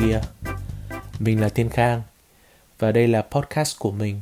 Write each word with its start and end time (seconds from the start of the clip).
kia. 0.00 0.20
Mình 1.18 1.40
là 1.40 1.48
Tiên 1.48 1.68
Khang, 1.68 2.02
Và 2.78 2.92
đây 2.92 3.08
là 3.08 3.22
podcast 3.22 3.78
của 3.78 3.90
mình, 3.90 4.20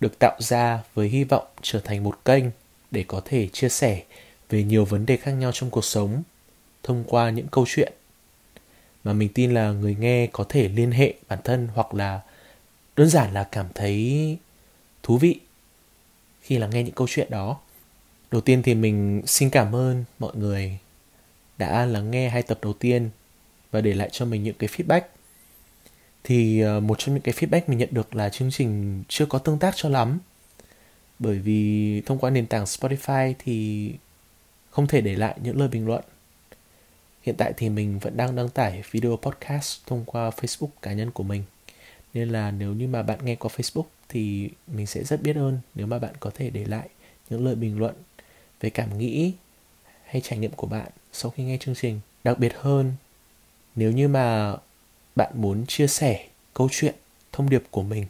Được 0.00 0.18
tạo 0.18 0.36
ra 0.38 0.82
với 0.94 1.08
hy 1.08 1.24
vọng 1.24 1.46
trở 1.62 1.80
thành 1.80 2.04
một 2.04 2.24
kênh 2.24 2.44
Để 2.90 3.04
có 3.08 3.22
thể 3.24 3.48
chia 3.52 3.68
sẻ 3.68 4.02
về 4.50 4.62
nhiều 4.62 4.84
vấn 4.84 5.06
đề 5.06 5.16
khác 5.16 5.32
nhau 5.32 5.50
trong 5.54 5.70
cuộc 5.70 5.84
sống 5.84 6.22
Thông 6.82 7.04
qua 7.06 7.30
những 7.30 7.46
câu 7.50 7.64
chuyện 7.68 7.92
Mà 9.04 9.12
mình 9.12 9.28
tin 9.34 9.54
là 9.54 9.72
người 9.72 9.96
nghe 10.00 10.26
có 10.32 10.44
thể 10.48 10.68
liên 10.68 10.90
hệ 10.90 11.14
bản 11.28 11.38
thân 11.44 11.68
Hoặc 11.74 11.94
là 11.94 12.20
đơn 12.96 13.08
giản 13.08 13.34
là 13.34 13.44
cảm 13.44 13.66
thấy 13.74 14.36
thú 15.02 15.18
vị 15.18 15.40
khi 16.48 16.58
là 16.58 16.66
nghe 16.66 16.82
những 16.82 16.94
câu 16.94 17.06
chuyện 17.10 17.30
đó. 17.30 17.58
Đầu 18.30 18.40
tiên 18.40 18.62
thì 18.62 18.74
mình 18.74 19.22
xin 19.26 19.50
cảm 19.50 19.74
ơn 19.74 20.04
mọi 20.18 20.36
người 20.36 20.78
đã 21.58 21.86
lắng 21.86 22.10
nghe 22.10 22.28
hai 22.28 22.42
tập 22.42 22.58
đầu 22.62 22.72
tiên 22.72 23.10
và 23.70 23.80
để 23.80 23.94
lại 23.94 24.08
cho 24.12 24.24
mình 24.24 24.42
những 24.42 24.54
cái 24.58 24.68
feedback. 24.68 25.00
Thì 26.24 26.60
ờ, 26.60 26.80
một 26.80 26.98
trong 26.98 27.14
những 27.14 27.22
cái 27.22 27.34
feedback 27.34 27.60
mình 27.66 27.78
nhận 27.78 27.88
được 27.92 28.14
là 28.14 28.28
chương 28.28 28.50
trình 28.50 29.02
chưa 29.08 29.26
có 29.26 29.38
tương 29.38 29.58
tác 29.58 29.76
cho 29.76 29.88
lắm. 29.88 30.18
Bởi 31.18 31.38
vì 31.38 32.00
thông 32.00 32.18
qua 32.18 32.30
nền 32.30 32.46
tảng 32.46 32.64
Spotify 32.64 33.34
thì 33.38 33.92
không 34.70 34.86
thể 34.86 35.00
để 35.00 35.16
lại 35.16 35.36
những 35.42 35.58
lời 35.58 35.68
bình 35.68 35.86
luận. 35.86 36.04
Hiện 37.22 37.34
tại 37.38 37.52
thì 37.56 37.68
mình 37.68 37.98
vẫn 37.98 38.16
đang 38.16 38.36
đăng 38.36 38.48
tải 38.48 38.82
video 38.90 39.16
podcast 39.16 39.86
thông 39.86 40.04
qua 40.04 40.30
Facebook 40.30 40.68
cá 40.82 40.92
nhân 40.92 41.10
của 41.10 41.22
mình. 41.22 41.42
Nên 42.14 42.28
là 42.28 42.50
nếu 42.50 42.72
như 42.72 42.88
mà 42.88 43.02
bạn 43.02 43.18
nghe 43.24 43.34
qua 43.34 43.50
Facebook 43.56 43.84
thì 44.08 44.50
mình 44.66 44.86
sẽ 44.86 45.04
rất 45.04 45.22
biết 45.22 45.36
ơn 45.36 45.58
nếu 45.74 45.86
mà 45.86 45.98
bạn 45.98 46.14
có 46.20 46.30
thể 46.34 46.50
để 46.50 46.64
lại 46.64 46.88
những 47.30 47.44
lời 47.44 47.54
bình 47.54 47.78
luận 47.78 47.94
về 48.60 48.70
cảm 48.70 48.98
nghĩ 48.98 49.32
hay 50.04 50.20
trải 50.20 50.38
nghiệm 50.38 50.52
của 50.52 50.66
bạn 50.66 50.88
sau 51.12 51.30
khi 51.30 51.44
nghe 51.44 51.56
chương 51.60 51.74
trình. 51.74 52.00
Đặc 52.24 52.38
biệt 52.38 52.52
hơn 52.56 52.92
nếu 53.78 53.92
như 53.92 54.08
mà 54.08 54.56
bạn 55.16 55.32
muốn 55.34 55.66
chia 55.66 55.86
sẻ 55.86 56.26
câu 56.54 56.68
chuyện, 56.72 56.94
thông 57.32 57.50
điệp 57.50 57.62
của 57.70 57.82
mình 57.82 58.06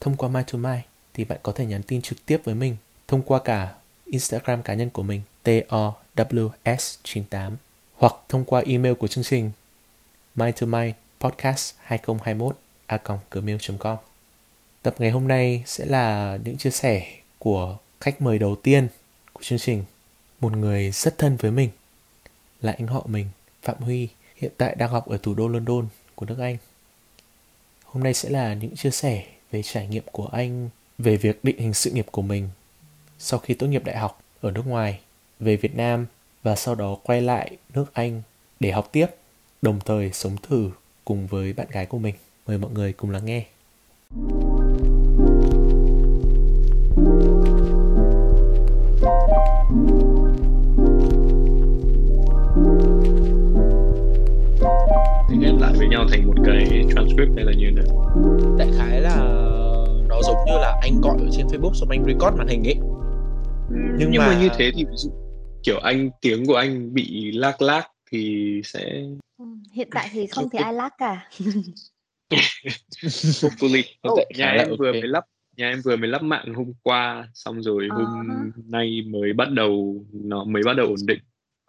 thông 0.00 0.16
qua 0.16 0.28
my 0.28 0.40
to 0.52 0.58
my 0.58 0.78
thì 1.14 1.24
bạn 1.24 1.38
có 1.42 1.52
thể 1.52 1.66
nhắn 1.66 1.82
tin 1.82 2.02
trực 2.02 2.26
tiếp 2.26 2.40
với 2.44 2.54
mình 2.54 2.76
thông 3.08 3.22
qua 3.22 3.40
cả 3.44 3.74
Instagram 4.04 4.62
cá 4.62 4.74
nhân 4.74 4.90
của 4.90 5.02
mình 5.02 5.22
TOWS98 5.44 7.50
hoặc 7.94 8.14
thông 8.28 8.44
qua 8.44 8.62
email 8.66 8.94
của 8.94 9.06
chương 9.06 9.24
trình 9.24 9.50
my 10.34 10.52
to 10.52 10.66
my 10.66 10.92
podcast 11.20 11.74
2021 11.78 12.56
a 12.86 12.98
gmail.com 13.30 13.96
Tập 14.82 14.94
ngày 14.98 15.10
hôm 15.10 15.28
nay 15.28 15.62
sẽ 15.66 15.86
là 15.86 16.38
những 16.44 16.56
chia 16.56 16.70
sẻ 16.70 17.16
của 17.38 17.76
khách 18.00 18.22
mời 18.22 18.38
đầu 18.38 18.56
tiên 18.56 18.88
của 19.32 19.42
chương 19.42 19.58
trình, 19.58 19.84
một 20.40 20.56
người 20.56 20.90
rất 20.90 21.18
thân 21.18 21.36
với 21.36 21.50
mình, 21.50 21.70
là 22.62 22.74
anh 22.78 22.86
họ 22.86 23.02
mình, 23.06 23.26
Phạm 23.62 23.76
Huy 23.80 24.08
hiện 24.40 24.52
tại 24.56 24.74
đang 24.74 24.90
học 24.90 25.08
ở 25.08 25.18
thủ 25.22 25.34
đô 25.34 25.48
London 25.48 25.86
của 26.14 26.26
nước 26.26 26.38
Anh. 26.38 26.56
Hôm 27.84 28.02
nay 28.02 28.14
sẽ 28.14 28.30
là 28.30 28.54
những 28.54 28.76
chia 28.76 28.90
sẻ 28.90 29.24
về 29.50 29.62
trải 29.62 29.86
nghiệm 29.86 30.04
của 30.12 30.26
anh 30.26 30.68
về 30.98 31.16
việc 31.16 31.44
định 31.44 31.58
hình 31.58 31.74
sự 31.74 31.90
nghiệp 31.90 32.06
của 32.10 32.22
mình 32.22 32.48
sau 33.18 33.38
khi 33.38 33.54
tốt 33.54 33.66
nghiệp 33.66 33.84
đại 33.84 33.96
học 33.96 34.22
ở 34.40 34.50
nước 34.50 34.66
ngoài 34.66 35.00
về 35.40 35.56
Việt 35.56 35.76
Nam 35.76 36.06
và 36.42 36.56
sau 36.56 36.74
đó 36.74 36.96
quay 37.02 37.22
lại 37.22 37.56
nước 37.74 37.84
Anh 37.92 38.22
để 38.60 38.70
học 38.70 38.88
tiếp, 38.92 39.06
đồng 39.62 39.80
thời 39.84 40.12
sống 40.12 40.36
thử 40.42 40.70
cùng 41.04 41.26
với 41.26 41.52
bạn 41.52 41.66
gái 41.70 41.86
của 41.86 41.98
mình. 41.98 42.14
Mời 42.46 42.58
mọi 42.58 42.70
người 42.70 42.92
cùng 42.92 43.10
lắng 43.10 43.24
nghe. 43.24 43.46
Thank 44.12 44.42
you 44.42 44.49
nhau 56.00 56.08
thành 56.10 56.26
một 56.26 56.34
cái 56.44 56.84
transcript 56.94 57.30
hay 57.36 57.44
là 57.44 57.52
như 57.52 57.70
thế 57.76 57.82
đại 58.58 58.68
khái 58.78 59.00
là 59.00 59.16
nó 60.08 60.22
giống 60.22 60.36
như 60.46 60.52
là 60.52 60.78
anh 60.82 61.00
gọi 61.00 61.16
ở 61.20 61.28
trên 61.36 61.46
Facebook 61.46 61.72
xong 61.72 61.88
anh 61.90 62.04
record 62.06 62.36
màn 62.36 62.48
hình 62.48 62.64
ấy 62.64 62.76
nhưng, 63.98 64.10
nhưng 64.10 64.22
mà... 64.22 64.26
mà 64.26 64.40
như 64.40 64.48
thế 64.58 64.70
thì 64.74 64.84
ví 64.84 64.96
dụ 64.96 65.10
kiểu 65.62 65.78
anh 65.78 66.10
tiếng 66.20 66.46
của 66.46 66.54
anh 66.54 66.94
bị 66.94 67.32
lag 67.32 67.54
lag 67.58 67.82
thì 68.10 68.60
sẽ 68.64 69.02
ừ, 69.38 69.44
hiện 69.72 69.88
tại 69.90 70.08
thì 70.12 70.26
không 70.26 70.50
thấy 70.50 70.62
ai 70.62 70.74
lag 70.74 70.88
cả 70.98 71.28
hopefully 73.00 73.82
oh, 74.08 74.18
nhà 74.36 74.50
em 74.50 74.70
okay. 74.70 74.76
vừa 74.78 74.92
mới 74.92 75.08
lắp 75.08 75.24
nhà 75.56 75.68
em 75.68 75.80
vừa 75.84 75.96
mới 75.96 76.08
lắp 76.08 76.22
mạng 76.22 76.54
hôm 76.54 76.72
qua 76.82 77.28
xong 77.34 77.62
rồi 77.62 77.88
uh-huh. 77.88 78.06
hôm 78.06 78.52
nay 78.66 79.02
mới 79.06 79.32
bắt 79.32 79.50
đầu 79.50 80.04
nó 80.12 80.44
mới 80.44 80.62
bắt 80.66 80.76
đầu 80.76 80.86
ổn 80.86 81.06
định 81.06 81.20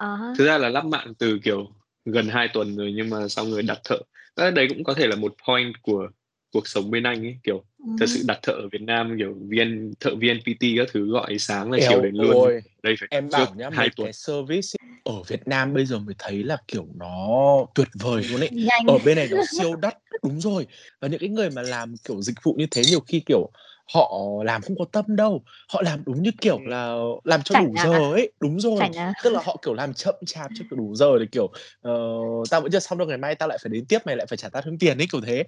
uh-huh. 0.02 0.36
thực 0.38 0.46
ra 0.46 0.58
là 0.58 0.70
lắp 0.70 0.86
mạng 0.86 1.14
từ 1.20 1.40
kiểu 1.44 1.68
gần 2.06 2.28
2 2.28 2.48
tuần 2.54 2.76
rồi 2.76 2.94
nhưng 2.96 3.10
mà 3.10 3.28
xong 3.28 3.52
rồi 3.52 3.64
đặt 3.64 3.80
thợ 3.84 3.98
đấy 4.36 4.68
cũng 4.70 4.84
có 4.84 4.94
thể 4.94 5.08
là 5.08 5.16
một 5.16 5.36
point 5.48 5.74
của 5.82 6.08
cuộc 6.54 6.68
sống 6.68 6.92
bên 6.92 7.04
anh 7.04 7.26
ấy 7.26 7.38
kiểu 7.44 7.64
ừ. 7.78 7.92
thật 8.00 8.06
sự 8.10 8.24
đặt 8.26 8.40
thợ 8.42 8.54
ở 8.54 8.68
Việt 8.72 8.82
Nam 8.82 9.16
kiểu 9.18 9.38
viên 9.48 9.94
thợ 10.00 10.12
VNPT 10.16 10.62
các 10.78 10.88
thứ 10.94 11.12
gọi 11.12 11.40
sáng 11.40 11.72
là 11.72 11.78
Eo 11.78 11.90
chiều 11.90 12.02
đến 12.02 12.16
luôn 12.16 12.38
ôi. 12.38 12.62
đây 12.84 12.96
phải 13.00 13.08
em 13.12 13.30
bảo 13.32 13.54
nhá 13.58 13.70
hai 13.74 13.90
tuần 13.96 14.06
cái 14.06 14.14
service 14.14 14.68
ở 15.04 15.24
Việt 15.28 15.48
Nam 15.48 15.74
bây 15.74 15.86
giờ 15.86 16.00
mới 16.00 16.16
thấy 16.20 16.44
là 16.44 16.58
kiểu 16.68 16.88
nó 16.96 17.28
tuyệt 17.76 17.88
vời 18.00 18.24
luôn 18.30 18.40
ấy 18.40 18.50
Nhanh. 18.52 18.86
ở 18.88 18.98
bên 19.06 19.16
này 19.16 19.28
nó 19.32 19.38
siêu 19.52 19.76
đắt 19.76 19.98
đúng 20.24 20.40
rồi 20.40 20.68
và 21.02 21.08
những 21.08 21.20
cái 21.20 21.30
người 21.30 21.50
mà 21.50 21.62
làm 21.62 21.94
kiểu 22.08 22.22
dịch 22.22 22.38
vụ 22.44 22.56
như 22.58 22.68
thế 22.72 22.82
nhiều 22.86 23.00
khi 23.00 23.22
kiểu 23.26 23.52
họ 23.94 24.12
làm 24.46 24.62
không 24.62 24.76
có 24.80 24.86
tâm 24.92 25.06
đâu 25.08 25.44
họ 25.70 25.82
làm 25.82 26.04
đúng 26.06 26.24
như 26.24 26.32
kiểu 26.42 26.60
là 26.66 26.96
làm 27.24 27.44
cho 27.44 27.56
Chảnh 27.56 27.66
đủ 27.66 27.74
à? 27.78 27.84
giờ 27.84 28.12
ấy 28.12 28.32
đúng 28.40 28.60
rồi. 28.60 28.80
À? 28.96 29.14
tức 29.24 29.30
là 29.30 29.42
họ 29.44 29.58
kiểu 29.66 29.74
làm 29.74 29.94
chậm 29.94 30.16
chạp 30.26 30.52
cho 30.56 30.66
đủ 30.70 30.96
giờ 30.96 31.20
để 31.20 31.26
kiểu 31.32 31.44
uh, 31.44 32.50
tao 32.50 32.62
vẫn 32.62 32.72
chưa 32.72 32.80
xong 32.80 32.98
đâu 32.98 33.08
ngày 33.08 33.18
mai 33.18 33.36
tao 33.36 33.50
lại 33.50 33.58
phải 33.62 33.70
đến 33.70 33.86
tiếp 33.86 34.00
mày 34.06 34.16
lại 34.16 34.28
phải 34.30 34.38
trả 34.38 34.50
tao 34.50 34.62
thêm 34.62 34.78
tiền 34.78 34.98
ấy 34.98 35.08
kiểu 35.12 35.22
thế. 35.22 35.44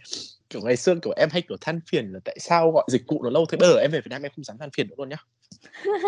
Kiểu 0.50 0.62
ngày 0.62 0.76
xưa 0.76 0.96
kiểu 1.02 1.14
em 1.18 1.30
hay 1.32 1.42
kiểu 1.42 1.58
than 1.62 1.80
phiền 1.88 2.14
là 2.14 2.20
tại 2.26 2.40
sao 2.40 2.72
gọi 2.72 2.84
dịch 2.88 3.04
vụ 3.08 3.24
nó 3.24 3.30
lâu 3.30 3.46
thế 3.46 3.58
bây 3.58 3.70
giờ 3.70 3.80
em 3.80 3.92
về 3.92 4.02
Việt 4.02 4.10
Nam 4.10 4.22
em 4.22 4.32
không 4.36 4.44
dám 4.44 4.58
than 4.58 4.70
phiền 4.72 4.88
nữa 4.90 4.96
luôn 4.98 5.10
nhá. 5.10 5.18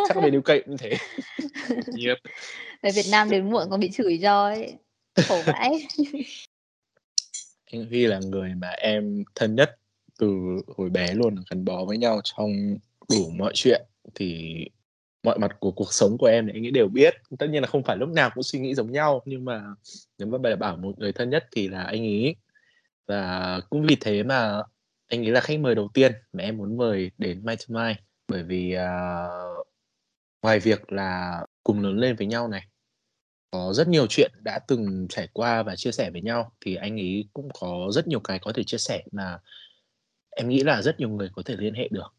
Chắc 0.08 0.18
là 0.18 0.24
về 0.24 0.30
điều 0.30 0.42
cây 0.42 0.64
như 0.68 0.78
thế. 0.78 0.98
Yep. 2.06 2.18
về 2.82 2.92
Việt 2.92 3.06
Nam 3.12 3.30
đến 3.30 3.52
muộn 3.52 3.68
còn 3.70 3.80
bị 3.80 3.92
chửi 3.92 4.20
cho 4.22 4.44
ấy. 4.46 4.74
Khổ 5.28 5.42
vãi. 5.46 5.88
Anh 7.72 7.86
Huy 7.86 8.08
là 8.08 8.20
người 8.20 8.56
mà 8.56 8.70
em 8.70 9.24
thân 9.36 9.56
nhất 9.56 9.78
từ 10.20 10.62
hồi 10.78 10.90
bé 10.90 11.14
luôn 11.14 11.36
gắn 11.50 11.66
bó 11.66 11.86
với 11.86 11.98
nhau 11.98 12.22
trong 12.24 12.52
đủ 13.10 13.30
mọi 13.30 13.52
chuyện. 13.56 13.82
Thì 14.16 14.56
mọi 15.24 15.40
mặt 15.40 15.56
của 15.60 15.72
cuộc 15.72 15.94
sống 15.94 16.18
của 16.18 16.28
em 16.28 16.48
thì 16.48 16.52
anh 16.54 16.62
nghĩ 16.62 16.72
đều 16.72 16.88
biết. 16.88 17.14
Tất 17.40 17.48
nhiên 17.50 17.62
là 17.62 17.68
không 17.68 17.84
phải 17.84 17.98
lúc 17.98 18.10
nào 18.10 18.30
cũng 18.34 18.44
suy 18.44 18.60
nghĩ 18.60 18.76
giống 18.76 18.92
nhau 18.92 19.22
nhưng 19.26 19.46
mà 19.46 19.64
nếu 20.18 20.28
mà 20.28 20.38
bài 20.38 20.56
bảo 20.56 20.78
một 20.78 21.00
người 21.00 21.14
thân 21.14 21.30
nhất 21.30 21.48
thì 21.52 21.68
là 21.68 21.84
anh 21.84 22.04
ý 22.04 22.36
và 23.08 23.60
cũng 23.70 23.86
vì 23.88 23.98
thế 24.02 24.24
mà 24.24 24.62
anh 25.08 25.22
nghĩ 25.22 25.30
là 25.30 25.42
khách 25.42 25.60
mời 25.60 25.76
đầu 25.76 25.90
tiên 25.94 26.12
mà 26.34 26.44
em 26.44 26.58
muốn 26.58 26.78
mời 26.78 27.12
đến 27.18 27.46
Mai 27.46 27.56
to 27.56 27.64
Mai 27.68 27.96
bởi 28.28 28.44
vì 28.44 28.76
uh, 28.76 29.68
ngoài 30.42 30.60
việc 30.60 30.92
là 30.92 31.42
cùng 31.64 31.82
lớn 31.82 31.98
lên 31.98 32.16
với 32.16 32.28
nhau 32.28 32.48
này 32.48 32.68
có 33.52 33.74
rất 33.74 33.88
nhiều 33.88 34.08
chuyện 34.10 34.32
đã 34.42 34.60
từng 34.68 35.08
trải 35.10 35.28
qua 35.34 35.64
và 35.64 35.76
chia 35.76 35.92
sẻ 35.92 36.10
với 36.12 36.22
nhau 36.22 36.52
thì 36.62 36.76
anh 36.76 37.00
ấy 37.00 37.30
cũng 37.34 37.50
có 37.60 37.88
rất 37.92 38.08
nhiều 38.08 38.20
cái 38.20 38.40
có 38.40 38.52
thể 38.54 38.64
chia 38.64 38.78
sẻ 38.78 39.04
mà 39.12 39.40
em 40.36 40.50
nghĩ 40.50 40.60
là 40.64 40.82
rất 40.82 41.00
nhiều 41.00 41.10
người 41.10 41.30
có 41.36 41.42
thể 41.46 41.56
liên 41.58 41.74
hệ 41.74 41.88
được. 41.92 42.14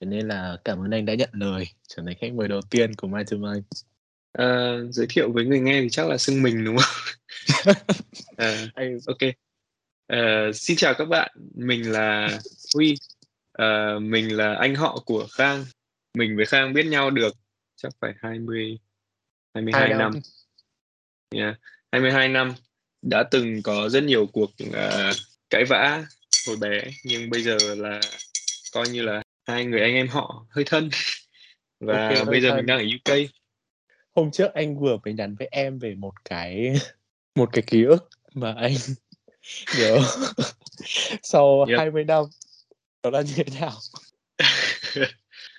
Thế 0.00 0.06
nên 0.06 0.28
là 0.28 0.56
cảm 0.64 0.78
ơn 0.78 0.90
anh 0.90 1.06
đã 1.06 1.14
nhận 1.14 1.30
lời. 1.32 1.68
Trở 1.88 2.02
thành 2.06 2.16
khách 2.20 2.32
mời 2.32 2.48
đầu 2.48 2.60
tiên 2.70 2.94
của 2.94 3.08
My 3.08 3.22
to 3.30 3.36
My 3.36 3.60
à, 4.32 4.76
giới 4.90 5.06
thiệu 5.10 5.32
với 5.32 5.44
người 5.44 5.60
nghe 5.60 5.80
thì 5.80 5.88
chắc 5.90 6.06
là 6.06 6.18
xưng 6.18 6.42
mình 6.42 6.64
đúng 6.64 6.76
không? 6.76 6.94
À, 8.36 8.68
ok. 9.06 9.18
À, 10.06 10.50
xin 10.54 10.76
chào 10.76 10.94
các 10.94 11.04
bạn. 11.04 11.32
Mình 11.54 11.92
là 11.92 12.38
Huy. 12.74 12.94
À, 13.52 13.98
mình 14.00 14.36
là 14.36 14.54
anh 14.54 14.74
họ 14.74 15.02
của 15.06 15.26
Khang. 15.32 15.64
Mình 16.14 16.36
với 16.36 16.46
Khang 16.46 16.72
biết 16.72 16.86
nhau 16.86 17.10
được 17.10 17.34
chắc 17.76 17.92
phải 18.00 18.12
20 18.20 18.78
22 19.54 19.88
năm. 19.88 19.98
năm. 19.98 20.12
Yeah, 21.34 21.56
22 21.92 22.28
năm. 22.28 22.54
Đã 23.02 23.22
từng 23.30 23.62
có 23.62 23.88
rất 23.88 24.02
nhiều 24.02 24.26
cuộc 24.26 24.50
uh, 24.68 25.16
cãi 25.50 25.64
vã 25.64 26.06
hồi 26.46 26.56
bé. 26.56 26.82
Nhưng 27.04 27.30
bây 27.30 27.42
giờ 27.42 27.56
là 27.76 28.00
coi 28.72 28.88
như 28.88 29.02
là 29.02 29.22
hai 29.46 29.64
người 29.64 29.80
anh 29.80 29.94
em 29.94 30.08
họ 30.08 30.46
hơi 30.50 30.64
thân. 30.64 30.90
Và 31.80 32.08
okay, 32.08 32.24
bây 32.24 32.40
giờ 32.40 32.48
thân. 32.48 32.56
mình 32.56 32.66
đang 32.66 32.78
ở 32.78 32.84
UK 32.84 33.18
hôm 34.14 34.30
trước 34.30 34.54
anh 34.54 34.78
vừa 34.78 34.96
mới 35.04 35.14
nhắn 35.14 35.34
với 35.34 35.48
em 35.50 35.78
về 35.78 35.94
một 35.94 36.12
cái 36.24 36.72
một 37.34 37.48
cái 37.52 37.62
ký 37.66 37.84
ức 37.84 38.08
mà 38.34 38.54
anh 38.58 38.74
nhớ. 39.78 39.98
Sau 41.22 41.64
yep. 41.68 41.78
20 41.78 42.04
năm 42.04 42.24
đó 43.02 43.10
là 43.10 43.20
như 43.20 43.32
thế 43.36 43.60
nào? 43.60 43.72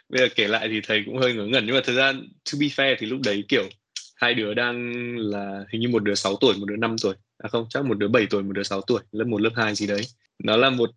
Bây 0.09 0.19
giờ 0.19 0.27
kể 0.35 0.47
lại 0.47 0.67
thì 0.67 0.81
thầy 0.87 1.03
cũng 1.05 1.17
hơi 1.17 1.33
ngớ 1.33 1.45
ngẩn. 1.45 1.65
Nhưng 1.65 1.75
mà 1.75 1.81
thời 1.85 1.95
gian 1.95 2.27
to 2.45 2.57
be 2.59 2.67
fair 2.67 2.95
thì 2.99 3.07
lúc 3.07 3.19
đấy 3.25 3.43
kiểu 3.47 3.69
hai 4.15 4.33
đứa 4.33 4.53
đang 4.53 4.93
là 5.17 5.65
hình 5.71 5.81
như 5.81 5.89
một 5.89 6.03
đứa 6.03 6.15
6 6.15 6.35
tuổi 6.35 6.55
một 6.57 6.65
đứa 6.65 6.75
5 6.75 6.95
tuổi. 7.01 7.15
À 7.37 7.49
không 7.49 7.65
chắc 7.69 7.85
một 7.85 7.97
đứa 7.97 8.07
7 8.07 8.27
tuổi 8.29 8.43
một 8.43 8.51
đứa 8.51 8.63
6 8.63 8.81
tuổi 8.81 9.01
lớp 9.11 9.25
1 9.27 9.41
lớp 9.41 9.51
2 9.55 9.75
gì 9.75 9.87
đấy 9.87 10.01
nó 10.39 10.57
là 10.57 10.69
một 10.69 10.89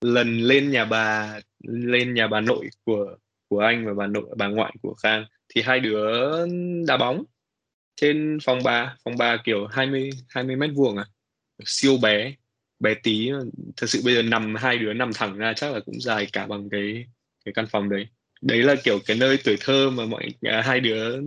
lần 0.00 0.38
lên 0.38 0.70
nhà 0.70 0.84
bà 0.84 1.38
lên 1.62 2.14
nhà 2.14 2.26
bà 2.26 2.40
nội 2.40 2.68
của 2.84 3.16
của 3.48 3.58
anh 3.58 3.86
và 3.86 3.94
bà 3.94 4.06
nội 4.06 4.24
bà 4.36 4.48
ngoại 4.48 4.74
của 4.82 4.94
Khang. 4.94 5.24
Thì 5.54 5.62
hai 5.62 5.80
đứa 5.80 6.30
đá 6.86 6.96
bóng 6.96 7.24
trên 7.96 8.38
phòng 8.44 8.58
bà. 8.64 8.96
Phòng 9.04 9.14
bà 9.18 9.36
kiểu 9.44 9.66
20 9.66 10.10
20 10.28 10.56
mét 10.56 10.70
vuông 10.74 10.96
à. 10.96 11.04
Siêu 11.64 11.98
bé 12.02 12.34
bé 12.80 12.94
tí. 13.02 13.30
Thật 13.76 13.86
sự 13.90 14.00
bây 14.04 14.14
giờ 14.14 14.22
nằm 14.22 14.54
hai 14.54 14.78
đứa 14.78 14.92
nằm 14.92 15.12
thẳng 15.12 15.38
ra 15.38 15.52
chắc 15.56 15.72
là 15.72 15.80
cũng 15.86 16.00
dài 16.00 16.26
cả 16.32 16.46
bằng 16.46 16.68
cái 16.70 17.04
cái 17.44 17.52
căn 17.54 17.66
phòng 17.70 17.88
đấy. 17.90 18.06
Đấy 18.42 18.62
là 18.62 18.74
kiểu 18.84 18.98
cái 19.06 19.16
nơi 19.16 19.38
tuổi 19.44 19.56
thơ 19.60 19.90
mà 19.90 20.06
mọi 20.06 20.28
à, 20.42 20.62
hai 20.64 20.80
đứa 20.80 21.20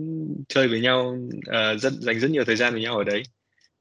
chơi 0.48 0.68
với 0.68 0.80
nhau 0.80 1.18
à, 1.46 1.74
rất 1.74 1.92
dành 1.92 2.20
rất 2.20 2.30
nhiều 2.30 2.44
thời 2.44 2.56
gian 2.56 2.72
với 2.72 2.82
nhau 2.82 2.96
ở 2.96 3.04
đấy. 3.04 3.22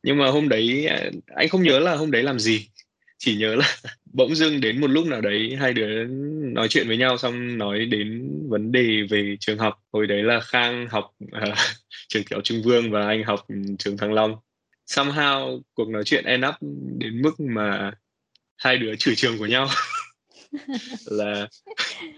Nhưng 0.03 0.17
mà 0.17 0.27
hôm 0.27 0.49
đấy 0.49 0.85
à, 0.85 1.09
anh 1.35 1.49
không 1.49 1.63
nhớ 1.63 1.79
là 1.79 1.95
hôm 1.95 2.11
đấy 2.11 2.23
làm 2.23 2.39
gì 2.39 2.67
chỉ 3.17 3.37
nhớ 3.37 3.55
là 3.55 3.77
bỗng 4.13 4.35
dưng 4.35 4.61
đến 4.61 4.81
một 4.81 4.87
lúc 4.87 5.05
nào 5.05 5.21
đấy 5.21 5.55
hai 5.59 5.73
đứa 5.73 6.05
nói 6.53 6.67
chuyện 6.67 6.87
với 6.87 6.97
nhau 6.97 7.17
xong 7.17 7.57
nói 7.57 7.85
đến 7.85 8.29
vấn 8.49 8.71
đề 8.71 9.01
về 9.09 9.35
trường 9.39 9.57
học. 9.57 9.79
Hồi 9.93 10.07
đấy 10.07 10.23
là 10.23 10.39
khang 10.39 10.87
học 10.89 11.11
uh, 11.23 11.57
trường 12.07 12.23
tiểu 12.23 12.41
trưng 12.41 12.61
vương 12.63 12.91
và 12.91 13.07
anh 13.07 13.23
học 13.23 13.45
trường 13.79 13.97
thăng 13.97 14.13
long. 14.13 14.35
Somehow 14.87 15.61
cuộc 15.73 15.89
nói 15.89 16.03
chuyện 16.03 16.25
end 16.25 16.45
up 16.45 16.55
đến 16.97 17.21
mức 17.21 17.39
mà 17.39 17.91
hai 18.57 18.77
đứa 18.77 18.95
chửi 18.95 19.15
trường 19.15 19.37
của 19.37 19.45
nhau. 19.45 19.67
Là 21.05 21.47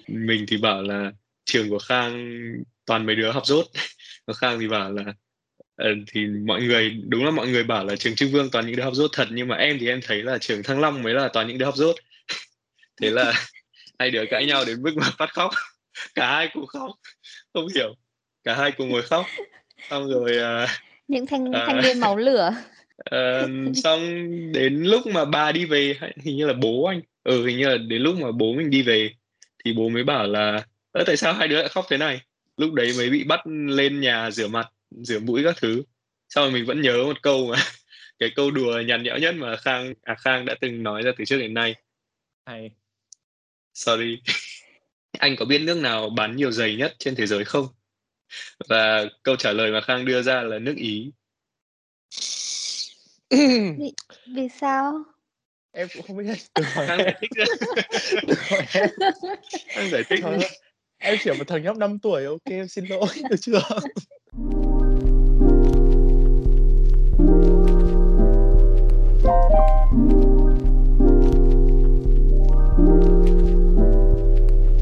mình 0.07 0.45
thì 0.47 0.57
bảo 0.57 0.81
là 0.81 1.11
trường 1.45 1.69
của 1.69 1.79
khang 1.79 2.41
toàn 2.85 3.05
mấy 3.05 3.15
đứa 3.15 3.31
học 3.31 3.45
dốt 3.45 3.65
và 4.27 4.33
khang 4.33 4.59
thì 4.59 4.67
bảo 4.67 4.91
là 4.91 5.13
uh, 5.83 5.97
thì 6.11 6.27
mọi 6.45 6.61
người 6.61 6.89
đúng 7.07 7.25
là 7.25 7.31
mọi 7.31 7.47
người 7.47 7.63
bảo 7.63 7.85
là 7.85 7.95
trường 7.95 8.15
trưng 8.15 8.31
vương 8.31 8.49
toàn 8.49 8.67
những 8.67 8.75
đứa 8.75 8.83
học 8.83 8.93
dốt 8.93 9.09
thật 9.13 9.27
nhưng 9.31 9.47
mà 9.47 9.55
em 9.55 9.77
thì 9.79 9.87
em 9.87 9.99
thấy 10.03 10.23
là 10.23 10.37
trường 10.37 10.63
thăng 10.63 10.79
long 10.79 11.03
mới 11.03 11.13
là 11.13 11.27
toàn 11.33 11.47
những 11.47 11.57
đứa 11.57 11.65
học 11.65 11.75
dốt 11.75 11.95
thế 13.01 13.09
là 13.09 13.33
hai 13.99 14.11
đứa 14.11 14.25
cãi 14.29 14.45
nhau 14.45 14.63
đến 14.67 14.81
mức 14.81 14.93
mà 14.95 15.07
phát 15.17 15.33
khóc. 15.33 15.51
Cả 16.15 16.35
hai 16.35 16.49
cùng 16.53 16.65
khóc. 16.65 16.91
Không 17.53 17.67
hiểu. 17.75 17.95
Cả 18.43 18.55
hai 18.55 18.71
cùng 18.71 18.89
ngồi 18.89 19.01
khóc. 19.01 19.25
Xong 19.89 20.07
rồi 20.09 20.37
uh, 20.63 20.69
những 21.07 21.25
thanh 21.25 21.49
uh, 21.49 21.55
thanh 21.67 21.81
niên 21.81 21.99
máu 21.99 22.17
lửa. 22.17 22.55
uh, 23.15 23.49
xong 23.75 24.01
đến 24.51 24.83
lúc 24.83 25.07
mà 25.07 25.25
bà 25.25 25.51
đi 25.51 25.65
về 25.65 25.95
hình 26.23 26.37
như 26.37 26.47
là 26.47 26.53
bố 26.53 26.85
anh 26.85 27.01
ừ 27.23 27.47
hình 27.47 27.57
như 27.57 27.69
là 27.69 27.77
đến 27.77 28.01
lúc 28.01 28.15
mà 28.19 28.31
bố 28.31 28.53
mình 28.53 28.69
đi 28.69 28.81
về 28.81 29.09
thì 29.65 29.73
bố 29.73 29.89
mới 29.89 30.03
bảo 30.03 30.27
là 30.27 30.65
tại 31.05 31.17
sao 31.17 31.33
hai 31.33 31.47
đứa 31.47 31.57
lại 31.57 31.69
khóc 31.69 31.85
thế 31.89 31.97
này? 31.97 32.21
Lúc 32.57 32.73
đấy 32.73 32.93
mới 32.97 33.09
bị 33.09 33.23
bắt 33.23 33.39
lên 33.67 34.01
nhà 34.01 34.31
rửa 34.31 34.47
mặt 34.47 34.69
rửa 34.91 35.19
mũi 35.19 35.43
các 35.43 35.55
thứ. 35.61 35.83
Sau 36.29 36.43
rồi 36.43 36.51
mình 36.51 36.65
vẫn 36.65 36.81
nhớ 36.81 37.03
một 37.05 37.21
câu 37.21 37.47
mà 37.47 37.57
cái 38.19 38.29
câu 38.35 38.51
đùa 38.51 38.81
nhằn 38.87 39.03
nhẽo 39.03 39.17
nhất 39.17 39.35
mà 39.35 39.55
khang 39.57 39.93
à 40.01 40.15
khang 40.15 40.45
đã 40.45 40.55
từng 40.61 40.83
nói 40.83 41.01
ra 41.01 41.11
từ 41.17 41.25
trước 41.25 41.37
đến 41.37 41.53
nay. 41.53 41.75
Hay. 42.45 42.71
Sorry. 43.73 44.21
Anh 45.19 45.35
có 45.35 45.45
biết 45.45 45.59
nước 45.59 45.77
nào 45.77 46.09
bán 46.09 46.35
nhiều 46.35 46.51
giày 46.51 46.75
nhất 46.75 46.95
trên 46.99 47.15
thế 47.15 47.27
giới 47.27 47.45
không? 47.45 47.67
Và 48.69 49.05
câu 49.23 49.35
trả 49.35 49.51
lời 49.51 49.71
mà 49.71 49.81
khang 49.81 50.05
đưa 50.05 50.21
ra 50.21 50.41
là 50.41 50.59
nước 50.59 50.75
ý. 50.77 51.11
Vì, 53.79 53.93
vì 54.35 54.47
sao? 54.59 55.03
Em 55.71 55.87
cũng 55.93 56.03
không 56.07 56.17
biết 56.17 56.25
khang 56.63 56.97
giải 56.97 57.15
thích 57.21 57.29
khang 59.69 59.89
giải 59.91 60.03
thích 60.09 60.23
em 60.97 61.17
chỉ 61.23 61.29
là 61.29 61.35
một 61.37 61.47
thằng 61.47 61.63
nhóc 61.63 61.77
5 61.77 61.99
tuổi 61.99 62.25
ok 62.25 62.43
em 62.45 62.67
xin 62.67 62.85
lỗi 62.85 63.07
được 63.29 63.35
chưa 63.41 63.61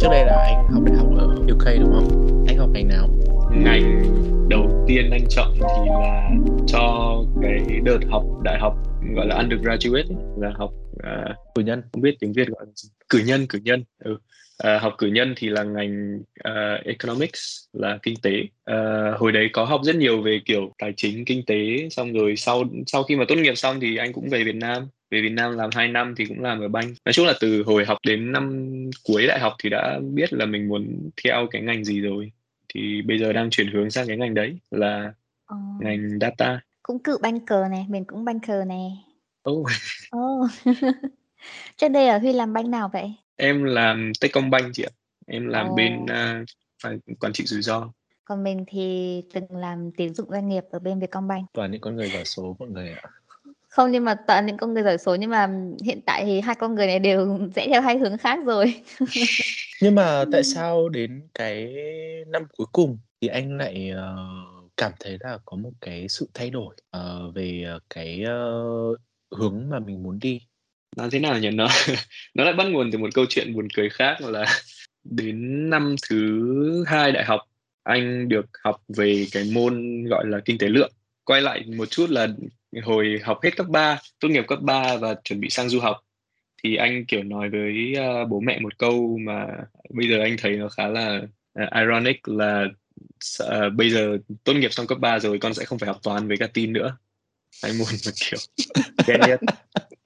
trước 0.05 0.11
đây 0.11 0.25
là 0.25 0.35
anh 0.35 0.67
học 0.67 0.83
đại 0.85 0.95
học 0.95 1.07
ở 1.17 1.25
UK 1.25 1.79
đúng 1.79 1.93
không? 1.93 2.45
Anh 2.47 2.57
học 2.57 2.69
ngành 2.73 2.87
nào? 2.87 3.09
Ngành 3.51 4.03
đầu 4.49 4.85
tiên 4.87 5.09
anh 5.11 5.27
chọn 5.29 5.53
thì 5.59 5.89
là 5.89 6.29
cho 6.67 7.15
cái 7.41 7.79
đợt 7.83 7.99
học 8.09 8.23
đại 8.43 8.59
học 8.59 8.75
gọi 9.15 9.27
là 9.27 9.35
undergraduate 9.35 10.03
ấy, 10.03 10.17
là 10.37 10.51
học 10.55 10.71
uh, 10.93 11.35
cử 11.55 11.61
nhân. 11.61 11.81
không 11.93 12.01
biết 12.01 12.15
tiếng 12.19 12.33
việt 12.33 12.47
gọi 12.47 12.65
là 12.65 12.71
gì? 12.75 12.89
Cử 13.09 13.21
nhân 13.25 13.47
cử 13.47 13.59
nhân 13.63 13.83
ừ. 14.03 14.13
uh, 14.13 14.81
học 14.81 14.93
cử 14.97 15.07
nhân 15.07 15.33
thì 15.37 15.49
là 15.49 15.63
ngành 15.63 16.19
uh, 16.49 16.85
economics 16.85 17.57
là 17.73 17.99
kinh 18.03 18.15
tế. 18.21 18.41
Uh, 18.71 19.19
hồi 19.19 19.31
đấy 19.31 19.49
có 19.53 19.65
học 19.65 19.81
rất 19.83 19.95
nhiều 19.95 20.21
về 20.21 20.41
kiểu 20.45 20.71
tài 20.77 20.93
chính 20.97 21.25
kinh 21.25 21.45
tế 21.45 21.89
xong 21.91 22.13
rồi 22.13 22.35
sau 22.35 22.63
sau 22.87 23.03
khi 23.03 23.15
mà 23.15 23.25
tốt 23.27 23.35
nghiệp 23.35 23.55
xong 23.55 23.79
thì 23.79 23.97
anh 23.97 24.13
cũng 24.13 24.29
về 24.29 24.43
Việt 24.43 24.55
Nam 24.55 24.87
về 25.11 25.21
Việt 25.21 25.29
Nam 25.29 25.57
làm 25.57 25.69
2 25.73 25.87
năm 25.87 26.13
thì 26.17 26.25
cũng 26.25 26.41
làm 26.41 26.59
ở 26.59 26.67
banh. 26.67 26.93
Nói 27.05 27.13
chung 27.13 27.25
là 27.25 27.33
từ 27.39 27.63
hồi 27.63 27.85
học 27.85 27.97
đến 28.03 28.31
năm 28.31 28.73
cuối 29.03 29.27
đại 29.27 29.39
học 29.39 29.53
thì 29.63 29.69
đã 29.69 29.99
biết 30.13 30.33
là 30.33 30.45
mình 30.45 30.67
muốn 30.67 31.09
theo 31.23 31.47
cái 31.51 31.61
ngành 31.61 31.83
gì 31.83 32.01
rồi. 32.01 32.31
Thì 32.73 33.01
bây 33.01 33.19
giờ 33.19 33.33
đang 33.33 33.49
chuyển 33.49 33.71
hướng 33.71 33.91
sang 33.91 34.07
cái 34.07 34.17
ngành 34.17 34.33
đấy 34.33 34.57
là 34.71 35.13
ờ, 35.45 35.55
ngành 35.79 36.19
data. 36.21 36.61
Cũng 36.83 36.99
cựu 37.03 37.17
banker 37.21 37.71
này 37.71 37.85
mình 37.89 38.05
cũng 38.05 38.25
banker 38.25 38.67
nè 38.67 38.89
oh, 39.49 39.67
Ồ. 40.09 40.47
Trước 41.77 41.87
đây 41.87 42.07
ở 42.07 42.17
Huy 42.17 42.33
làm 42.33 42.53
banh 42.53 42.71
nào 42.71 42.89
vậy? 42.93 43.13
em 43.35 43.63
làm 43.63 44.11
Techcombank 44.21 44.73
chị 44.73 44.83
ạ. 44.83 44.93
Em 45.27 45.47
làm 45.47 45.67
Ồ. 45.67 45.75
bên 45.75 46.03
uh, 46.03 46.47
phải 46.83 46.97
quản 47.19 47.33
trị 47.33 47.45
rủi 47.45 47.61
ro. 47.61 47.89
Còn 48.25 48.43
mình 48.43 48.65
thì 48.67 49.21
từng 49.33 49.45
làm 49.51 49.91
tín 49.97 50.13
dụng 50.13 50.29
doanh 50.29 50.47
nghiệp 50.47 50.63
ở 50.71 50.79
bên 50.79 50.99
Vietcombank. 50.99 51.45
toàn 51.53 51.71
những 51.71 51.81
con 51.81 51.95
người 51.95 52.09
giỏi 52.09 52.25
số 52.25 52.55
mọi 52.59 52.69
người 52.69 52.89
ạ 52.89 53.09
Không 53.75 53.91
nhưng 53.91 54.05
mà 54.05 54.15
toàn 54.15 54.45
những 54.45 54.57
con 54.57 54.73
người 54.73 54.83
giỏi 54.83 54.97
số 54.97 55.15
nhưng 55.15 55.29
mà 55.29 55.49
hiện 55.83 56.01
tại 56.05 56.25
thì 56.25 56.41
hai 56.41 56.55
con 56.55 56.75
người 56.75 56.87
này 56.87 56.99
đều 56.99 57.39
rẽ 57.55 57.67
theo 57.67 57.81
hai 57.81 57.97
hướng 57.97 58.17
khác 58.17 58.39
rồi. 58.45 58.73
nhưng 59.81 59.95
mà 59.95 60.25
tại 60.31 60.43
sao 60.43 60.89
đến 60.89 61.27
cái 61.33 61.75
năm 62.27 62.43
cuối 62.57 62.67
cùng 62.71 62.97
thì 63.21 63.27
anh 63.27 63.57
lại 63.57 63.89
ờ, 63.89 64.15
cảm 64.77 64.91
thấy 64.99 65.17
là 65.19 65.37
có 65.45 65.57
một 65.57 65.71
cái 65.81 66.07
sự 66.09 66.29
thay 66.33 66.49
đổi 66.49 66.75
ờ, 66.89 67.31
về 67.35 67.63
ờ, 67.67 67.79
cái 67.89 68.23
ờ, 68.23 68.63
hướng 69.37 69.69
mà 69.69 69.79
mình 69.79 70.03
muốn 70.03 70.19
đi? 70.19 70.41
Nói 70.97 71.09
thế 71.11 71.19
nào 71.19 71.39
nhỉ? 71.39 71.49
Nó 71.49 71.67
nó 72.33 72.43
lại 72.43 72.53
bắt 72.53 72.63
nguồn 72.63 72.91
từ 72.91 72.97
một 72.97 73.09
câu 73.13 73.25
chuyện 73.29 73.53
buồn 73.53 73.67
cười 73.75 73.89
khác 73.89 74.21
là 74.21 74.45
đến 75.03 75.69
năm 75.69 75.95
thứ 76.09 76.83
hai 76.87 77.11
đại 77.11 77.25
học 77.25 77.41
anh 77.83 78.29
được 78.29 78.45
học 78.63 78.81
về 78.97 79.25
cái 79.31 79.43
môn 79.53 80.03
gọi 80.03 80.25
là 80.27 80.39
kinh 80.45 80.57
tế 80.57 80.67
lượng. 80.69 80.91
Quay 81.23 81.41
lại 81.41 81.65
một 81.77 81.89
chút 81.89 82.09
là 82.09 82.27
hồi 82.83 83.19
học 83.23 83.39
hết 83.43 83.57
cấp 83.57 83.67
3 83.69 83.99
tốt 84.19 84.27
nghiệp 84.27 84.45
cấp 84.47 84.59
3 84.61 84.97
và 84.97 85.15
chuẩn 85.23 85.39
bị 85.39 85.49
sang 85.49 85.69
du 85.69 85.79
học. 85.79 85.97
Thì 86.63 86.75
anh 86.75 87.05
kiểu 87.05 87.23
nói 87.23 87.49
với 87.49 87.95
uh, 87.99 88.29
bố 88.29 88.39
mẹ 88.39 88.59
một 88.59 88.77
câu 88.77 89.17
mà 89.21 89.47
bây 89.89 90.09
giờ 90.09 90.19
anh 90.21 90.35
thấy 90.37 90.51
nó 90.55 90.69
khá 90.69 90.87
là 90.87 91.21
uh, 91.63 91.69
ironic 91.73 92.27
là 92.27 92.65
uh, 93.43 93.73
bây 93.75 93.89
giờ 93.89 94.17
tốt 94.43 94.53
nghiệp 94.53 94.73
xong 94.73 94.87
cấp 94.87 94.99
3 94.99 95.19
rồi 95.19 95.39
con 95.39 95.53
sẽ 95.53 95.65
không 95.65 95.79
phải 95.79 95.87
học 95.87 95.99
toán 96.03 96.27
với 96.27 96.37
cả 96.37 96.47
tin 96.53 96.73
nữa. 96.73 96.97
Anh 97.63 97.77
muốn 97.77 97.87
một 98.05 98.11
kiểu 98.15 98.39
ghen 99.07 99.19
nhất 99.27 99.39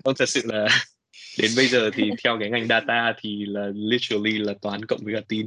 không 0.04 0.16
thật 0.16 0.30
sự 0.30 0.42
là 0.46 0.68
đến 1.40 1.52
bây 1.56 1.68
giờ 1.68 1.90
thì 1.94 2.12
theo 2.24 2.38
cái 2.40 2.50
ngành 2.50 2.68
data 2.68 3.14
thì 3.22 3.46
là 3.46 3.72
literally 3.76 4.38
là 4.38 4.54
toán 4.62 4.86
cộng 4.86 5.00
với 5.04 5.14
cả 5.14 5.22
tin. 5.28 5.46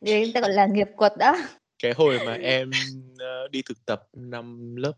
Đấy 0.00 0.30
ta 0.34 0.40
gọi 0.40 0.52
là 0.52 0.66
nghiệp 0.66 0.88
quật 0.96 1.12
đó. 1.18 1.36
cái 1.82 1.92
hồi 1.92 2.18
mà 2.26 2.32
em 2.32 2.70
đi 3.50 3.62
thực 3.62 3.86
tập 3.86 4.02
năm 4.12 4.76
lớp 4.76 4.92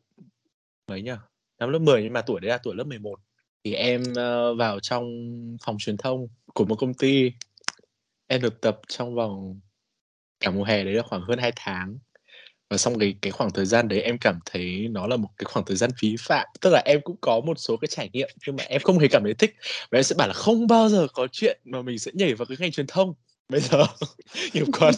mấy 0.88 1.02
nhỉ 1.02 1.12
năm 1.60 1.70
lớp 1.70 1.78
10 1.78 2.02
nhưng 2.02 2.12
mà 2.12 2.20
tuổi 2.20 2.40
đấy 2.40 2.48
là 2.48 2.58
tuổi 2.58 2.74
lớp 2.74 2.84
11 2.84 3.20
thì 3.64 3.74
em 3.74 4.02
uh, 4.02 4.58
vào 4.58 4.80
trong 4.80 5.06
phòng 5.62 5.76
truyền 5.78 5.96
thông 5.96 6.28
của 6.54 6.64
một 6.64 6.76
công 6.76 6.94
ty. 6.94 7.32
Em 8.26 8.42
được 8.42 8.60
tập 8.60 8.80
trong 8.88 9.14
vòng 9.14 9.60
cả 10.40 10.50
mùa 10.50 10.64
hè 10.64 10.84
đấy 10.84 10.94
là 10.94 11.02
khoảng 11.02 11.22
hơn 11.22 11.38
2 11.38 11.52
tháng. 11.56 11.98
Và 12.70 12.76
xong 12.76 12.98
cái 12.98 13.14
cái 13.22 13.30
khoảng 13.30 13.50
thời 13.50 13.66
gian 13.66 13.88
đấy 13.88 14.02
em 14.02 14.18
cảm 14.18 14.38
thấy 14.46 14.88
nó 14.90 15.06
là 15.06 15.16
một 15.16 15.28
cái 15.36 15.44
khoảng 15.44 15.66
thời 15.66 15.76
gian 15.76 15.90
phí 15.98 16.16
phạm. 16.18 16.46
Tức 16.60 16.70
là 16.70 16.82
em 16.84 17.00
cũng 17.04 17.16
có 17.20 17.40
một 17.40 17.58
số 17.58 17.76
cái 17.76 17.88
trải 17.88 18.10
nghiệm 18.12 18.28
nhưng 18.46 18.56
mà 18.56 18.64
em 18.64 18.80
không 18.84 18.98
hề 18.98 19.08
cảm 19.08 19.24
thấy 19.24 19.34
thích. 19.34 19.54
Và 19.90 19.98
em 19.98 20.02
sẽ 20.02 20.14
bảo 20.18 20.28
là 20.28 20.34
không 20.34 20.66
bao 20.66 20.88
giờ 20.88 21.06
có 21.14 21.26
chuyện 21.32 21.60
mà 21.64 21.82
mình 21.82 21.98
sẽ 21.98 22.10
nhảy 22.14 22.34
vào 22.34 22.46
cái 22.46 22.56
ngành 22.60 22.72
truyền 22.72 22.86
thông. 22.86 23.14
Bây 23.48 23.60
giờ 23.60 23.84
nhiều 24.54 24.66
con. 24.72 24.94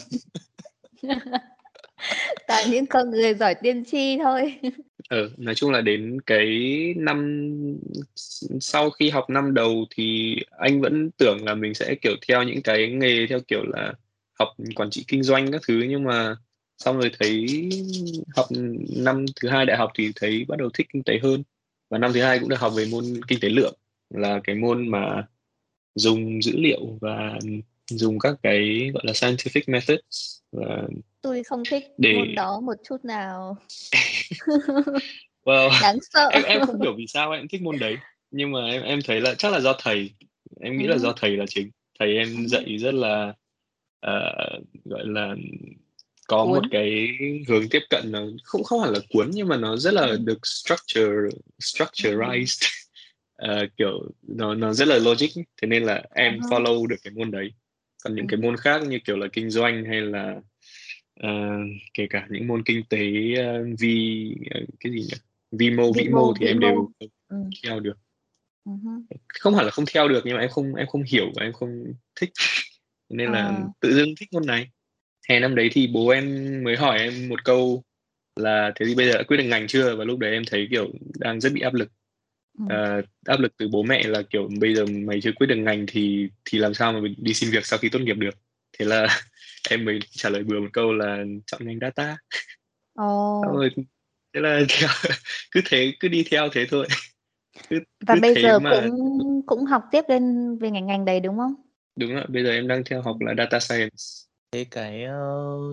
Toàn 2.47 2.71
những 2.71 2.85
con 2.85 3.11
người 3.11 3.33
giỏi 3.33 3.55
tiên 3.55 3.85
tri 3.85 4.17
thôi. 4.17 4.59
ừ, 5.09 5.31
nói 5.37 5.55
chung 5.55 5.71
là 5.71 5.81
đến 5.81 6.21
cái 6.25 6.47
năm 6.97 7.47
sau 8.59 8.89
khi 8.89 9.09
học 9.09 9.29
năm 9.29 9.53
đầu 9.53 9.85
thì 9.95 10.37
anh 10.57 10.81
vẫn 10.81 11.11
tưởng 11.17 11.45
là 11.45 11.55
mình 11.55 11.73
sẽ 11.73 11.95
kiểu 12.01 12.15
theo 12.27 12.43
những 12.43 12.61
cái 12.61 12.87
nghề 12.87 13.27
theo 13.29 13.39
kiểu 13.47 13.63
là 13.63 13.93
học 14.39 14.49
quản 14.75 14.89
trị 14.89 15.05
kinh 15.07 15.23
doanh 15.23 15.51
các 15.51 15.61
thứ 15.67 15.83
nhưng 15.89 16.03
mà 16.03 16.35
xong 16.77 16.97
rồi 16.99 17.11
thấy 17.19 17.45
học 18.35 18.45
năm 18.97 19.25
thứ 19.41 19.49
hai 19.49 19.65
đại 19.65 19.77
học 19.77 19.91
thì 19.95 20.11
thấy 20.15 20.45
bắt 20.47 20.59
đầu 20.59 20.69
thích 20.73 20.87
kinh 20.93 21.03
tế 21.03 21.19
hơn 21.23 21.43
và 21.89 21.97
năm 21.97 22.13
thứ 22.13 22.21
hai 22.21 22.39
cũng 22.39 22.49
được 22.49 22.59
học 22.59 22.73
về 22.75 22.85
môn 22.91 23.03
kinh 23.27 23.39
tế 23.39 23.49
lượng 23.49 23.75
là 24.09 24.41
cái 24.43 24.55
môn 24.55 24.87
mà 24.87 25.27
dùng 25.95 26.43
dữ 26.43 26.53
liệu 26.57 26.97
và 27.01 27.39
dùng 27.89 28.19
các 28.19 28.35
cái 28.43 28.91
gọi 28.93 29.03
là 29.05 29.13
scientific 29.13 29.61
methods 29.67 30.39
và 30.51 30.81
Tôi 31.21 31.43
không 31.43 31.63
thích 31.69 31.83
Để- 31.97 32.13
môn 32.15 32.35
đó 32.35 32.59
một 32.59 32.73
chút 32.89 33.05
nào. 33.05 33.57
well, 35.45 35.69
Đáng 35.81 35.97
sợ. 36.13 36.29
em 36.33 36.43
em 36.43 36.61
không 36.65 36.81
hiểu 36.81 36.93
vì 36.97 37.07
sao 37.07 37.31
em 37.31 37.47
thích 37.47 37.61
môn 37.61 37.79
đấy 37.79 37.97
nhưng 38.31 38.51
mà 38.51 38.59
em 38.67 38.81
em 38.83 38.99
thấy 39.05 39.21
là 39.21 39.35
chắc 39.37 39.51
là 39.51 39.59
do 39.59 39.75
thầy 39.79 40.11
em 40.61 40.77
nghĩ 40.77 40.87
là 40.87 40.95
Ừ. 40.95 40.99
do 40.99 41.13
thầy 41.17 41.37
là 41.37 41.45
chính 41.47 41.71
thầy 41.99 42.15
em 42.17 42.27
Ừ. 42.37 42.47
dạy 42.47 42.77
rất 42.77 42.93
là 42.93 43.33
ờ, 43.99 44.31
gọi 44.85 45.03
là 45.05 45.35
có 46.27 46.43
Cuốn. 46.45 46.53
một 46.53 46.63
cái 46.71 47.07
hướng 47.47 47.69
tiếp 47.69 47.81
cận 47.89 48.11
nó 48.11 48.21
không 48.43 48.63
không 48.63 48.81
hẳn 48.81 48.93
là 48.93 48.99
cuốn 49.09 49.29
nhưng 49.33 49.47
mà 49.47 49.57
nó 49.57 49.77
rất 49.77 49.93
là 49.93 50.01
Ừ. 50.07 50.17
được 50.17 50.39
structure 50.43 51.11
structurized 51.61 52.67
Ờ, 53.35 53.65
kiểu 53.77 54.11
nó 54.21 54.55
nó 54.55 54.73
rất 54.73 54.87
là 54.87 54.97
logic 54.97 55.27
thế 55.61 55.67
nên 55.67 55.83
là 55.83 56.03
em 56.15 56.39
Ờ. 56.41 56.49
follow 56.49 56.85
được 56.85 56.95
cái 57.03 57.13
môn 57.13 57.31
đấy 57.31 57.53
còn 58.03 58.15
những 58.15 58.25
Ừ. 58.27 58.29
cái 58.29 58.39
môn 58.39 58.57
khác 58.57 58.81
như 58.87 58.99
kiểu 59.05 59.17
là 59.17 59.27
kinh 59.33 59.49
doanh 59.49 59.85
hay 59.85 60.01
là 60.01 60.35
ờ, 61.19 61.29
kể 61.93 62.07
cả 62.09 62.27
những 62.29 62.47
môn 62.47 62.63
kinh 62.63 62.83
tế 62.89 63.33
ờ, 63.37 63.65
vi 63.79 64.35
ờ, 64.51 64.59
cái 64.79 64.91
gì 64.91 64.99
nhỉ 64.99 65.17
vi 65.51 65.69
mô 65.69 65.93
vĩ 65.93 66.07
mô, 66.09 66.33
thì 66.39 66.45
em 66.45 66.59
đều 66.59 66.89
Ừ. 67.27 67.37
theo 67.63 67.79
được 67.79 67.97
hứ. 68.65 68.71
không 69.27 69.55
hẳn 69.55 69.65
là 69.65 69.71
không 69.71 69.85
theo 69.93 70.07
được 70.07 70.21
nhưng 70.25 70.35
mà 70.35 70.41
em 70.41 70.49
không 70.49 70.75
em 70.75 70.87
không 70.87 71.03
hiểu 71.03 71.31
và 71.35 71.43
em 71.43 71.53
không 71.53 71.93
thích 72.15 72.29
nên 73.09 73.31
là 73.31 73.39
À. 73.43 73.67
tự 73.79 73.93
dưng 73.93 74.13
thích 74.19 74.29
môn 74.33 74.45
này 74.45 74.67
hè 75.29 75.39
năm 75.39 75.55
đấy 75.55 75.69
thì 75.71 75.87
bố 75.87 76.09
em 76.09 76.49
mới 76.63 76.75
hỏi 76.75 76.99
em 76.99 77.29
một 77.29 77.45
câu 77.45 77.83
là 78.35 78.71
thế 78.75 78.85
thì 78.85 78.95
bây 78.95 79.05
giờ 79.05 79.17
đã 79.17 79.23
quyết 79.23 79.37
định 79.37 79.49
ngành 79.49 79.67
chưa 79.67 79.95
và 79.95 80.05
lúc 80.05 80.19
đấy 80.19 80.31
em 80.31 80.43
thấy 80.47 80.67
kiểu 80.71 80.91
đang 81.19 81.41
rất 81.41 81.53
bị 81.53 81.61
áp 81.61 81.73
lực 81.73 81.91
Ờ, 82.69 83.01
áp 83.25 83.39
lực 83.39 83.53
từ 83.57 83.67
bố 83.71 83.83
mẹ 83.83 84.03
là 84.07 84.21
kiểu 84.29 84.49
bây 84.59 84.75
giờ 84.75 84.85
mày 84.85 85.21
chưa 85.21 85.31
quyết 85.35 85.47
được 85.47 85.55
ngành 85.55 85.85
thì 85.87 86.27
thì 86.45 86.59
làm 86.59 86.73
sao 86.73 86.93
mà 86.93 86.99
mình 86.99 87.15
đi 87.17 87.33
xin 87.33 87.51
việc 87.51 87.65
sau 87.65 87.79
khi 87.79 87.89
tốt 87.89 87.99
nghiệp 87.99 88.13
được 88.13 88.35
thế 88.79 88.85
là 88.85 89.07
em 89.69 89.85
mới 89.85 89.99
trả 90.11 90.29
lời 90.29 90.43
bừa 90.43 90.59
một 90.59 90.69
câu 90.73 90.93
là 90.93 91.23
chọn 91.45 91.65
ngành 91.65 91.79
data 91.81 92.17
Ồ. 92.93 93.41
Xong 93.45 93.55
rồi 93.55 93.69
thế 94.33 94.41
là 94.41 94.59
theo, 94.69 94.89
cứ 95.51 95.61
thế 95.65 95.93
cứ 95.99 96.07
đi 96.07 96.23
theo 96.31 96.49
thế 96.49 96.65
thôi 96.71 96.87
cứ, 97.69 97.79
Và 98.07 98.15
cứ 98.15 98.21
bây 98.21 98.35
giờ 98.35 98.59
mà 98.59 98.81
cũng 98.81 99.41
cũng 99.45 99.65
học 99.65 99.83
tiếp 99.91 100.01
lên 100.07 100.57
về 100.57 100.71
ngành 100.71 100.87
ngành 100.87 101.05
đấy 101.05 101.19
đúng 101.19 101.37
không? 101.37 101.53
đúng 101.95 102.15
ạ 102.15 102.25
bây 102.29 102.43
giờ 102.43 102.51
em 102.51 102.67
đang 102.67 102.83
theo 102.83 103.01
học 103.01 103.17
là 103.19 103.33
data 103.37 103.59
science 103.59 104.03
Thế 104.53 104.65
cái 104.71 105.03
ờ, 105.03 105.15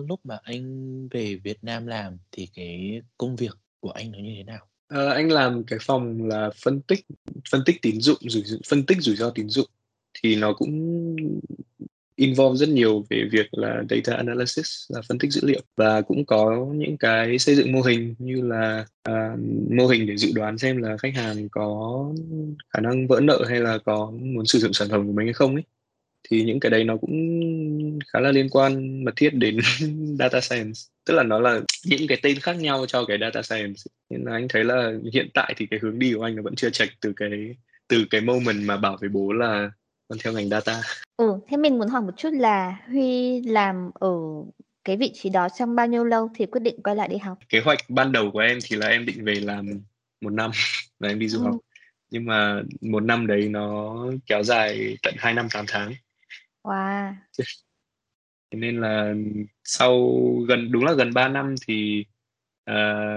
lúc 0.07 0.19
mà 0.23 0.37
anh 0.43 1.07
về 1.11 1.35
Việt 1.43 1.63
Nam 1.63 1.87
làm 1.87 2.17
thì 2.31 2.47
cái 2.55 3.01
công 3.17 3.35
việc 3.35 3.51
của 3.79 3.91
anh 3.91 4.11
nó 4.11 4.19
như 4.19 4.33
thế 4.37 4.43
nào? 4.43 4.70
Ờ, 4.91 5.07
anh 5.07 5.31
làm 5.31 5.63
cái 5.63 5.79
phòng 5.81 6.27
là 6.27 6.49
phân 6.63 6.81
tích 6.81 7.05
phân 7.51 7.61
tích 7.65 7.81
tín 7.81 8.01
dụng 8.01 8.17
rủi 8.21 8.43
phân 8.69 8.85
tích 8.85 8.97
rủi 9.01 9.15
ro 9.15 9.29
tín 9.29 9.49
dụng. 9.49 9.67
Thì 10.23 10.35
nó 10.35 10.53
cũng 10.53 11.15
involve 12.15 12.57
rất 12.57 12.69
nhiều 12.69 13.05
về 13.09 13.23
việc 13.31 13.47
là 13.51 13.83
data 13.89 14.13
analysis 14.17 14.67
là 14.89 15.01
phân 15.09 15.19
tích 15.19 15.31
dữ 15.31 15.41
liệu. 15.43 15.61
Và 15.77 16.01
cũng 16.01 16.25
có 16.25 16.67
những 16.75 16.97
cái 16.97 17.39
xây 17.39 17.55
dựng 17.55 17.71
mô 17.71 17.81
hình 17.81 18.15
như 18.19 18.41
là 18.41 18.85
à, 19.03 19.35
mô 19.77 19.87
hình 19.87 20.07
để 20.07 20.17
dự 20.17 20.31
đoán 20.35 20.57
xem 20.57 20.77
là 20.77 20.97
khách 20.97 21.15
hàng 21.15 21.49
có 21.49 22.05
khả 22.69 22.81
năng 22.81 23.07
vỡ 23.07 23.19
nợ 23.23 23.45
hay 23.49 23.59
là 23.59 23.77
có 23.85 24.11
muốn 24.11 24.45
sử 24.45 24.59
dụng 24.59 24.73
sản 24.73 24.87
phẩm 24.91 25.07
của 25.07 25.13
mình 25.13 25.27
hay 25.27 25.33
không 25.33 25.55
ấy 25.55 25.63
thì 26.29 26.43
những 26.43 26.59
cái 26.59 26.69
đấy 26.69 26.83
nó 26.83 26.97
cũng 26.97 27.99
khá 28.07 28.19
là 28.19 28.31
liên 28.31 28.49
quan 28.49 29.03
mật 29.03 29.11
thiết 29.15 29.29
đến 29.33 29.57
data 30.19 30.41
science. 30.41 30.79
Tức 31.05 31.13
là 31.13 31.23
nó 31.23 31.39
là 31.39 31.59
những 31.85 32.07
cái 32.07 32.17
tên 32.23 32.39
khác 32.39 32.53
nhau 32.53 32.85
cho 32.85 33.05
cái 33.05 33.17
data 33.21 33.41
science. 33.41 33.81
Nên 34.09 34.23
là 34.23 34.31
anh 34.31 34.47
thấy 34.49 34.63
là 34.63 34.91
hiện 35.13 35.29
tại 35.33 35.53
thì 35.57 35.65
cái 35.65 35.79
hướng 35.81 35.99
đi 35.99 36.13
của 36.13 36.23
anh 36.23 36.35
nó 36.35 36.43
vẫn 36.43 36.55
chưa 36.55 36.69
chệch 36.69 36.89
từ 37.01 37.13
cái 37.15 37.29
từ 37.87 38.05
cái 38.09 38.21
moment 38.21 38.65
mà 38.65 38.77
bảo 38.77 38.97
với 38.99 39.09
bố 39.09 39.33
là 39.33 39.71
con 40.07 40.19
theo 40.23 40.33
ngành 40.33 40.49
data. 40.49 40.81
Ừ, 41.17 41.33
thế 41.47 41.57
mình 41.57 41.77
muốn 41.79 41.87
hỏi 41.87 42.01
một 42.01 42.13
chút 42.17 42.29
là 42.33 42.77
Huy 42.87 43.41
làm 43.41 43.91
ở 43.93 44.13
cái 44.83 44.97
vị 44.97 45.11
trí 45.13 45.29
đó 45.29 45.47
trong 45.57 45.75
bao 45.75 45.87
nhiêu 45.87 46.03
lâu 46.03 46.29
thì 46.35 46.45
quyết 46.45 46.61
định 46.61 46.83
quay 46.83 46.95
lại 46.95 47.07
đi 47.07 47.17
học? 47.17 47.37
kế 47.49 47.59
hoạch 47.59 47.79
ban 47.89 48.11
đầu 48.11 48.31
của 48.31 48.39
em 48.39 48.57
thì 48.63 48.75
là 48.75 48.87
em 48.87 49.05
định 49.05 49.25
về 49.25 49.35
làm 49.35 49.81
một 50.21 50.33
năm 50.33 50.51
và 50.99 51.09
em 51.09 51.19
đi 51.19 51.27
du 51.27 51.39
Ừ. 51.39 51.43
học 51.43 51.55
nhưng 52.09 52.25
mà 52.25 52.61
một 52.81 53.03
năm 53.03 53.27
đấy 53.27 53.49
nó 53.49 53.95
kéo 54.25 54.43
dài 54.43 54.97
tận 55.03 55.13
2 55.17 55.33
năm 55.33 55.47
8 55.53 55.65
tháng 55.67 55.93
Wow. 56.63 57.15
Thế 58.51 58.59
nên 58.59 58.81
là 58.81 59.13
sau 59.63 60.09
gần 60.47 60.71
đúng 60.71 60.85
là 60.85 60.93
gần 60.93 61.13
3 61.13 61.27
năm 61.27 61.55
thì 61.67 62.05
ờ, 62.65 62.75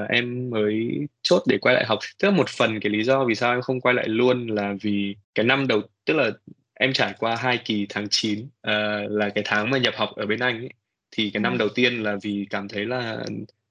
em 0.08 0.50
mới 0.50 0.90
chốt 1.22 1.42
để 1.48 1.58
quay 1.58 1.74
lại 1.74 1.84
học. 1.86 1.98
Tức 2.18 2.28
là 2.30 2.36
một 2.36 2.48
phần 2.48 2.80
cái 2.80 2.90
lý 2.92 3.04
do 3.04 3.24
vì 3.24 3.34
sao 3.34 3.52
em 3.52 3.62
không 3.62 3.80
quay 3.80 3.94
lại 3.94 4.08
luôn 4.08 4.46
là 4.46 4.74
vì 4.82 5.16
cái 5.34 5.46
năm 5.46 5.66
đầu 5.68 5.82
tức 6.04 6.14
là 6.14 6.30
em 6.74 6.92
trải 6.92 7.14
qua 7.18 7.36
hai 7.36 7.58
kỳ 7.64 7.86
tháng 7.88 8.08
9 8.10 8.48
ờ, 8.60 9.02
là 9.08 9.28
cái 9.30 9.44
tháng 9.46 9.70
mà 9.70 9.78
nhập 9.78 9.94
học 9.96 10.10
ở 10.16 10.26
bên 10.26 10.38
Anh 10.40 10.58
ấy. 10.58 10.70
Thì 11.10 11.30
cái 11.30 11.38
Ừ. 11.40 11.42
năm 11.42 11.58
đầu 11.58 11.68
tiên 11.74 12.02
là 12.02 12.16
vì 12.22 12.46
cảm 12.50 12.68
thấy 12.68 12.86
là 12.86 13.24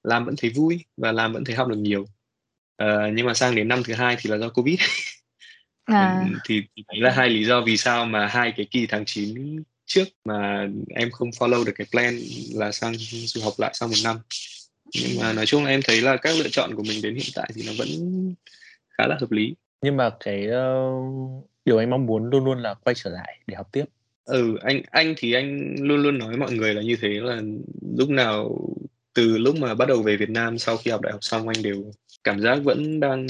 làm 0.04 0.26
vẫn 0.26 0.36
thấy 0.38 0.50
vui 0.50 0.86
và 0.98 1.12
làm 1.12 1.34
vẫn 1.34 1.44
thấy 1.46 1.56
học 1.56 1.68
được 1.68 1.78
nhiều. 1.78 2.06
Ờ, 2.78 3.08
nhưng 3.16 3.26
mà 3.26 3.34
sang 3.34 3.56
đến 3.56 3.68
năm 3.68 3.84
thứ 3.86 3.94
hai 3.94 4.16
thì 4.20 4.30
là 4.30 4.38
do 4.38 4.50
Covid. 4.50 4.80
À, 5.86 6.28
thì, 6.46 6.62
đấy 6.76 7.02
là 7.02 7.12
hai 7.12 7.30
lý 7.30 7.46
do 7.46 7.62
vì 7.62 7.78
sao 7.78 8.06
mà 8.06 8.28
hai 8.28 8.54
cái 8.58 8.66
kỳ 8.72 8.88
tháng 8.88 9.06
9 9.06 9.64
trước 9.86 10.04
mà 10.26 10.68
em 10.96 11.12
không 11.12 11.30
follow 11.30 11.64
được 11.64 11.74
cái 11.76 11.88
plan 11.92 12.20
là 12.54 12.72
sang 12.72 12.94
du 12.98 13.42
học 13.42 13.54
lại 13.58 13.72
sau 13.74 13.90
một 13.90 13.96
năm. 14.04 14.18
Nhưng 14.94 15.20
mà 15.22 15.34
nói 15.34 15.46
chung 15.46 15.64
là 15.64 15.70
em 15.70 15.82
thấy 15.84 16.02
là 16.02 16.18
các 16.18 16.36
lựa 16.38 16.50
chọn 16.52 16.76
của 16.76 16.84
mình 16.84 17.02
đến 17.02 17.16
hiện 17.16 17.32
tại 17.36 17.50
thì 17.56 17.64
nó 17.68 17.72
vẫn 17.78 17.88
khá 18.90 19.08
là 19.08 19.18
hợp 19.20 19.32
lý. 19.32 19.56
Nhưng 19.82 19.98
mà 19.98 20.10
cái 20.20 20.48
ờ, 20.48 20.92
điều 21.66 21.78
anh 21.78 21.90
mong 21.90 22.06
muốn 22.06 22.30
luôn 22.30 22.46
luôn 22.46 22.62
là 22.62 22.74
quay 22.74 22.94
trở 22.96 23.10
lại 23.10 23.40
để 23.48 23.56
học 23.56 23.70
tiếp. 23.72 23.86
ừ 24.26 24.58
anh 24.62 24.82
anh 24.92 25.14
thì 25.18 25.34
anh 25.34 25.76
luôn 25.80 26.04
luôn 26.04 26.18
nói 26.18 26.38
mọi 26.38 26.52
người 26.52 26.74
là 26.74 26.82
như 26.82 26.98
thế 27.02 27.10
là 27.10 27.42
lúc 27.98 28.10
nào 28.10 28.58
từ 29.14 29.38
lúc 29.38 29.56
mà 29.56 29.74
bắt 29.74 29.88
đầu 29.88 30.02
về 30.02 30.18
Việt 30.18 30.30
Nam 30.30 30.58
sau 30.58 30.78
khi 30.78 30.92
học 30.92 31.02
đại 31.02 31.12
học 31.12 31.24
xong 31.24 31.48
anh 31.48 31.64
đều 31.64 31.92
cảm 32.24 32.40
giác 32.40 32.56
vẫn 32.64 33.00
đang 33.00 33.28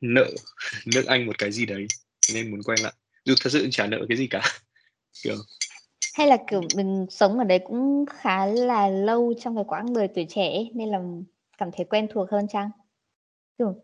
nợ 0.00 0.30
nước 0.86 1.06
Anh 1.06 1.26
một 1.26 1.38
cái 1.38 1.52
gì 1.52 1.66
đấy 1.66 1.86
nên 2.34 2.50
muốn 2.50 2.62
quay 2.62 2.78
lại 2.82 2.92
dù 3.24 3.34
thật 3.40 3.50
sự 3.52 3.68
chả 3.70 3.86
nợ 3.86 4.06
cái 4.08 4.18
gì 4.18 4.26
cả 4.26 4.42
kiểu 5.22 5.36
hay 6.14 6.26
là 6.26 6.36
kiểu 6.50 6.60
mình 6.76 7.06
sống 7.10 7.38
ở 7.38 7.44
đấy 7.44 7.58
cũng 7.58 8.04
khá 8.10 8.46
là 8.46 8.88
lâu 8.88 9.34
trong 9.40 9.54
cái 9.54 9.64
quãng 9.68 9.94
đời 9.94 10.08
tuổi 10.08 10.26
trẻ 10.28 10.52
ấy, 10.52 10.70
nên 10.74 10.88
là 10.88 11.00
cảm 11.58 11.70
thấy 11.76 11.86
quen 11.90 12.06
thuộc 12.10 12.30
hơn 12.30 12.48
chăng? 12.48 12.70
Kiểu 13.58 13.74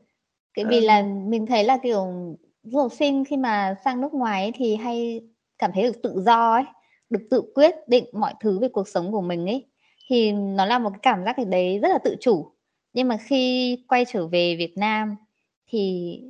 cái 0.55 0.65
vì 0.65 0.81
là 0.81 1.03
mình 1.03 1.47
thấy 1.47 1.65
là 1.65 1.79
kiểu 1.83 2.07
du 2.63 2.79
học 2.79 2.93
sinh 2.99 3.25
khi 3.25 3.37
mà 3.37 3.75
sang 3.85 4.01
nước 4.01 4.15
ngoài 4.15 4.43
ấy, 4.43 4.53
thì 4.55 4.77
hay 4.77 5.21
cảm 5.59 5.71
thấy 5.75 5.83
được 5.83 6.03
tự 6.03 6.23
do 6.27 6.53
ấy, 6.53 6.65
được 7.11 7.21
tự 7.31 7.43
quyết 7.55 7.75
định 7.89 8.05
mọi 8.13 8.35
thứ 8.41 8.59
về 8.59 8.69
cuộc 8.69 8.89
sống 8.89 9.13
của 9.13 9.21
mình 9.21 9.47
ấy. 9.47 9.67
Thì 10.09 10.33
nó 10.33 10.67
là 10.67 10.79
một 10.79 10.91
cái 10.91 11.01
cảm 11.03 11.25
giác 11.25 11.33
cái 11.37 11.45
đấy 11.45 11.79
rất 11.83 11.89
là 11.89 11.99
tự 12.05 12.17
chủ. 12.21 12.53
Nhưng 12.93 13.09
mà 13.09 13.17
khi 13.17 13.77
quay 13.89 14.05
trở 14.13 14.27
về 14.27 14.57
Việt 14.57 14.73
Nam 14.77 15.17
thì 15.67 16.21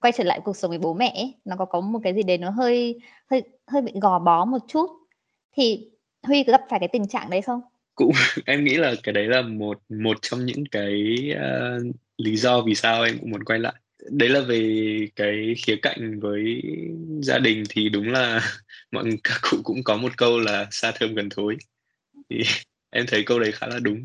quay 0.00 0.12
trở 0.16 0.24
lại 0.24 0.40
cuộc 0.44 0.56
sống 0.56 0.68
với 0.68 0.78
bố 0.78 0.94
mẹ 0.94 1.12
ấy, 1.16 1.34
nó 1.44 1.56
có 1.56 1.64
có 1.64 1.80
một 1.80 2.00
cái 2.02 2.14
gì 2.14 2.22
đấy 2.22 2.38
nó 2.38 2.50
hơi 2.50 3.00
hơi 3.30 3.42
hơi 3.66 3.82
bị 3.82 3.92
gò 4.02 4.18
bó 4.18 4.44
một 4.44 4.58
chút. 4.68 4.90
Thì 5.52 5.90
Huy 6.22 6.44
có 6.44 6.50
gặp 6.52 6.60
phải 6.70 6.80
cái 6.80 6.88
tình 6.88 7.08
trạng 7.08 7.30
đấy 7.30 7.42
không? 7.42 7.60
cũng 7.96 8.12
em 8.46 8.64
nghĩ 8.64 8.76
là 8.76 8.94
cái 9.02 9.12
đấy 9.12 9.26
là 9.26 9.42
một 9.42 9.82
một 9.88 10.18
trong 10.22 10.46
những 10.46 10.64
cái 10.70 11.16
uh, 11.34 11.96
lý 12.18 12.36
do 12.36 12.62
vì 12.62 12.74
sao 12.74 13.02
em 13.02 13.18
cũng 13.20 13.30
muốn 13.30 13.44
quay 13.44 13.58
lại 13.58 13.74
đấy 14.10 14.28
là 14.28 14.40
về 14.40 15.06
cái 15.16 15.54
khía 15.58 15.76
cạnh 15.82 16.20
với 16.20 16.62
gia 17.22 17.38
đình 17.38 17.62
thì 17.68 17.88
đúng 17.88 18.08
là 18.08 18.40
mọi 18.92 19.04
người- 19.04 19.18
các 19.24 19.38
cụ 19.50 19.56
cũng 19.64 19.82
có 19.84 19.96
một 19.96 20.12
câu 20.16 20.38
là 20.40 20.66
xa 20.70 20.92
thơm 20.92 21.14
gần 21.14 21.28
thối 21.28 21.56
thì 22.30 22.42
em 22.90 23.04
thấy 23.08 23.22
câu 23.26 23.40
đấy 23.40 23.52
khá 23.52 23.66
là 23.66 23.78
đúng 23.78 24.02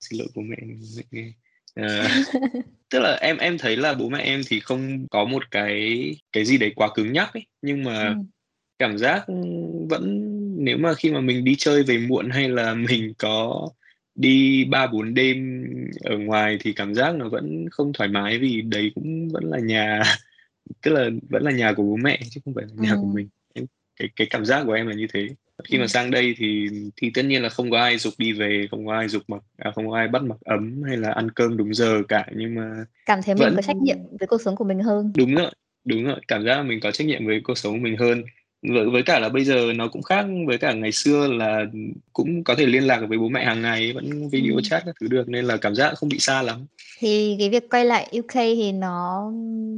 xin 0.00 0.18
lỗi 0.18 0.28
bố 0.34 0.42
mẹ 0.42 0.56
mẹ 0.96 1.02
nghe 1.10 1.32
Ờ, 1.82 2.08
tức 2.90 2.98
là 2.98 3.14
em 3.20 3.36
em 3.38 3.58
thấy 3.58 3.76
là 3.76 3.94
bố 3.94 4.08
mẹ 4.08 4.22
em 4.22 4.40
thì 4.48 4.60
không 4.60 5.06
có 5.10 5.24
một 5.24 5.50
cái 5.50 6.10
cái 6.32 6.44
gì 6.44 6.58
đấy 6.58 6.72
quá 6.76 6.88
cứng 6.94 7.12
nhắc 7.12 7.34
ấy. 7.34 7.46
Nhưng 7.62 7.84
mà 7.84 8.08
Ừ. 8.08 8.14
cảm 8.78 8.98
giác 8.98 9.24
vẫn 9.90 10.26
nếu 10.64 10.78
mà 10.78 10.94
khi 10.94 11.10
mà 11.10 11.20
mình 11.20 11.44
đi 11.44 11.54
chơi 11.58 11.82
về 11.82 11.98
muộn 11.98 12.30
hay 12.30 12.48
là 12.48 12.74
mình 12.98 13.12
có 13.18 13.68
đi 14.14 14.64
ba 14.64 14.86
bốn 14.86 15.14
đêm 15.14 15.64
ở 16.04 16.18
ngoài 16.18 16.58
thì 16.60 16.72
cảm 16.72 16.94
giác 16.94 17.14
nó 17.14 17.28
vẫn 17.28 17.68
không 17.70 17.92
thoải 17.92 18.08
mái 18.08 18.38
vì 18.38 18.62
đấy 18.62 18.92
cũng 18.94 19.28
vẫn 19.28 19.44
là 19.44 19.58
nhà. 19.58 20.02
Tức 20.82 20.90
là 20.90 21.10
vẫn 21.30 21.42
là 21.42 21.50
nhà 21.50 21.72
của 21.72 21.82
bố 21.82 21.96
mẹ 21.96 22.20
chứ 22.30 22.40
không 22.44 22.54
phải 22.54 22.64
là 22.68 22.72
nhà 22.76 22.90
Ừ. 22.90 22.98
của 23.00 23.06
mình 23.06 23.28
cái 23.96 24.08
cái 24.16 24.26
cảm 24.30 24.44
giác 24.44 24.64
của 24.66 24.72
em 24.72 24.86
là 24.86 24.94
như 24.94 25.06
thế 25.12 25.28
khi 25.64 25.78
mà 25.78 25.86
sang 25.86 26.10
đây 26.10 26.34
thì 26.38 26.68
thì 26.96 27.10
tất 27.14 27.22
nhiên 27.24 27.42
là 27.42 27.48
không 27.48 27.70
có 27.70 27.78
ai 27.78 27.98
giục 27.98 28.14
đi 28.18 28.32
về 28.32 28.66
không 28.70 28.86
có 28.86 28.94
ai 28.94 29.08
giục 29.08 29.22
mặc 29.28 29.42
à, 29.56 29.70
không 29.74 29.88
có 29.90 29.96
ai 29.96 30.08
bắt 30.08 30.22
mặc 30.22 30.36
ấm 30.44 30.82
hay 30.86 30.96
là 30.96 31.10
ăn 31.12 31.30
cơm 31.30 31.56
đúng 31.56 31.74
giờ 31.74 32.02
cả 32.08 32.26
nhưng 32.36 32.54
mà 32.54 32.84
Cảm 33.06 33.20
thấy 33.22 33.34
mình 33.34 33.44
vẫn 33.44 33.56
có 33.56 33.62
trách 33.62 33.76
nhiệm 33.76 33.96
với 34.18 34.26
cuộc 34.28 34.40
sống 34.40 34.56
của 34.56 34.64
mình 34.64 34.78
hơn. 34.80 35.12
đúng 35.16 35.34
rồi 35.34 35.50
đúng 35.84 36.04
rồi 36.04 36.20
cảm 36.28 36.44
giác 36.44 36.62
mình 36.62 36.80
có 36.82 36.90
trách 36.90 37.06
nhiệm 37.06 37.26
với 37.26 37.40
cuộc 37.44 37.58
sống 37.58 37.72
của 37.72 37.78
mình 37.78 37.96
hơn 37.96 38.22
với, 38.68 38.90
với 38.90 39.02
cả 39.02 39.18
là 39.20 39.28
bây 39.28 39.44
giờ 39.44 39.72
nó 39.76 39.88
cũng 39.88 40.02
khác 40.02 40.26
với 40.46 40.58
cả 40.58 40.72
ngày 40.72 40.92
xưa 40.92 41.26
là 41.26 41.64
cũng 42.12 42.44
có 42.44 42.54
thể 42.54 42.66
liên 42.66 42.86
lạc 42.86 43.00
với 43.08 43.18
bố 43.18 43.28
mẹ 43.28 43.44
hàng 43.44 43.62
ngày 43.62 43.92
vẫn 43.92 44.28
video 44.28 44.54
Ừ. 44.54 44.60
chat 44.62 44.82
các 44.86 44.94
thứ 45.00 45.08
được 45.08 45.28
nên 45.28 45.44
là 45.44 45.56
cảm 45.56 45.74
giác 45.74 45.94
không 45.94 46.08
bị 46.08 46.18
xa 46.18 46.42
lắm 46.42 46.66
Thì 46.98 47.36
cái 47.38 47.50
việc 47.50 47.70
quay 47.70 47.84
lại 47.84 48.08
UK 48.18 48.34
thì 48.34 48.72
nó 48.72 49.30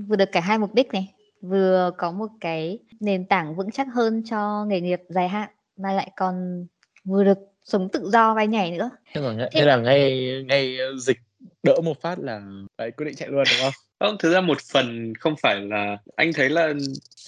vừa 0.08 0.16
được 0.16 0.32
cả 0.32 0.40
hai 0.40 0.58
mục 0.58 0.74
đích 0.74 0.92
này, 0.92 1.08
vừa 1.42 1.90
có 1.98 2.12
một 2.12 2.26
cái 2.40 2.78
nền 3.00 3.24
tảng 3.26 3.56
vững 3.56 3.70
chắc 3.70 3.86
hơn 3.94 4.22
cho 4.30 4.64
nghề 4.68 4.80
nghiệp 4.80 5.00
dài 5.08 5.28
hạn 5.28 5.48
mà 5.76 5.92
lại 5.92 6.10
còn 6.16 6.66
vừa 7.04 7.24
được 7.24 7.38
sống 7.64 7.88
tự 7.92 8.10
do 8.12 8.34
bay 8.34 8.46
nhảy 8.46 8.78
nữa. 8.78 8.90
Thế 9.14 9.20
là 9.20 9.32
ngay, 9.32 9.48
Thế- 9.52 9.60
thế 9.60 9.66
là 9.66 9.76
ngay 9.76 10.42
ngay 10.48 10.78
dịch 10.98 11.18
đỡ 11.62 11.80
một 11.84 12.00
phát 12.00 12.18
là 12.18 12.40
đấy 12.78 12.90
quyết 12.90 13.06
định 13.06 13.14
chạy 13.14 13.28
luôn 13.28 13.44
đúng 13.50 13.58
không? 13.60 13.72
không 14.00 14.16
thực 14.18 14.32
ra 14.32 14.40
một 14.40 14.58
phần 14.72 15.14
không 15.14 15.34
phải 15.42 15.60
là 15.60 15.98
anh 16.16 16.32
thấy 16.32 16.50
là 16.50 16.72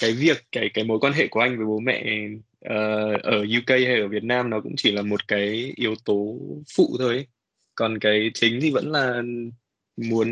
cái 0.01 0.13
việc 0.13 0.45
cái 0.53 0.71
cái 0.75 0.85
mối 0.85 0.99
quan 1.01 1.13
hệ 1.13 1.27
của 1.27 1.41
anh 1.41 1.57
với 1.57 1.67
bố 1.67 1.79
mẹ 1.79 2.27
uh, 2.69 3.23
ở 3.23 3.39
UK 3.59 3.69
hay 3.69 4.01
ở 4.01 4.09
Việt 4.09 4.25
Nam 4.25 4.51
nó 4.51 4.61
cũng 4.61 4.75
chỉ 4.77 4.93
là 4.93 5.03
một 5.03 5.29
cái 5.29 5.73
yếu 5.77 5.95
tố 6.05 6.39
phụ 6.77 6.97
thôi 6.99 7.15
ấy. 7.15 7.27
còn 7.75 7.99
cái 7.99 8.31
chính 8.35 8.61
thì 8.61 8.71
vẫn 8.71 8.91
là 8.93 9.23
muốn 9.97 10.29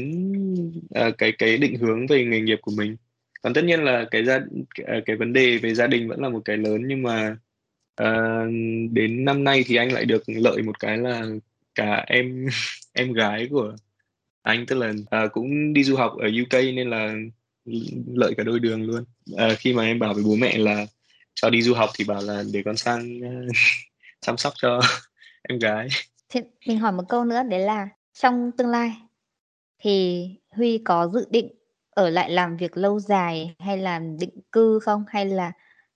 uh, 1.09 1.15
cái 1.19 1.33
cái 1.39 1.57
định 1.57 1.77
hướng 1.77 2.07
về 2.07 2.25
nghề 2.25 2.41
nghiệp 2.41 2.59
của 2.63 2.73
mình 2.77 2.97
còn 3.43 3.55
tất 3.55 3.65
nhiên 3.65 3.81
là 3.85 4.05
cái 4.11 4.25
gia 4.25 4.41
cái 5.07 5.17
vấn 5.17 5.33
đề 5.33 5.59
về 5.59 5.75
gia 5.75 5.87
đình 5.87 6.09
vẫn 6.09 6.21
là 6.21 6.29
một 6.29 6.43
cái 6.45 6.57
lớn 6.57 6.83
nhưng 6.87 7.03
mà 7.03 7.37
à, 7.97 8.43
đến 8.91 9.25
năm 9.25 9.45
nay 9.45 9.65
thì 9.67 9.77
anh 9.77 9.93
lại 9.93 10.05
được 10.05 10.23
lợi 10.27 10.63
một 10.63 10.81
cái 10.81 10.99
là 10.99 11.27
cả 11.75 12.05
em 12.07 12.47
em 12.93 13.13
gái 13.13 13.49
của 13.51 13.77
anh 14.43 14.67
tức 14.67 14.79
là 14.79 14.93
à, 15.11 15.27
cũng 15.33 15.73
đi 15.73 15.85
du 15.85 15.97
học 15.97 16.13
ở 16.19 16.29
UK 16.43 16.53
nên 16.75 16.91
là 16.91 17.15
lợi 18.15 18.35
cả 18.37 18.43
đôi 18.45 18.61
đường 18.61 18.83
luôn. 18.83 19.05
À, 19.37 19.49
khi 19.59 19.73
mà 19.73 19.85
em 19.85 19.99
bảo 19.99 20.15
với 20.15 20.25
bố 20.25 20.35
mẹ 20.35 20.59
là 20.59 20.87
cho 21.35 21.51
đi 21.51 21.63
du 21.63 21.75
học 21.75 21.91
thì 21.95 22.05
bảo 22.05 22.23
là 22.23 22.43
để 22.53 22.63
con 22.65 22.77
sang 22.77 23.19
uh, 23.19 23.53
chăm 24.21 24.37
sóc 24.37 24.53
cho 24.57 24.81
em 25.49 25.59
gái. 25.59 25.89
Thì 26.29 26.41
mình 26.67 26.79
hỏi 26.79 26.93
một 26.93 27.05
câu 27.09 27.25
nữa 27.25 27.43
đấy 27.51 27.61
là 27.61 27.89
trong 28.15 28.51
tương 28.59 28.71
lai 28.71 28.93
thì 29.79 30.27
Huy 30.51 30.79
có 30.79 31.11
dự 31.15 31.27
định 31.31 31.49
ở 31.91 32.11
lại 32.11 32.31
làm 32.31 32.57
việc 32.57 32.77
lâu 32.77 33.01
dài 33.01 33.55
hay 33.59 33.79
là 33.79 33.99
định 34.21 34.41
cư 34.53 34.79
không? 34.79 35.05
Hay 35.09 35.27
là 35.27 35.53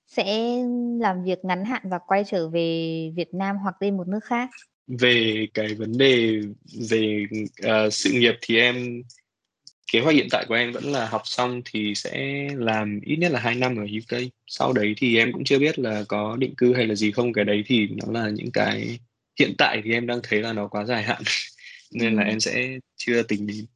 sẽ 0.07 0.57
làm 1.01 1.25
việc 1.25 1.45
ngắn 1.45 1.65
hạn 1.65 1.83
và 1.85 1.99
quay 2.07 2.25
trở 2.25 2.49
về 2.49 3.11
Việt 3.17 3.35
Nam 3.35 3.57
hoặc 3.57 3.75
đi 3.81 3.91
một 3.91 4.09
nước 4.09 4.25
khác? 4.25 4.51
Về 4.87 5.47
cái 5.55 5.75
vấn 5.75 5.99
đề 5.99 6.41
về 6.91 7.27
uh, 7.67 7.93
sự 7.93 8.11
nghiệp 8.13 8.35
thì 8.41 8.59
em 8.59 9.03
kế 9.93 10.01
hoạch 10.01 10.15
hiện 10.15 10.29
tại 10.31 10.45
của 10.49 10.55
em 10.55 10.73
vẫn 10.73 10.85
là 10.85 11.07
học 11.07 11.23
xong 11.25 11.63
thì 11.65 11.95
sẽ 11.95 12.49
làm 12.55 13.01
ít 13.03 13.17
nhất 13.17 13.33
là 13.33 13.41
hai 13.41 13.55
năm 13.55 13.77
ở 13.77 13.83
UK. 13.83 14.23
Sau 14.47 14.73
đấy 14.73 14.95
thì 14.97 15.17
em 15.17 15.33
cũng 15.33 15.45
chưa 15.45 15.59
biết 15.59 15.79
là 15.79 16.05
có 16.09 16.37
định 16.37 16.55
cư 16.57 16.75
hay 16.75 16.87
là 16.87 16.95
gì 16.95 17.13
không. 17.13 17.33
Cái 17.33 17.45
đấy 17.45 17.65
thì 17.67 17.89
nó 17.89 18.21
là 18.21 18.31
những 18.31 18.51
cái 18.53 18.99
hiện 19.39 19.55
tại 19.59 19.81
thì 19.85 19.93
em 19.93 20.07
đang 20.07 20.21
thấy 20.23 20.43
là 20.43 20.53
nó 20.53 20.69
quá 20.69 20.85
dài 20.85 21.03
hạn 21.03 21.23
nên 21.93 22.17
là 22.17 22.23
em 22.23 22.41
sẽ 22.41 22.79
chưa 22.97 23.23
tính 23.23 23.47
đến. 23.47 23.67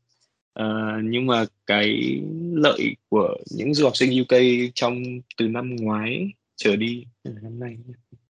Uh, 0.61 1.05
nhưng 1.05 1.27
mà 1.27 1.45
cái 1.67 2.21
lợi 2.53 2.97
của 3.09 3.37
những 3.51 3.75
du 3.75 3.85
học 3.85 3.97
sinh 3.97 4.23
UK 4.23 4.37
trong 4.75 5.03
từ 5.37 5.49
năm 5.49 5.77
ngoái 5.77 6.33
trở 6.57 6.77
đi 6.77 7.05
năm 7.25 7.61
nay 7.61 7.77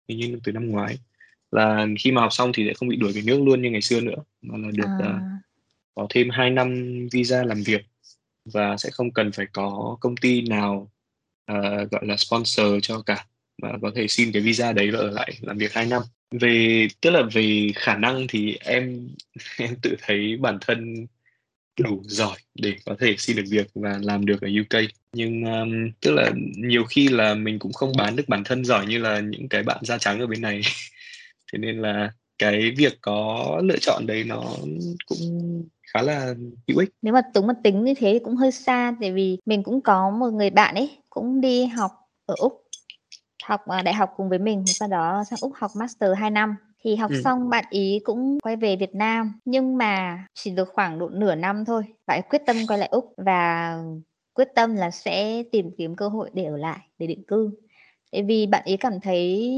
hình 0.07 0.19
như 0.19 0.39
từ 0.43 0.51
năm 0.51 0.71
ngoái 0.71 0.97
là 1.51 1.87
khi 1.99 2.11
mà 2.11 2.21
học 2.21 2.33
xong 2.33 2.51
thì 2.53 2.65
sẽ 2.67 2.73
không 2.73 2.89
bị 2.89 2.95
đuổi 2.95 3.11
về 3.11 3.21
nước 3.25 3.41
luôn 3.43 3.61
như 3.61 3.69
ngày 3.71 3.81
xưa 3.81 4.01
nữa 4.01 4.23
mà 4.41 4.57
là 4.57 4.71
được 4.73 5.03
à. 5.03 5.09
uh, 5.09 5.21
có 5.95 6.07
thêm 6.09 6.29
2 6.29 6.49
năm 6.49 6.97
visa 7.11 7.43
làm 7.43 7.63
việc 7.63 7.85
và 8.53 8.77
sẽ 8.77 8.89
không 8.89 9.11
cần 9.11 9.31
phải 9.31 9.45
có 9.53 9.97
công 9.99 10.17
ty 10.17 10.41
nào 10.41 10.91
uh, 11.51 11.91
gọi 11.91 12.05
là 12.05 12.17
sponsor 12.17 12.67
cho 12.81 13.01
cả 13.01 13.25
mà 13.61 13.69
có 13.81 13.91
thể 13.95 14.07
xin 14.07 14.31
cái 14.31 14.41
visa 14.41 14.73
đấy 14.73 14.91
và 14.91 14.99
ở 14.99 15.11
lại 15.11 15.37
làm 15.41 15.57
việc 15.57 15.73
2 15.73 15.85
năm 15.85 16.01
về 16.31 16.87
tức 17.01 17.09
là 17.09 17.21
về 17.33 17.71
khả 17.75 17.97
năng 17.97 18.25
thì 18.29 18.57
em 18.59 19.09
em 19.57 19.75
tự 19.81 19.95
thấy 20.01 20.37
bản 20.37 20.57
thân 20.61 21.07
đủ 21.79 22.03
giỏi 22.07 22.37
để 22.55 22.75
có 22.85 22.95
thể 22.99 23.15
xin 23.17 23.35
được 23.35 23.43
việc 23.49 23.67
và 23.75 23.99
làm 24.01 24.25
được 24.25 24.41
ở 24.41 24.47
UK 24.47 24.83
nhưng 25.13 25.43
um, 25.43 25.91
tức 26.01 26.11
là 26.11 26.31
nhiều 26.57 26.83
khi 26.83 27.07
là 27.07 27.33
mình 27.33 27.59
cũng 27.59 27.73
không 27.73 27.91
bán 27.97 28.15
được 28.15 28.23
bản 28.27 28.43
thân 28.43 28.65
giỏi 28.65 28.85
như 28.85 28.97
là 28.97 29.19
những 29.19 29.49
cái 29.49 29.63
bạn 29.63 29.77
da 29.81 29.97
trắng 29.97 30.19
ở 30.19 30.27
bên 30.27 30.41
này. 30.41 30.61
Thế 31.53 31.59
nên 31.59 31.81
là 31.81 32.11
cái 32.37 32.71
việc 32.77 32.97
có 33.01 33.61
lựa 33.63 33.77
chọn 33.81 34.07
đấy 34.07 34.23
nó 34.23 34.43
cũng 35.05 35.63
khá 35.93 36.01
là 36.01 36.33
hữu 36.67 36.77
ích. 36.77 36.89
Nếu 37.01 37.13
mà 37.13 37.21
tính 37.33 37.47
mà 37.47 37.53
tính 37.63 37.83
như 37.83 37.93
thế 37.93 38.13
thì 38.13 38.19
cũng 38.19 38.35
hơi 38.35 38.51
xa 38.51 38.95
tại 39.01 39.11
vì 39.11 39.37
mình 39.45 39.63
cũng 39.63 39.81
có 39.81 40.09
một 40.09 40.29
người 40.33 40.49
bạn 40.49 40.75
ấy 40.75 40.97
cũng 41.09 41.41
đi 41.41 41.65
học 41.65 41.91
ở 42.25 42.35
úc 42.37 42.63
học 43.43 43.67
à, 43.67 43.81
đại 43.81 43.93
học 43.93 44.13
cùng 44.17 44.29
với 44.29 44.39
mình 44.39 44.63
sau 44.65 44.87
đó 44.87 45.23
sang 45.29 45.39
úc 45.41 45.53
học 45.55 45.71
master 45.75 46.11
2 46.17 46.29
năm 46.29 46.55
thì 46.83 46.95
học 46.95 47.11
ừ. 47.11 47.21
xong 47.23 47.49
bạn 47.49 47.65
ý 47.69 47.99
cũng 48.03 48.37
quay 48.43 48.55
về 48.55 48.75
Việt 48.75 48.95
Nam 48.95 49.39
nhưng 49.45 49.77
mà 49.77 50.25
chỉ 50.33 50.51
được 50.51 50.69
khoảng 50.73 50.99
độ 50.99 51.09
nửa 51.09 51.35
năm 51.35 51.65
thôi 51.65 51.83
bạn 52.07 52.17
ấy 52.17 52.29
quyết 52.29 52.41
tâm 52.45 52.55
quay 52.67 52.79
lại 52.79 52.89
úc 52.91 53.13
và 53.17 53.77
quyết 54.37 54.47
tâm 54.55 54.75
là 54.75 54.91
sẽ 54.91 55.43
tìm 55.51 55.71
kiếm 55.77 55.95
cơ 55.95 56.07
hội 56.07 56.29
để 56.33 56.43
ở 56.43 56.57
lại 56.57 56.79
để 56.97 57.07
định 57.07 57.23
cư. 57.27 57.51
Tại 58.11 58.23
vì 58.23 58.47
bạn 58.47 58.63
ấy 58.65 58.77
cảm 58.77 58.99
thấy 58.99 59.51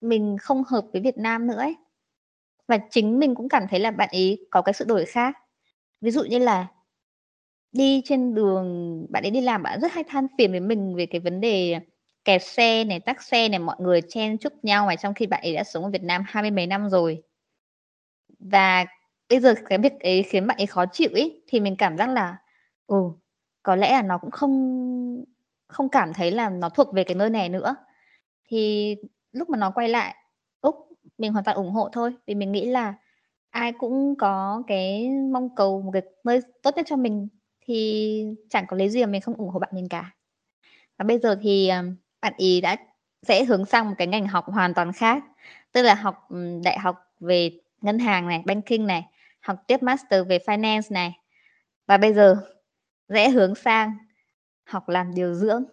mình 0.00 0.36
không 0.40 0.62
hợp 0.64 0.84
với 0.92 1.02
Việt 1.02 1.18
Nam 1.18 1.46
nữa 1.46 1.56
ấy. 1.56 1.76
Và 2.68 2.78
chính 2.90 3.18
mình 3.18 3.34
cũng 3.34 3.48
cảm 3.48 3.62
thấy 3.70 3.80
là 3.80 3.90
bạn 3.90 4.08
ấy 4.12 4.46
có 4.50 4.62
cái 4.62 4.72
sự 4.72 4.84
đổi 4.84 5.04
khác. 5.04 5.36
Ví 6.00 6.10
dụ 6.10 6.24
như 6.24 6.38
là 6.38 6.66
đi 7.72 8.02
trên 8.04 8.34
đường 8.34 9.06
bạn 9.10 9.22
ấy 9.22 9.30
đi 9.30 9.40
làm 9.40 9.62
bạn 9.62 9.80
rất 9.80 9.92
hay 9.92 10.04
than 10.04 10.26
phiền 10.38 10.50
với 10.50 10.60
mình 10.60 10.94
về 10.96 11.06
cái 11.06 11.20
vấn 11.20 11.40
đề 11.40 11.80
kẹt 12.26 12.42
xe 12.44 12.84
này, 12.84 13.00
tắc 13.00 13.22
xe 13.24 13.50
này, 13.50 13.60
mọi 13.60 13.76
người 13.80 14.02
chen 14.10 14.38
chúc 14.38 14.54
nhau 14.64 14.86
mà 14.86 14.96
trong 14.96 15.14
khi 15.14 15.28
bạn 15.28 15.42
ấy 15.44 15.54
đã 15.56 15.64
sống 15.64 15.84
ở 15.84 15.90
Việt 15.90 16.04
Nam 16.04 16.24
hai 16.28 16.44
mươi 16.44 16.52
mấy 16.52 16.68
năm 16.68 16.90
rồi. 16.90 17.22
Và 18.40 18.86
bây 19.30 19.40
giờ 19.40 19.54
cái 19.68 19.78
việc 19.78 20.00
ấy 20.00 20.22
khiến 20.22 20.46
bạn 20.46 20.56
ấy 20.58 20.66
khó 20.66 20.86
chịu 20.92 21.08
ấy 21.12 21.42
thì 21.48 21.60
mình 21.60 21.76
cảm 21.78 21.96
giác 21.98 22.06
là 22.10 22.36
ừ 22.86 22.96
có 23.62 23.76
lẽ 23.76 23.90
là 23.92 24.02
nó 24.02 24.18
cũng 24.18 24.30
không 24.30 25.24
không 25.68 25.88
cảm 25.88 26.12
thấy 26.14 26.30
là 26.30 26.50
nó 26.50 26.68
thuộc 26.68 26.94
về 26.94 27.04
cái 27.04 27.14
nơi 27.14 27.30
này 27.30 27.48
nữa. 27.48 27.76
Thì 28.48 28.96
lúc 29.32 29.50
mà 29.50 29.58
nó 29.58 29.70
quay 29.70 29.88
lại 29.88 30.16
úc 30.60 30.76
mình 31.18 31.32
hoàn 31.32 31.44
toàn 31.44 31.56
ủng 31.56 31.70
hộ 31.72 31.88
thôi, 31.92 32.14
vì 32.26 32.34
mình 32.34 32.52
nghĩ 32.52 32.66
là 32.66 32.94
ai 33.50 33.72
cũng 33.78 34.14
có 34.18 34.62
cái 34.66 35.10
mong 35.32 35.56
cầu, 35.56 35.82
một 35.82 35.90
cái 35.92 36.02
nơi 36.24 36.40
tốt 36.62 36.70
nhất 36.76 36.86
cho 36.88 36.96
mình, 36.96 37.28
thì 37.66 38.24
chẳng 38.50 38.66
có 38.68 38.76
lý 38.76 38.88
gì 38.90 39.00
mà 39.06 39.12
mình 39.12 39.20
không 39.20 39.34
ủng 39.36 39.50
hộ 39.50 39.58
bạn 39.60 39.70
mình 39.74 39.88
cả. 39.90 40.12
Và 40.98 41.04
bây 41.04 41.18
giờ 41.18 41.36
thì 41.42 41.68
ờ, 41.68 41.84
bạn 42.26 42.34
ý 42.36 42.60
đã 42.60 42.76
sẽ 43.22 43.44
hướng 43.44 43.64
sang 43.64 43.88
một 43.88 43.94
cái 43.98 44.06
ngành 44.06 44.26
học 44.26 44.44
hoàn 44.46 44.74
toàn 44.74 44.92
khác. 44.92 45.24
Tức 45.72 45.82
là 45.82 45.94
học 45.94 46.28
đại 46.64 46.78
học 46.78 46.96
về 47.20 47.50
ngân 47.80 47.98
hàng 47.98 48.28
này 48.28 48.42
banking 48.46 48.86
này 48.86 49.04
học 49.40 49.56
tiếp 49.66 49.82
master 49.82 50.26
về 50.28 50.38
finance 50.38 50.82
này. 50.90 51.18
Và 51.86 51.96
bây 51.96 52.14
giờ 52.14 52.36
rẽ 53.08 53.28
hướng 53.28 53.54
sang 53.54 53.96
học 54.64 54.88
làm 54.88 55.14
điều 55.14 55.34
dưỡng. 55.34 55.64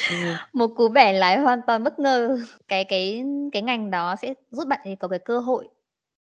Một 0.52 0.66
cú 0.76 0.88
bẻ 0.88 1.12
lái 1.12 1.38
hoàn 1.38 1.60
toàn 1.66 1.84
bất 1.84 1.98
ngờ. 1.98 2.38
Cái 2.68 2.84
cái 2.84 3.24
cái 3.52 3.62
ngành 3.62 3.90
đó 3.90 4.16
sẽ 4.22 4.34
giúp 4.50 4.64
bạn 4.64 4.80
ấy 4.84 4.96
có 4.96 5.08
cái 5.08 5.18
cơ 5.18 5.38
hội 5.38 5.68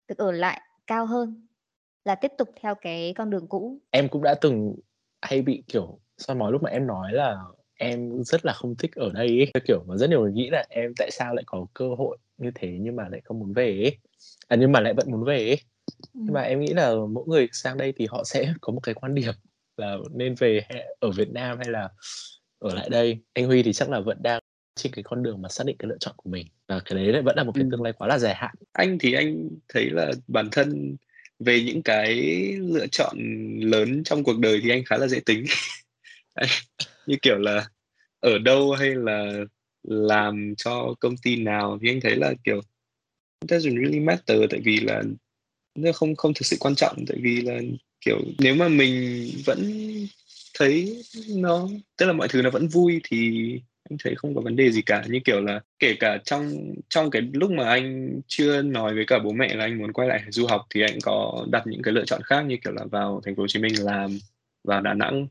được 0.08 0.18
ở 0.18 0.32
lại 0.32 0.62
cao 0.88 1.06
hơn 1.06 1.48
là 2.06 2.16
tiếp 2.16 2.32
tục 2.38 2.50
theo 2.62 2.76
cái 2.76 3.14
con 3.18 3.30
đường 3.30 3.48
cũ. 3.48 3.78
Em 3.92 4.10
cũng 4.10 4.24
đã 4.24 4.36
từng 4.42 4.76
hay 5.22 5.42
bị 5.42 5.64
kiểu 5.68 6.00
soi 6.18 6.36
mói 6.36 6.52
lúc 6.52 6.64
mà 6.64 6.70
em 6.70 6.88
nói 6.88 7.12
là 7.14 7.38
em 7.80 8.24
rất 8.24 8.46
là 8.46 8.54
không 8.54 8.76
thích 8.76 8.92
ở 8.96 9.12
đây 9.14 9.28
ấy. 9.28 9.52
kiểu 9.68 9.84
mà 9.88 9.98
rất 9.98 10.10
nhiều 10.10 10.22
người 10.22 10.32
nghĩ 10.32 10.50
là 10.50 10.66
em 10.70 10.94
tại 10.98 11.12
sao 11.12 11.36
lại 11.36 11.44
có 11.46 11.66
cơ 11.74 11.86
hội 11.98 12.18
như 12.38 12.52
thế 12.56 12.78
nhưng 12.82 12.96
mà 12.96 13.10
lại 13.10 13.22
không 13.24 13.40
muốn 13.40 13.54
về 13.54 13.82
ấy. 13.84 13.98
À, 14.48 14.58
nhưng 14.60 14.72
mà 14.72 14.80
lại 14.80 14.94
vẫn 14.94 15.12
muốn 15.12 15.24
về 15.24 15.38
ấy. 15.38 15.60
Ừ. 16.14 16.20
nhưng 16.24 16.34
mà 16.34 16.42
em 16.42 16.60
nghĩ 16.60 16.74
là 16.74 16.96
mỗi 17.10 17.24
người 17.28 17.48
sang 17.52 17.78
đây 17.78 17.94
thì 17.98 18.08
họ 18.10 18.24
sẽ 18.24 18.54
có 18.62 18.74
một 18.74 18.80
cái 18.84 18.96
quan 18.96 19.16
điểm 19.16 19.34
là 19.78 19.98
nên 20.12 20.36
về 20.36 20.62
ở 21.00 21.12
Việt 21.12 21.32
Nam 21.32 21.58
hay 21.58 21.70
là 21.70 21.90
ở 22.60 22.76
lại 22.76 22.90
đây 22.90 23.20
anh 23.34 23.46
Huy 23.46 23.64
thì 23.64 23.74
chắc 23.74 23.90
là 23.90 24.00
vẫn 24.00 24.18
đang 24.22 24.40
trên 24.76 24.92
cái 24.94 25.04
con 25.04 25.24
đường 25.24 25.42
mà 25.42 25.50
xác 25.50 25.64
định 25.68 25.76
cái 25.80 25.90
lựa 25.90 25.98
chọn 26.00 26.14
của 26.18 26.30
mình 26.30 26.48
và 26.68 26.80
cái 26.86 27.00
đấy 27.00 27.14
lại 27.14 27.22
vẫn 27.22 27.36
là 27.38 27.44
một 27.44 27.52
cái 27.56 27.64
ừ. 27.64 27.70
tương 27.72 27.82
lai 27.82 27.94
quá 27.94 28.08
là 28.08 28.20
dài 28.20 28.36
hạn 28.36 28.56
anh 28.74 28.98
thì 29.00 29.14
anh 29.14 29.50
thấy 29.70 29.90
là 29.90 30.12
bản 30.28 30.50
thân 30.52 30.96
về 31.40 31.62
những 31.62 31.82
cái 31.82 32.16
lựa 32.60 32.88
chọn 32.88 33.18
lớn 33.62 34.04
trong 34.04 34.24
cuộc 34.24 34.40
đời 34.40 34.60
thì 34.64 34.70
anh 34.70 34.84
khá 34.86 34.98
là 34.98 35.08
dễ 35.08 35.20
tính 35.20 35.46
như 37.08 37.16
kiểu 37.22 37.38
là 37.38 37.68
ở 38.20 38.38
đâu 38.38 38.72
hay 38.72 38.96
là 38.96 39.34
làm 39.84 40.54
cho 40.58 40.96
công 41.00 41.18
ty 41.18 41.36
nào 41.36 41.80
thì 41.82 41.90
anh 41.90 42.02
thấy 42.02 42.16
là 42.16 42.34
kiểu 42.44 42.62
it 43.42 43.52
doesn't 43.52 43.84
really 43.84 44.00
matter, 44.00 44.42
tại 44.50 44.62
vì 44.64 44.80
là 44.80 45.04
nó 45.76 45.92
không 45.92 46.16
không 46.16 46.34
thực 46.34 46.46
sự 46.46 46.58
quan 46.60 46.76
trọng. 46.76 47.06
Tại 47.08 47.18
vì 47.22 47.42
là 47.42 47.60
kiểu 48.02 48.18
nếu 48.40 48.56
mà 48.56 48.68
mình 48.68 49.30
vẫn 49.46 49.72
thấy 50.60 51.04
nó, 51.30 51.68
tức 51.98 52.06
là 52.06 52.14
mọi 52.14 52.28
thứ 52.28 52.42
nó 52.42 52.50
vẫn 52.50 52.68
vui 52.68 53.02
thì 53.04 53.52
anh 53.90 53.98
thấy 54.04 54.16
không 54.16 54.36
có 54.36 54.42
vấn 54.42 54.56
đề 54.56 54.72
gì 54.72 54.82
cả. 54.82 55.04
Như 55.10 55.20
kiểu 55.26 55.42
là 55.42 55.62
kể 55.80 55.96
cả 56.00 56.18
trong 56.26 56.74
trong 56.90 57.12
cái 57.12 57.22
lúc 57.34 57.52
mà 57.52 57.70
anh 57.70 58.20
chưa 58.28 58.62
nói 58.62 58.96
với 58.96 59.06
cả 59.06 59.20
bố 59.20 59.32
mẹ 59.32 59.56
là 59.56 59.66
anh 59.66 59.78
muốn 59.78 59.94
quay 59.94 60.08
lại 60.08 60.24
du 60.30 60.48
học 60.48 60.66
thì 60.70 60.82
anh 60.82 60.98
có 61.04 61.46
đặt 61.52 61.64
những 61.68 61.82
cái 61.82 61.94
lựa 61.94 62.06
chọn 62.06 62.22
khác, 62.24 62.42
như 62.42 62.58
kiểu 62.64 62.74
là 62.74 62.86
vào 62.92 63.22
thành 63.26 63.36
phố 63.36 63.44
Hồ 63.44 63.48
Chí 63.48 63.60
Minh 63.60 63.74
làm, 63.84 64.20
vào 64.64 64.82
Đà 64.82 64.94
Nẵng 64.94 65.28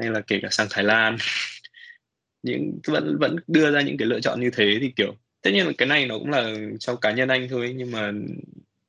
hay 0.00 0.10
là 0.10 0.20
kể 0.20 0.38
cả 0.42 0.48
sang 0.50 0.66
Thái 0.70 0.84
Lan. 0.84 1.16
Những 2.42 2.78
vẫn 2.86 3.18
vẫn 3.18 3.36
đưa 3.46 3.70
ra 3.70 3.80
những 3.80 3.96
cái 3.96 4.08
lựa 4.08 4.20
chọn 4.20 4.40
như 4.40 4.50
thế 4.50 4.78
thì 4.80 4.92
kiểu 4.96 5.14
tất 5.42 5.50
nhiên 5.50 5.66
là 5.66 5.72
cái 5.78 5.88
này 5.88 6.06
nó 6.06 6.18
cũng 6.18 6.30
là 6.30 6.54
cho 6.78 6.96
cá 6.96 7.10
nhân 7.12 7.28
anh 7.28 7.48
thôi 7.48 7.74
nhưng 7.76 7.90
mà 7.90 8.12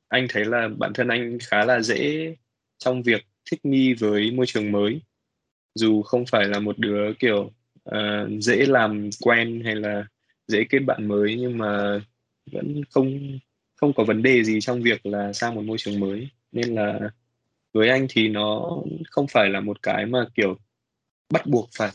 anh 0.07 0.27
thấy 0.29 0.45
là 0.45 0.69
bản 0.77 0.93
thân 0.93 1.07
anh 1.07 1.37
khá 1.41 1.65
là 1.65 1.81
dễ 1.81 2.35
trong 2.77 3.03
việc 3.03 3.25
thích 3.51 3.65
nghi 3.65 3.93
với 3.93 4.31
môi 4.31 4.45
trường 4.45 4.71
mới. 4.71 5.01
Dù 5.75 6.01
không 6.01 6.25
phải 6.25 6.45
là 6.45 6.59
một 6.59 6.79
đứa 6.79 7.13
kiểu 7.19 7.51
uh, 7.89 8.29
dễ 8.39 8.65
làm 8.65 9.09
quen 9.21 9.61
hay 9.65 9.75
là 9.75 10.05
dễ 10.47 10.63
kết 10.69 10.79
bạn 10.79 11.07
mới 11.07 11.37
nhưng 11.39 11.57
mà 11.57 12.01
vẫn 12.51 12.81
không 12.89 13.39
không 13.75 13.93
có 13.93 14.03
vấn 14.03 14.23
đề 14.23 14.43
gì 14.43 14.61
trong 14.61 14.81
việc 14.81 15.05
là 15.05 15.33
sang 15.33 15.55
một 15.55 15.61
môi 15.61 15.77
trường 15.77 15.99
mới. 15.99 16.29
Nên 16.51 16.75
là 16.75 16.99
với 17.73 17.89
anh 17.89 18.07
thì 18.09 18.27
nó 18.27 18.77
không 19.11 19.27
phải 19.27 19.49
là 19.49 19.59
một 19.59 19.83
cái 19.83 20.05
mà 20.05 20.25
kiểu 20.35 20.57
bắt 21.31 21.47
buộc 21.47 21.69
phải 21.77 21.91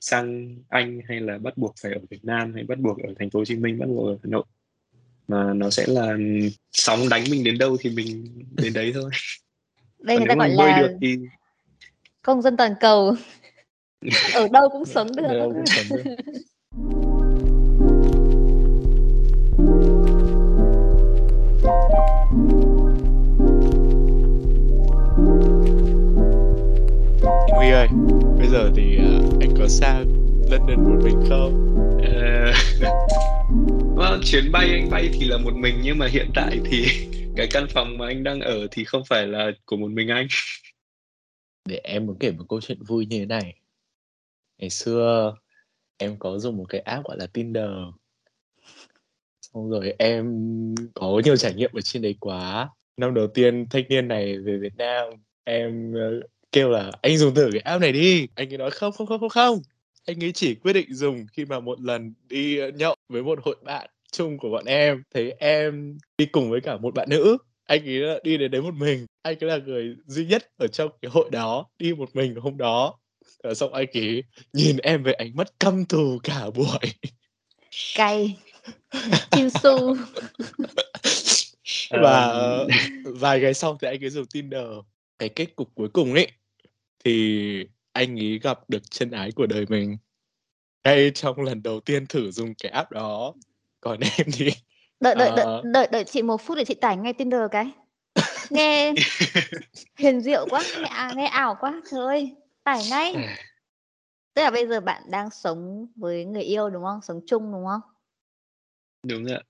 sang 0.00 0.56
Anh 0.68 1.00
hay 1.08 1.20
là 1.20 1.38
bắt 1.38 1.58
buộc 1.58 1.74
phải 1.82 1.92
ở 1.92 2.00
Việt 2.10 2.24
Nam 2.24 2.54
hay 2.54 2.64
bắt 2.64 2.78
buộc 2.78 2.98
ở 2.98 3.14
thành 3.18 3.30
phố 3.30 3.38
Hồ 3.38 3.44
Chí 3.44 3.56
Minh 3.56 3.78
bắt 3.78 3.86
buộc 3.88 4.06
ở 4.06 4.18
Hà 4.22 4.28
Nội? 4.30 4.44
Mà 5.28 5.52
nó 5.54 5.70
sẽ 5.70 5.86
là 5.86 6.16
sóng 6.72 7.08
đánh 7.08 7.24
mình 7.30 7.44
đến 7.44 7.58
đâu 7.58 7.76
thì 7.80 7.90
mình 7.90 8.28
đến 8.50 8.72
đấy 8.72 8.92
thôi. 8.94 9.10
Đây 9.98 10.16
người 10.16 10.26
ta 10.28 10.34
gọi 10.34 10.48
là 10.48 10.78
được 10.82 10.96
thì 11.00 11.18
công 12.22 12.42
dân 12.42 12.56
toàn 12.56 12.74
cầu. 12.80 13.14
Ở 14.34 14.48
đâu 14.52 14.68
cũng 14.68 14.84
sống 14.84 15.08
được. 15.16 15.22
Đâu 15.22 15.52
cũng 15.54 15.66
sống 15.66 15.98
được. 16.04 16.14
giờ 28.54 28.70
thì 28.76 28.96
à, 28.98 29.20
anh 29.40 29.54
có 29.58 29.68
sang 29.68 30.06
London 30.50 30.84
một 30.84 31.04
mình 31.04 31.24
không? 31.28 31.52
Ờ, 32.02 32.52
well, 33.96 34.20
chuyến 34.24 34.52
bay 34.52 34.68
anh 34.70 34.90
bay 34.90 35.08
thì 35.12 35.28
là 35.28 35.38
một 35.38 35.54
mình 35.54 35.80
nhưng 35.82 35.98
mà 35.98 36.06
hiện 36.06 36.30
tại 36.34 36.60
thì 36.64 36.86
cái 37.36 37.46
căn 37.50 37.66
phòng 37.74 37.98
mà 37.98 38.06
anh 38.06 38.24
đang 38.24 38.40
ở 38.40 38.66
thì 38.70 38.84
không 38.84 39.02
phải 39.08 39.26
là 39.26 39.50
của 39.66 39.76
một 39.76 39.90
mình 39.90 40.08
anh 40.08 40.26
Để 41.68 41.80
em 41.84 42.06
muốn 42.06 42.16
kể 42.20 42.30
một 42.30 42.44
câu 42.48 42.60
chuyện 42.60 42.78
vui 42.82 43.06
như 43.06 43.18
thế 43.18 43.26
này. 43.26 43.54
Ngày 44.58 44.70
xưa 44.70 45.36
em 45.96 46.16
có 46.18 46.38
dùng 46.38 46.56
một 46.56 46.66
cái 46.68 46.80
app 46.80 47.04
gọi 47.04 47.16
là 47.18 47.26
Tinder. 47.26 47.70
Xong 49.40 49.70
rồi 49.70 49.94
em 49.98 50.34
có 50.94 51.20
nhiều 51.24 51.36
trải 51.36 51.54
nghiệm 51.54 51.70
ở 51.72 51.80
trên 51.80 52.02
đấy 52.02 52.16
quá. 52.20 52.70
Năm 52.96 53.14
đầu 53.14 53.26
tiên 53.26 53.66
thanh 53.70 53.84
niên 53.88 54.08
này 54.08 54.38
về 54.38 54.56
Việt 54.56 54.76
Nam, 54.76 55.04
em 55.44 55.92
ờ, 55.94 56.20
kêu 56.54 56.70
là 56.70 56.90
anh 57.02 57.18
dùng 57.18 57.34
thử 57.34 57.50
cái 57.52 57.60
app 57.60 57.80
này 57.80 57.92
đi. 57.92 58.26
Anh 58.34 58.52
ấy 58.52 58.58
nói 58.58 58.70
không 58.70 58.92
không 58.92 59.06
không 59.06 59.20
không 59.20 59.28
không. 59.28 59.62
Anh 60.06 60.24
ấy 60.24 60.32
chỉ 60.32 60.54
quyết 60.54 60.72
định 60.72 60.94
dùng 60.94 61.26
khi 61.32 61.44
mà 61.44 61.60
một 61.60 61.80
lần 61.80 62.14
đi 62.28 62.58
ờ, 62.58 62.68
nhậu 62.68 62.94
với 63.08 63.22
một 63.22 63.38
hội 63.42 63.56
bạn 63.64 63.90
chung 64.12 64.38
của 64.38 64.50
bọn 64.50 64.64
em. 64.64 65.02
Thấy 65.14 65.34
em 65.38 65.98
đi 66.18 66.26
cùng 66.26 66.50
với 66.50 66.60
cả 66.60 66.76
một 66.76 66.94
bạn 66.94 67.08
nữ. 67.10 67.36
Anh 67.64 67.88
ấy 67.88 68.20
đi 68.24 68.36
đến 68.36 68.50
đấy 68.50 68.62
một 68.62 68.74
mình. 68.74 69.06
Anh 69.22 69.36
ấy 69.40 69.50
là 69.50 69.56
người 69.56 69.96
duy 70.06 70.26
nhất 70.26 70.50
ở 70.56 70.66
trong 70.66 70.90
cái 71.02 71.10
hội 71.10 71.28
đó 71.32 71.66
đi 71.78 71.94
một 71.94 72.16
mình 72.16 72.34
hôm 72.34 72.56
đó. 72.56 72.94
Rồi 73.42 73.54
xong 73.54 73.74
anh 73.74 73.86
ấy 73.94 74.22
nhìn 74.52 74.76
em 74.76 75.02
với 75.02 75.14
ánh 75.14 75.36
mắt 75.36 75.60
căm 75.60 75.84
thù 75.84 76.18
cả 76.22 76.50
buổi. 76.54 76.78
cay 77.94 78.36
chim 79.30 79.48
su 79.50 79.96
và 81.90 82.26
Ờ, 82.26 82.66
vài 83.04 83.40
ngày 83.40 83.54
sau 83.54 83.78
thì 83.80 83.88
anh 83.88 84.04
ấy 84.04 84.10
dùng 84.10 84.26
Tinder 84.26 84.66
cái 85.18 85.28
kết 85.28 85.56
cục 85.56 85.74
cuối 85.74 85.88
cùng 85.88 86.14
ấy 86.14 86.28
thì 87.04 87.66
anh 87.92 88.18
ấy 88.18 88.38
gặp 88.38 88.58
được 88.68 88.90
chân 88.90 89.10
ái 89.10 89.32
của 89.32 89.46
đời 89.46 89.66
mình. 89.68 89.96
Ngay 90.84 91.10
trong 91.14 91.40
lần 91.40 91.62
đầu 91.62 91.80
tiên 91.80 92.06
thử 92.06 92.30
dùng 92.30 92.54
cái 92.62 92.72
app 92.72 92.90
đó. 92.90 93.34
Còn 93.80 94.00
em 94.18 94.26
thì 94.32 94.50
đợi 95.00 95.14
đợi 95.14 95.30
đợi 95.36 95.44
Ờ. 95.44 95.62
đợi 95.64 95.88
đợi 95.92 96.04
chị 96.04 96.22
một 96.22 96.40
phút 96.42 96.58
để 96.58 96.64
chị 96.64 96.74
tải 96.74 96.96
ngay 96.96 97.12
Tinder 97.12 97.40
cái. 97.50 97.70
Nghe 98.50 98.94
huyền 99.98 100.20
diệu 100.20 100.46
quá 100.50 100.62
nghe, 100.78 100.88
à, 100.88 101.12
nghe 101.16 101.26
ảo 101.26 101.56
quá. 101.60 101.82
Trời 101.90 102.00
ơi 102.06 102.36
tải 102.64 102.82
ngay. 102.90 103.14
Tức 104.34 104.42
là 104.42 104.50
bây 104.50 104.66
giờ 104.66 104.80
bạn 104.80 105.02
đang 105.10 105.30
sống 105.30 105.86
với 105.96 106.24
người 106.24 106.42
yêu 106.42 106.70
đúng 106.70 106.84
không? 106.84 107.00
Sống 107.02 107.20
chung 107.26 107.52
đúng 107.52 107.66
không? 107.66 107.80
Đúng 109.02 109.24
rồi 109.24 109.36
ạ. 109.36 109.42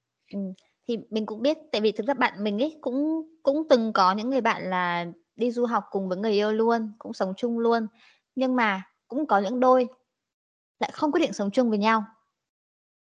thì 0.88 0.96
mình 1.10 1.26
cũng 1.26 1.42
biết 1.42 1.58
tại 1.72 1.80
vì 1.80 1.92
thực 1.92 2.06
ra 2.06 2.14
bạn 2.14 2.44
mình 2.44 2.62
ấy 2.62 2.78
cũng 2.80 3.28
cũng 3.42 3.68
từng 3.70 3.92
có 3.92 4.12
những 4.12 4.30
người 4.30 4.40
bạn 4.40 4.70
là 4.70 5.06
đi 5.36 5.50
du 5.50 5.66
học 5.66 5.84
cùng 5.90 6.08
với 6.08 6.18
người 6.18 6.32
yêu 6.32 6.52
luôn 6.52 6.92
cũng 6.98 7.12
sống 7.12 7.34
chung 7.36 7.58
luôn. 7.58 7.86
Nhưng 8.34 8.56
mà 8.56 8.82
cũng 9.08 9.26
có 9.26 9.38
những 9.38 9.60
đôi 9.60 9.88
lại 10.80 10.90
không 10.92 11.12
quyết 11.12 11.20
định 11.20 11.32
sống 11.32 11.50
chung 11.50 11.70
với 11.70 11.78
nhau. 11.78 12.04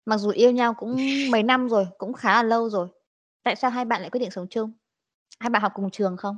Mặc 0.06 0.16
dù 0.16 0.30
yêu 0.30 0.50
nhau 0.50 0.74
cũng 0.74 0.96
mấy 1.30 1.42
năm 1.42 1.68
rồi 1.68 1.86
cũng 1.98 2.12
khá 2.12 2.34
là 2.34 2.42
lâu 2.42 2.70
rồi. 2.70 2.88
Tại 3.42 3.56
sao 3.56 3.70
hai 3.70 3.84
bạn 3.84 4.00
lại 4.00 4.10
quyết 4.10 4.20
định 4.20 4.30
sống 4.30 4.46
chung? 4.50 4.72
Hai 5.40 5.50
bạn 5.50 5.62
học 5.62 5.72
cùng 5.74 5.90
trường 5.90 6.16
không? 6.16 6.36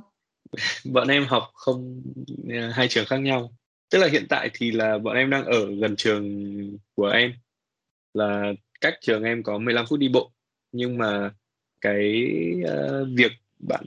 Bọn 0.85 1.07
em 1.07 1.25
học 1.25 1.43
không 1.53 2.01
ờ, 2.49 2.69
hai 2.69 2.87
trường 2.87 3.05
khác 3.05 3.17
nhau. 3.17 3.51
Tức 3.89 3.99
là 3.99 4.07
hiện 4.07 4.25
tại 4.29 4.49
thì 4.53 4.71
là 4.71 4.97
bọn 4.97 5.15
em 5.15 5.29
đang 5.29 5.45
ở 5.45 5.65
gần 5.81 5.95
trường 5.95 6.47
của 6.95 7.07
em. 7.07 7.33
Là 8.13 8.53
cách 8.81 8.93
trường 9.01 9.23
em 9.23 9.43
có 9.43 9.57
15 9.57 9.85
phút 9.89 9.99
đi 9.99 10.09
bộ. 10.09 10.31
Nhưng 10.71 10.97
mà 10.97 11.31
cái 11.81 12.25
ờ, 12.65 13.05
việc 13.15 13.31
bạn 13.59 13.85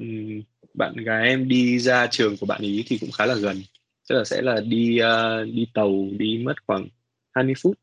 bạn 0.80 0.96
gái 0.96 1.28
em 1.28 1.48
đi 1.48 1.78
ra 1.78 2.06
trường 2.06 2.36
của 2.36 2.46
bạn 2.46 2.60
ý 2.60 2.84
thì 2.86 2.98
cũng 2.98 3.10
khá 3.10 3.26
là 3.26 3.34
gần. 3.34 3.62
Tức 4.08 4.16
là 4.18 4.24
sẽ 4.24 4.42
là 4.42 4.60
đi 4.60 4.98
ờ, 4.98 5.44
đi 5.44 5.66
tàu 5.74 6.08
đi 6.18 6.38
mất 6.44 6.54
khoảng 6.66 6.88
20 7.34 7.54
phút 7.62 7.78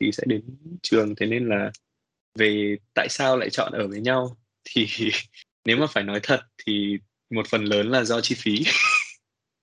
thì 0.00 0.12
sẽ 0.12 0.22
đến 0.26 0.42
trường. 0.82 1.14
Thế 1.14 1.26
nên 1.26 1.48
là 1.48 1.70
về 2.38 2.76
tại 2.94 3.08
sao 3.08 3.36
lại 3.36 3.50
chọn 3.50 3.72
ở 3.72 3.88
với 3.88 4.00
nhau 4.00 4.36
thì 4.64 4.86
nếu 5.64 5.76
mà 5.76 5.86
phải 5.86 6.04
nói 6.04 6.20
thật 6.22 6.40
thì 6.66 6.98
một 7.30 7.46
phần 7.48 7.64
lớn 7.64 7.90
là 7.90 8.04
do 8.04 8.20
chi 8.20 8.34
phí. 8.34 8.64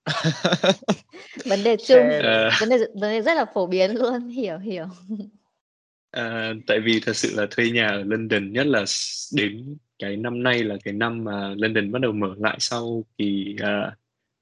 Vấn 1.45 1.63
đề 1.63 1.77
chung. 1.87 2.09
Ờ, 2.23 2.49
vấn 2.59 2.69
đề 2.69 2.77
vấn 2.77 3.11
đề 3.11 3.21
rất 3.21 3.33
là 3.33 3.45
phổ 3.53 3.67
biến 3.67 3.91
luôn 3.91 4.27
hiểu 4.27 4.57
hiểu. 4.57 4.85
À, 6.11 6.53
tại 6.67 6.79
vì 6.79 6.99
thật 6.99 7.15
sự 7.15 7.35
là 7.35 7.47
thuê 7.51 7.69
nhà 7.69 7.87
ở 7.87 8.03
London 8.03 8.53
nhất 8.53 8.67
là 8.67 8.85
đến 9.33 9.77
cái 9.99 10.17
năm 10.17 10.43
nay 10.43 10.63
là 10.63 10.75
cái 10.83 10.93
năm 10.93 11.23
mà 11.23 11.53
London 11.57 11.91
bắt 11.91 12.01
đầu 12.01 12.11
mở 12.11 12.35
lại 12.37 12.57
sau 12.59 13.03
kỳ 13.17 13.55
à, 13.59 13.95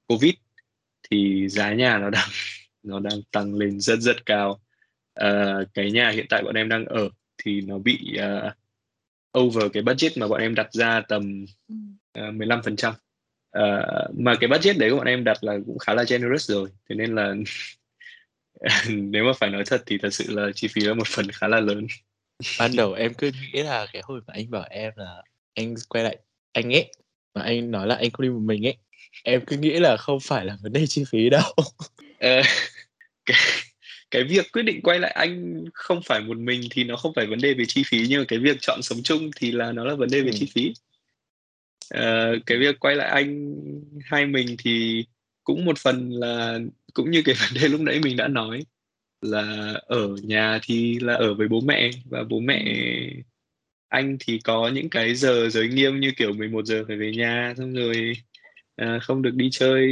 Covid 0.06 0.34
thì 1.10 1.48
giá 1.48 1.72
nhà 1.74 1.98
nó 1.98 2.10
đang 2.10 2.28
nó 2.82 3.00
đang 3.00 3.22
tăng 3.30 3.54
lên 3.54 3.80
rất 3.80 3.98
rất 4.00 4.26
cao. 4.26 4.60
À, 5.14 5.54
cái 5.74 5.90
nhà 5.90 6.10
hiện 6.10 6.26
tại 6.28 6.42
bọn 6.42 6.54
em 6.54 6.68
đang 6.68 6.84
ở 6.84 7.08
thì 7.38 7.60
nó 7.60 7.78
bị 7.78 8.16
à, 8.18 8.54
over 9.38 9.64
cái 9.72 9.82
budget 9.82 10.18
mà 10.18 10.28
bọn 10.28 10.40
em 10.40 10.54
đặt 10.54 10.72
ra 10.72 11.00
tầm 11.08 11.44
uh, 12.18 12.34
15%. 12.34 12.92
À, 13.50 13.86
mà 14.18 14.34
cái 14.40 14.48
budget 14.48 14.78
đấy 14.78 14.90
của 14.90 14.96
bọn 14.96 15.06
em 15.06 15.24
đặt 15.24 15.44
là 15.44 15.58
cũng 15.66 15.78
khá 15.78 15.94
là 15.94 16.04
generous 16.08 16.50
rồi. 16.50 16.68
Thế 16.88 16.96
nên 16.96 17.14
là 17.14 17.34
nếu 18.88 19.24
mà 19.24 19.32
phải 19.40 19.50
nói 19.50 19.62
thật 19.66 19.82
thì 19.86 19.98
thật 19.98 20.10
sự 20.14 20.24
là 20.28 20.52
chi 20.54 20.68
phí 20.68 20.80
là 20.80 20.94
một 20.94 21.06
phần 21.06 21.30
khá 21.30 21.48
là 21.48 21.60
lớn. 21.60 21.86
ban 22.58 22.70
đầu 22.76 22.92
em 22.92 23.14
cứ 23.14 23.30
nghĩ 23.52 23.62
là 23.62 23.86
cái 23.92 24.02
hồi 24.04 24.20
mà 24.26 24.34
anh 24.34 24.50
bảo 24.50 24.66
em 24.70 24.92
là 24.96 25.22
anh 25.58 25.74
quay 25.88 26.04
lại 26.04 26.16
anh 26.52 26.74
ấy 26.74 26.92
mà 27.34 27.42
anh 27.42 27.70
nói 27.70 27.86
là 27.86 27.94
anh 27.94 28.10
không 28.10 28.22
đi 28.26 28.30
một 28.30 28.40
mình 28.40 28.66
ấy. 28.66 28.76
Em 29.24 29.40
cứ 29.46 29.56
nghĩ 29.56 29.70
là 29.78 29.96
không 29.96 30.20
phải 30.20 30.44
là 30.44 30.56
vấn 30.62 30.72
đề 30.72 30.86
chi 30.86 31.04
phí 31.10 31.30
đâu. 31.30 31.54
Ờ, 32.20 32.42
cái, 33.26 33.36
cái 34.10 34.24
việc 34.24 34.52
quyết 34.52 34.62
định 34.62 34.82
quay 34.82 34.98
lại 34.98 35.10
anh 35.10 35.64
không 35.74 36.00
phải 36.02 36.20
một 36.20 36.36
mình 36.36 36.60
thì 36.70 36.84
nó 36.84 36.96
không 36.96 37.12
phải 37.14 37.26
vấn 37.26 37.38
đề 37.38 37.54
về 37.54 37.64
chi 37.68 37.82
phí 37.86 38.06
nhưng 38.08 38.18
mà 38.18 38.24
cái 38.28 38.38
việc 38.38 38.56
chọn 38.60 38.82
sống 38.82 38.98
chung 39.04 39.30
thì 39.36 39.52
là 39.52 39.72
nó 39.72 39.84
là 39.84 39.94
vấn 39.94 40.08
đề 40.10 40.20
về 40.20 40.30
Ừ. 40.30 40.36
chi 40.38 40.46
phí. 40.54 40.72
Ờ, 41.90 42.38
cái 42.46 42.58
việc 42.58 42.80
quay 42.80 42.96
lại 42.96 43.08
anh 43.08 43.54
hai 44.04 44.26
mình 44.26 44.56
thì 44.58 45.04
cũng 45.44 45.64
một 45.64 45.78
phần 45.78 46.10
là 46.10 46.58
cũng 46.94 47.10
như 47.10 47.22
cái 47.22 47.34
vấn 47.52 47.62
đề 47.62 47.68
lúc 47.68 47.80
nãy 47.80 48.00
mình 48.02 48.16
đã 48.16 48.28
nói 48.28 48.64
là 49.20 49.74
ở 49.86 50.08
nhà 50.22 50.58
thì 50.62 50.98
là 51.00 51.14
ở 51.14 51.34
với 51.34 51.48
bố 51.48 51.60
mẹ 51.60 51.90
và 52.04 52.24
bố 52.24 52.40
mẹ 52.40 52.64
anh 53.88 54.16
thì 54.20 54.38
có 54.44 54.70
những 54.74 54.90
cái 54.90 55.14
giờ 55.14 55.48
giới 55.48 55.68
nghiêm 55.68 56.00
như 56.00 56.12
kiểu 56.16 56.32
11 56.32 56.64
giờ 56.64 56.84
phải 56.88 56.96
về 56.96 57.12
nhà 57.16 57.54
xong 57.56 57.72
rồi 57.74 58.12
à, 58.76 58.98
không 59.02 59.22
được 59.22 59.34
đi 59.34 59.48
chơi 59.52 59.88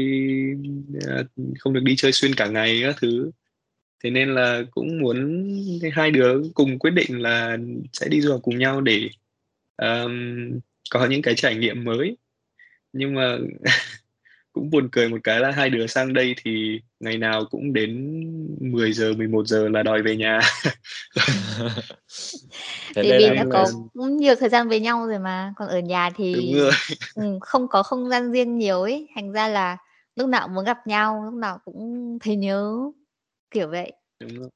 à, 1.08 1.24
không 1.58 1.72
được 1.72 1.82
đi 1.84 1.96
chơi 1.96 2.12
xuyên 2.12 2.34
cả 2.34 2.46
ngày 2.46 2.80
các 2.82 2.96
thứ. 3.00 3.30
Thế 4.04 4.10
nên 4.10 4.34
là 4.34 4.62
cũng 4.70 5.00
muốn 5.00 5.44
hai 5.92 6.10
đứa 6.10 6.42
cùng 6.54 6.78
quyết 6.78 6.90
định 6.90 7.22
là 7.22 7.58
sẽ 7.92 8.08
đi 8.08 8.20
du 8.20 8.32
học 8.32 8.40
cùng 8.42 8.58
nhau 8.58 8.80
để 8.80 9.08
um, 9.76 10.12
có 10.90 11.06
những 11.06 11.22
cái 11.22 11.34
trải 11.34 11.56
nghiệm 11.56 11.84
mới. 11.84 12.16
Nhưng 12.92 13.14
mà 13.14 13.38
cũng 14.56 14.70
buồn 14.70 14.88
cười 14.92 15.08
một 15.08 15.18
cái 15.24 15.40
là 15.40 15.50
hai 15.50 15.70
đứa 15.70 15.86
sang 15.86 16.12
đây 16.12 16.34
thì 16.44 16.80
ngày 17.00 17.18
nào 17.18 17.44
cũng 17.50 17.72
đến 17.72 17.90
10 18.60 18.92
giờ 18.92 19.12
11 19.12 19.46
giờ 19.46 19.68
là 19.68 19.82
đòi 19.82 20.02
về 20.02 20.16
nhà. 20.16 20.40
Thế 22.96 23.02
thì 23.02 23.08
nên 23.10 23.18
vì 23.18 23.24
là 23.28 23.34
đã 23.34 23.44
có 23.50 23.70
nhiều 23.94 24.34
thời 24.34 24.48
gian 24.48 24.68
với 24.68 24.80
nhau 24.80 25.06
rồi 25.06 25.18
mà 25.18 25.52
còn 25.56 25.68
ở 25.68 25.78
nhà 25.78 26.10
thì 26.16 26.34
đúng 26.34 26.54
rồi. 26.54 26.72
ừ, 27.14 27.22
không 27.40 27.68
có 27.68 27.82
không 27.82 28.08
gian 28.08 28.32
riêng 28.32 28.58
nhiều 28.58 28.82
ấy. 28.82 29.08
Thành 29.14 29.32
ra 29.32 29.48
là 29.48 29.76
lúc 30.16 30.28
nào 30.28 30.46
cũng 30.46 30.54
muốn 30.54 30.64
gặp 30.64 30.86
nhau 30.86 31.22
lúc 31.24 31.34
nào 31.34 31.58
cũng 31.64 32.18
thấy 32.22 32.36
nhớ 32.36 32.76
kiểu 33.50 33.68
vậy. 33.68 33.92
Đúng 34.20 34.38
rồi. 34.38 34.50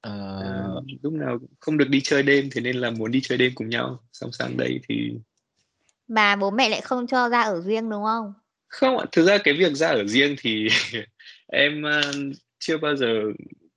Ờ, 0.00 0.10
Ờ, 0.44 0.82
lúc 1.02 1.12
nào 1.12 1.38
không 1.60 1.78
được 1.78 1.88
đi 1.88 2.00
chơi 2.04 2.22
đêm 2.22 2.48
thế 2.52 2.60
nên 2.60 2.76
là 2.76 2.90
muốn 2.90 3.10
đi 3.10 3.20
chơi 3.22 3.38
đêm 3.38 3.52
cùng 3.54 3.68
nhau. 3.68 3.98
Xong 4.12 4.32
sang 4.32 4.56
đây 4.56 4.80
thì 4.88 5.12
mà 6.08 6.36
bố 6.36 6.50
mẹ 6.50 6.68
lại 6.68 6.80
không 6.80 7.06
cho 7.06 7.28
ra 7.28 7.42
ở 7.42 7.60
riêng 7.60 7.90
đúng 7.90 8.04
không 8.04 8.32
không 8.72 8.98
ạ 8.98 9.04
thực 9.12 9.26
ra 9.26 9.38
cái 9.38 9.54
việc 9.54 9.72
ra 9.72 9.88
ở 9.88 10.04
riêng 10.04 10.36
thì 10.38 10.68
em 11.46 11.82
ờ, 11.82 12.12
chưa 12.58 12.78
bao 12.78 12.96
giờ 12.96 13.22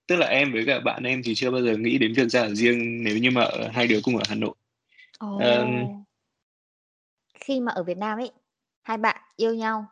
tức 0.07 0.15
là 0.15 0.27
em 0.27 0.53
với 0.53 0.65
cả 0.65 0.79
bạn 0.79 1.03
em 1.03 1.21
thì 1.23 1.35
chưa 1.35 1.51
bao 1.51 1.61
giờ 1.61 1.77
nghĩ 1.77 1.97
đến 1.97 2.13
việc 2.13 2.27
ra 2.27 2.41
ở 2.41 2.53
riêng 2.53 3.03
nếu 3.03 3.17
như 3.17 3.31
mà 3.31 3.47
hai 3.73 3.87
đứa 3.87 3.99
cùng 4.03 4.17
ở 4.17 4.23
Hà 4.29 4.35
Nội 4.35 4.55
Ồ. 5.19 5.37
Ờm. 5.37 5.87
khi 7.39 7.59
mà 7.59 7.71
ở 7.71 7.83
Việt 7.83 7.97
Nam 7.97 8.19
ấy 8.19 8.31
hai 8.83 8.97
bạn 8.97 9.21
yêu 9.35 9.55
nhau 9.55 9.85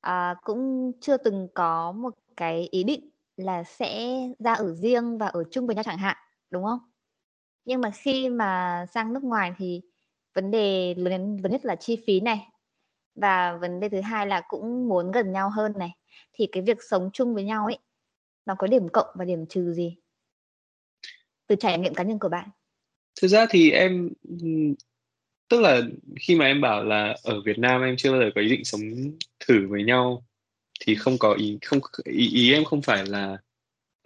à, 0.00 0.34
cũng 0.42 0.92
chưa 1.00 1.16
từng 1.16 1.48
có 1.54 1.92
một 1.92 2.14
cái 2.36 2.68
ý 2.70 2.84
định 2.84 3.10
là 3.36 3.64
sẽ 3.64 4.18
ra 4.38 4.52
ở 4.52 4.74
riêng 4.74 5.18
và 5.18 5.26
ở 5.26 5.44
chung 5.50 5.66
với 5.66 5.74
nhau 5.74 5.84
chẳng 5.84 5.98
hạn, 5.98 6.16
đúng 6.50 6.64
không? 6.64 6.78
Nhưng 7.64 7.80
mà 7.80 7.90
khi 7.90 8.28
mà 8.28 8.86
sang 8.94 9.12
nước 9.12 9.24
ngoài 9.24 9.52
thì 9.58 9.82
vấn 10.34 10.50
đề 10.50 10.94
lớn 10.94 11.36
lớn 11.42 11.52
nhất 11.52 11.64
là 11.64 11.76
chi 11.76 12.02
phí 12.06 12.20
này 12.20 12.48
và 13.20 13.58
vấn 13.60 13.80
đề 13.80 13.88
thứ 13.88 14.00
hai 14.00 14.26
là 14.26 14.42
cũng 14.48 14.88
muốn 14.88 15.10
gần 15.10 15.32
nhau 15.32 15.50
hơn 15.50 15.72
này. 15.76 15.90
Thì 16.32 16.48
cái 16.52 16.62
việc 16.62 16.78
sống 16.90 17.10
chung 17.12 17.34
với 17.34 17.44
nhau 17.44 17.64
ấy 17.64 17.78
nó 18.46 18.54
có 18.58 18.66
điểm 18.66 18.88
cộng 18.88 19.06
và 19.14 19.24
điểm 19.24 19.46
trừ 19.46 19.72
gì? 19.72 19.96
Từ 21.46 21.56
trải 21.56 21.78
nghiệm 21.78 21.94
cá 21.94 22.04
nhân 22.04 22.18
của 22.18 22.28
bạn. 22.28 22.48
Thực 23.20 23.28
ra 23.28 23.46
thì 23.50 23.70
em 23.70 24.08
tức 25.48 25.60
là 25.60 25.80
khi 26.20 26.36
mà 26.36 26.44
em 26.44 26.60
bảo 26.60 26.84
là 26.84 27.16
ở 27.22 27.40
Việt 27.40 27.58
Nam 27.58 27.82
em 27.82 27.96
chưa 27.96 28.12
bao 28.12 28.20
giờ 28.20 28.30
có 28.34 28.40
ý 28.40 28.48
định 28.48 28.64
sống 28.64 28.80
thử 29.40 29.68
với 29.68 29.84
nhau 29.84 30.26
thì 30.80 30.94
không 30.94 31.18
có 31.18 31.32
ý 31.32 31.58
không 31.62 31.78
ý, 32.04 32.28
ý 32.28 32.52
em 32.52 32.64
không 32.64 32.82
phải 32.82 33.06
là 33.06 33.38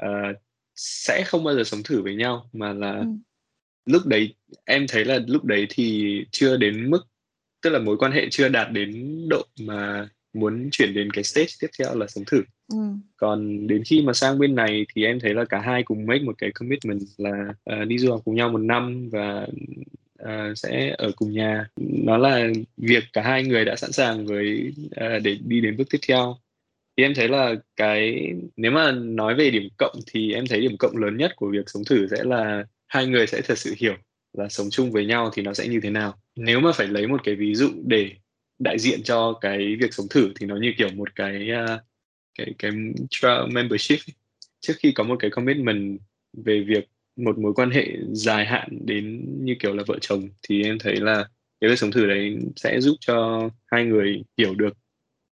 uh, 0.03 0.37
sẽ 0.75 1.25
không 1.27 1.45
bao 1.45 1.55
giờ 1.55 1.65
sống 1.65 1.83
thử 1.85 2.03
với 2.03 2.15
nhau 2.15 2.51
mà 2.53 2.73
là 2.73 2.93
ừ. 2.93 3.07
lúc 3.87 4.07
đấy 4.07 4.35
em 4.65 4.87
thấy 4.89 5.05
là 5.05 5.19
lúc 5.27 5.45
đấy 5.45 5.67
thì 5.71 6.17
chưa 6.31 6.57
đến 6.57 6.91
mức 6.91 7.12
tức 7.63 7.71
là 7.71 7.79
mối 7.79 7.97
quan 7.97 8.13
hệ 8.13 8.29
chưa 8.31 8.49
đạt 8.49 8.73
đến 8.73 9.19
độ 9.29 9.47
mà 9.61 10.09
muốn 10.33 10.69
chuyển 10.73 10.95
đến 10.95 11.11
cái 11.11 11.25
stage 11.25 11.53
tiếp 11.61 11.69
theo 11.79 11.95
là 11.95 12.07
sống 12.07 12.25
thử. 12.25 12.43
Ừ. 12.73 12.79
còn 13.17 13.67
đến 13.67 13.83
khi 13.85 14.03
mà 14.03 14.13
sang 14.13 14.39
bên 14.39 14.55
này 14.55 14.87
thì 14.95 15.05
em 15.05 15.21
thấy 15.21 15.35
là 15.35 15.45
cả 15.45 15.61
hai 15.61 15.83
cùng 15.83 16.07
make 16.07 16.23
một 16.23 16.35
cái 16.39 16.51
commitment 16.51 17.01
là 17.19 17.55
uh, 17.73 17.89
đi 17.89 17.99
du 17.99 18.11
học 18.11 18.21
cùng 18.25 18.35
nhau 18.35 18.49
một 18.49 18.59
năm 18.59 19.09
và 19.13 19.47
uh, 20.23 20.59
sẽ 20.59 20.95
ở 20.99 21.13
cùng 21.17 21.33
nhà. 21.33 21.67
Nó 21.77 22.17
là 22.17 22.49
việc 22.77 23.05
cả 23.13 23.23
hai 23.23 23.45
người 23.45 23.65
đã 23.65 23.77
sẵn 23.77 23.93
sàng 23.93 24.27
với 24.27 24.73
uh, 24.87 25.23
để 25.23 25.39
đi 25.45 25.61
đến 25.61 25.77
bước 25.77 25.85
tiếp 25.91 25.99
theo. 26.09 26.37
Thì 26.97 27.05
em 27.05 27.15
thấy 27.15 27.29
là 27.29 27.55
cái 27.77 28.33
nếu 28.57 28.73
mà 28.73 28.93
nói 28.93 29.35
về 29.35 29.51
điểm 29.51 29.69
cộng 29.79 30.01
thì 30.13 30.33
em 30.33 30.47
thấy 30.47 30.61
điểm 30.61 30.77
cộng 30.79 30.97
lớn 30.97 31.17
nhất 31.17 31.33
của 31.37 31.51
việc 31.51 31.71
sống 31.71 31.85
thử 31.85 32.07
sẽ 32.09 32.25
là 32.25 32.65
hai 32.89 33.07
người 33.07 33.27
sẽ 33.27 33.41
thật 33.41 33.59
sự 33.59 33.75
hiểu 33.79 33.95
là 34.33 34.49
sống 34.49 34.71
chung 34.71 34.93
với 34.93 35.07
nhau 35.07 35.31
thì 35.35 35.43
nó 35.43 35.55
sẽ 35.55 35.69
như 35.69 35.81
thế 35.83 35.91
nào 35.91 36.22
nếu 36.37 36.61
mà 36.61 36.73
phải 36.73 36.87
lấy 36.87 37.07
một 37.07 37.21
cái 37.25 37.35
ví 37.35 37.55
dụ 37.55 37.71
để 37.85 38.11
đại 38.59 38.79
diện 38.79 39.03
cho 39.03 39.39
cái 39.41 39.77
việc 39.81 39.95
sống 39.95 40.07
thử 40.11 40.33
thì 40.41 40.47
nó 40.47 40.57
như 40.57 40.73
kiểu 40.79 40.89
một 40.95 41.15
cái 41.15 41.49
uh, 41.65 41.81
cái 42.39 42.55
cái 42.59 42.73
trial 43.11 43.53
membership 43.53 43.99
trước 44.61 44.75
khi 44.79 44.93
có 44.93 45.05
một 45.05 45.17
cái 45.19 45.31
commitment 45.31 46.01
về 46.33 46.61
việc 46.61 46.89
một 47.17 47.39
mối 47.39 47.55
quan 47.55 47.71
hệ 47.71 47.87
dài 48.13 48.47
hạn 48.47 48.69
đến 48.85 49.27
như 49.45 49.55
kiểu 49.61 49.75
là 49.75 49.83
vợ 49.87 49.99
chồng 50.01 50.29
thì 50.43 50.65
em 50.65 50.79
thấy 50.79 50.97
là 50.97 51.29
cái 51.61 51.71
việc 51.71 51.79
sống 51.79 51.91
thử 51.91 52.07
đấy 52.07 52.39
sẽ 52.57 52.81
giúp 52.81 52.97
cho 53.01 53.49
hai 53.67 53.85
người 53.85 54.23
hiểu 54.39 54.55
được 54.55 54.77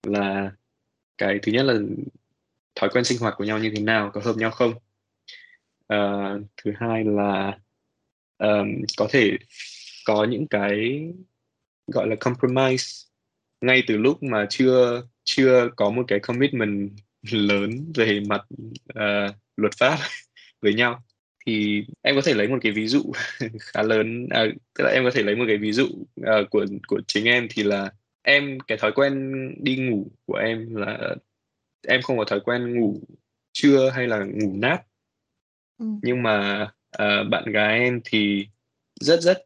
là 0.08 0.52
cái 1.18 1.40
thứ 1.42 1.52
nhất 1.52 1.64
là 1.64 1.80
thói 2.76 2.90
quen 2.94 3.04
sinh 3.04 3.18
hoạt 3.20 3.34
của 3.38 3.44
nhau 3.44 3.60
như 3.60 3.72
thế 3.76 3.82
nào 3.82 4.12
có 4.14 4.22
hợp 4.22 4.38
nhau 4.38 4.52
không. 4.52 4.74
Uh, 5.94 6.42
thứ 6.64 6.72
hai 6.80 7.04
là 7.04 7.60
um, 8.38 8.82
có 8.98 9.08
thể 9.12 9.38
có 10.10 10.24
những 10.24 10.48
cái 10.48 11.08
gọi 11.88 12.08
là 12.08 12.16
compromise. 12.16 12.86
Ngay 13.62 13.84
từ 13.88 13.98
lúc 13.98 14.24
mà 14.24 14.46
chưa 14.50 15.02
chưa 15.24 15.70
có 15.76 15.90
một 15.90 16.04
cái 16.08 16.20
commitment 16.20 16.92
lớn 17.32 17.92
về 17.96 18.20
mặt 18.28 18.42
uh, 18.94 19.36
luật 19.58 19.74
pháp 19.78 19.98
với 20.62 20.74
nhau 20.74 21.04
thì 21.46 21.86
em 22.02 22.16
có 22.16 22.22
thể 22.26 22.34
lấy 22.34 22.48
một 22.48 22.58
cái 22.62 22.72
ví 22.72 22.88
dụ 22.88 23.12
khá 23.60 23.84
lớn. 23.84 24.28
À, 24.30 24.46
tức 24.76 24.84
là 24.84 24.90
em 24.90 25.04
có 25.04 25.12
thể 25.14 25.24
lấy 25.24 25.36
một 25.36 25.46
cái 25.48 25.58
ví 25.58 25.72
dụ 25.72 25.86
uh, 26.22 26.50
của 26.50 26.66
của 26.88 27.02
chính 27.08 27.26
em 27.26 27.48
thì 27.50 27.64
là 27.64 27.92
em 28.22 28.60
cái 28.60 28.78
thói 28.78 28.92
quen 28.92 29.14
đi 29.64 29.76
ngủ 29.78 30.12
của 30.26 30.36
em 30.36 30.76
là 30.76 31.16
em 31.88 32.02
không 32.02 32.18
có 32.18 32.24
thói 32.24 32.40
quen 32.40 32.80
ngủ 32.80 33.02
trưa 33.52 33.90
hay 33.90 34.08
là 34.08 34.26
ngủ 34.26 34.56
nát. 34.56 34.82
Ừ. 35.78 35.86
nhưng 36.02 36.24
mà 36.24 36.68
uh, 37.04 37.30
bạn 37.30 37.52
gái 37.52 37.80
em 37.80 38.02
thì 38.06 38.48
rất 39.00 39.22
rất 39.22 39.46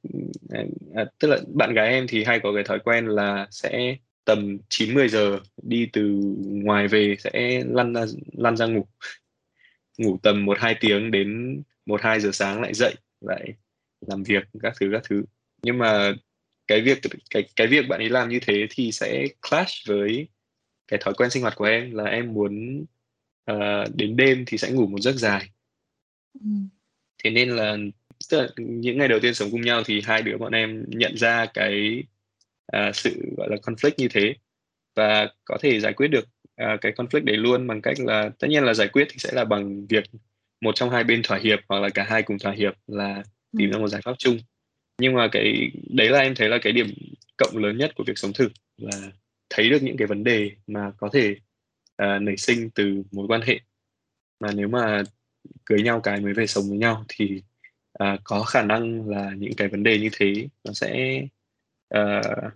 à, 0.94 1.06
tức 1.20 1.28
là 1.28 1.38
bạn 1.54 1.74
gái 1.74 1.88
em 1.88 2.08
thì 2.08 2.24
hay 2.24 2.40
có 2.40 2.54
cái 2.54 2.64
thói 2.64 2.80
quen 2.80 3.06
là 3.06 3.48
sẽ 3.52 3.96
tầm 4.26 4.58
9 4.70 4.94
10 4.94 5.10
giờ 5.10 5.40
đi 5.64 5.90
từ 5.94 6.20
ngoài 6.46 6.88
về 6.88 7.16
sẽ 7.20 7.64
lăn 7.68 7.94
ra 7.94 8.06
lăn 8.34 8.58
ra 8.58 8.66
ngủ. 8.66 8.86
Ngủ 9.98 10.20
tầm 10.24 10.46
1 10.46 10.58
2 10.60 10.76
tiếng 10.80 11.12
đến 11.12 11.62
1 11.86 12.02
2 12.02 12.20
giờ 12.20 12.30
sáng 12.34 12.62
lại 12.62 12.74
dậy 12.74 12.96
lại 13.22 13.54
làm 14.08 14.24
việc 14.24 14.44
các 14.62 14.74
thứ 14.80 14.90
các 14.92 15.02
thứ. 15.10 15.24
Nhưng 15.64 15.78
mà 15.78 16.14
cái 16.68 16.82
việc 16.82 17.00
cái 17.30 17.44
cái 17.56 17.68
việc 17.68 17.88
bạn 17.88 18.00
ấy 18.00 18.10
làm 18.10 18.30
như 18.30 18.40
thế 18.42 18.68
thì 18.70 18.92
sẽ 18.92 19.28
clash 19.50 19.88
với 19.88 20.28
cái 20.88 21.00
thói 21.04 21.14
quen 21.14 21.30
sinh 21.30 21.42
hoạt 21.42 21.56
của 21.56 21.66
em 21.66 21.92
là 21.92 22.04
em 22.04 22.34
muốn 22.34 22.86
uh, 23.52 23.96
đến 23.96 24.16
đêm 24.16 24.44
thì 24.48 24.58
sẽ 24.58 24.72
ngủ 24.72 24.88
một 24.88 25.00
giấc 25.02 25.16
dài. 25.16 25.50
Ừ. 26.34 26.50
Thế 27.24 27.30
nên 27.30 27.50
là 27.50 27.78
tức 28.30 28.42
là 28.42 28.48
những 28.58 28.98
ngày 28.98 29.08
đầu 29.08 29.20
tiên 29.20 29.34
sống 29.34 29.52
cùng 29.52 29.62
nhau 29.62 29.84
thì 29.86 30.02
hai 30.06 30.22
đứa 30.22 30.38
bọn 30.38 30.52
em 30.52 30.86
nhận 30.88 31.18
ra 31.18 31.46
cái 31.54 32.04
uh, 32.78 32.96
sự 32.96 33.34
gọi 33.38 33.50
là 33.50 33.56
conflict 33.56 33.94
như 33.98 34.08
thế. 34.08 34.36
Và 34.96 35.28
có 35.46 35.58
thể 35.62 35.80
giải 35.80 35.94
quyết 35.94 36.08
được 36.08 36.26
uh, 36.64 36.82
cái 36.82 36.92
conflict 36.92 37.24
đấy 37.24 37.38
luôn 37.38 37.68
bằng 37.68 37.82
cách 37.82 38.00
là 38.00 38.30
tất 38.40 38.48
nhiên 38.48 38.64
là 38.64 38.74
giải 38.74 38.88
quyết 38.88 39.08
thì 39.10 39.16
sẽ 39.18 39.32
là 39.34 39.46
bằng 39.46 39.88
việc 39.88 40.04
một 40.62 40.76
trong 40.76 40.90
hai 40.90 41.04
bên 41.04 41.22
thỏa 41.24 41.38
hiệp 41.38 41.60
hoặc 41.70 41.80
là 41.80 41.90
cả 41.90 42.06
hai 42.10 42.24
cùng 42.24 42.40
thỏa 42.40 42.52
hiệp 42.52 42.74
là 42.88 43.24
tìm 43.58 43.72
ra 43.72 43.78
một 43.78 43.88
giải 43.88 44.02
pháp 44.02 44.14
chung. 44.18 44.38
Nhưng 45.02 45.14
mà 45.14 45.28
cái 45.32 45.72
đấy 45.90 46.10
là 46.10 46.20
em 46.20 46.36
thấy 46.36 46.50
là 46.50 46.58
cái 46.62 46.74
điểm 46.74 46.88
cộng 47.38 47.58
lớn 47.58 47.78
nhất 47.78 47.92
của 47.96 48.04
việc 48.08 48.18
sống 48.18 48.34
thử 48.34 48.50
là 48.78 49.12
thấy 49.50 49.70
được 49.70 49.84
những 49.84 49.98
cái 49.98 50.08
vấn 50.08 50.24
đề 50.24 50.52
mà 50.68 50.92
có 50.98 51.10
thể 51.14 51.36
uh, 52.04 52.22
nảy 52.22 52.38
sinh 52.38 52.70
từ 52.70 53.04
mối 53.12 53.28
quan 53.28 53.42
hệ. 53.42 53.60
Mà 54.40 54.50
nếu 54.56 54.68
mà 54.68 55.04
cưới 55.66 55.82
nhau 55.82 56.00
cái 56.00 56.22
mới 56.22 56.34
về 56.34 56.48
sống 56.48 56.70
với 56.70 56.78
nhau 56.78 57.06
thì 57.08 57.42
uh, 58.04 58.20
có 58.24 58.44
khả 58.44 58.62
năng 58.62 59.10
là 59.10 59.32
những 59.38 59.54
cái 59.58 59.68
vấn 59.68 59.84
đề 59.84 60.00
như 60.00 60.10
thế 60.14 60.48
nó 60.64 60.74
sẽ 60.74 61.22
uh, 61.98 62.54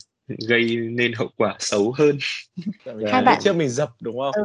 gây 0.48 0.76
nên 0.76 1.14
hậu 1.14 1.30
quả 1.38 1.56
xấu 1.60 1.92
hơn. 1.92 2.18
Hai 3.12 3.24
bạn 3.24 3.40
trước 3.44 3.54
mình 3.54 3.70
dập 3.70 3.90
đúng 4.02 4.18
không? 4.20 4.32
Ừ. 4.34 4.44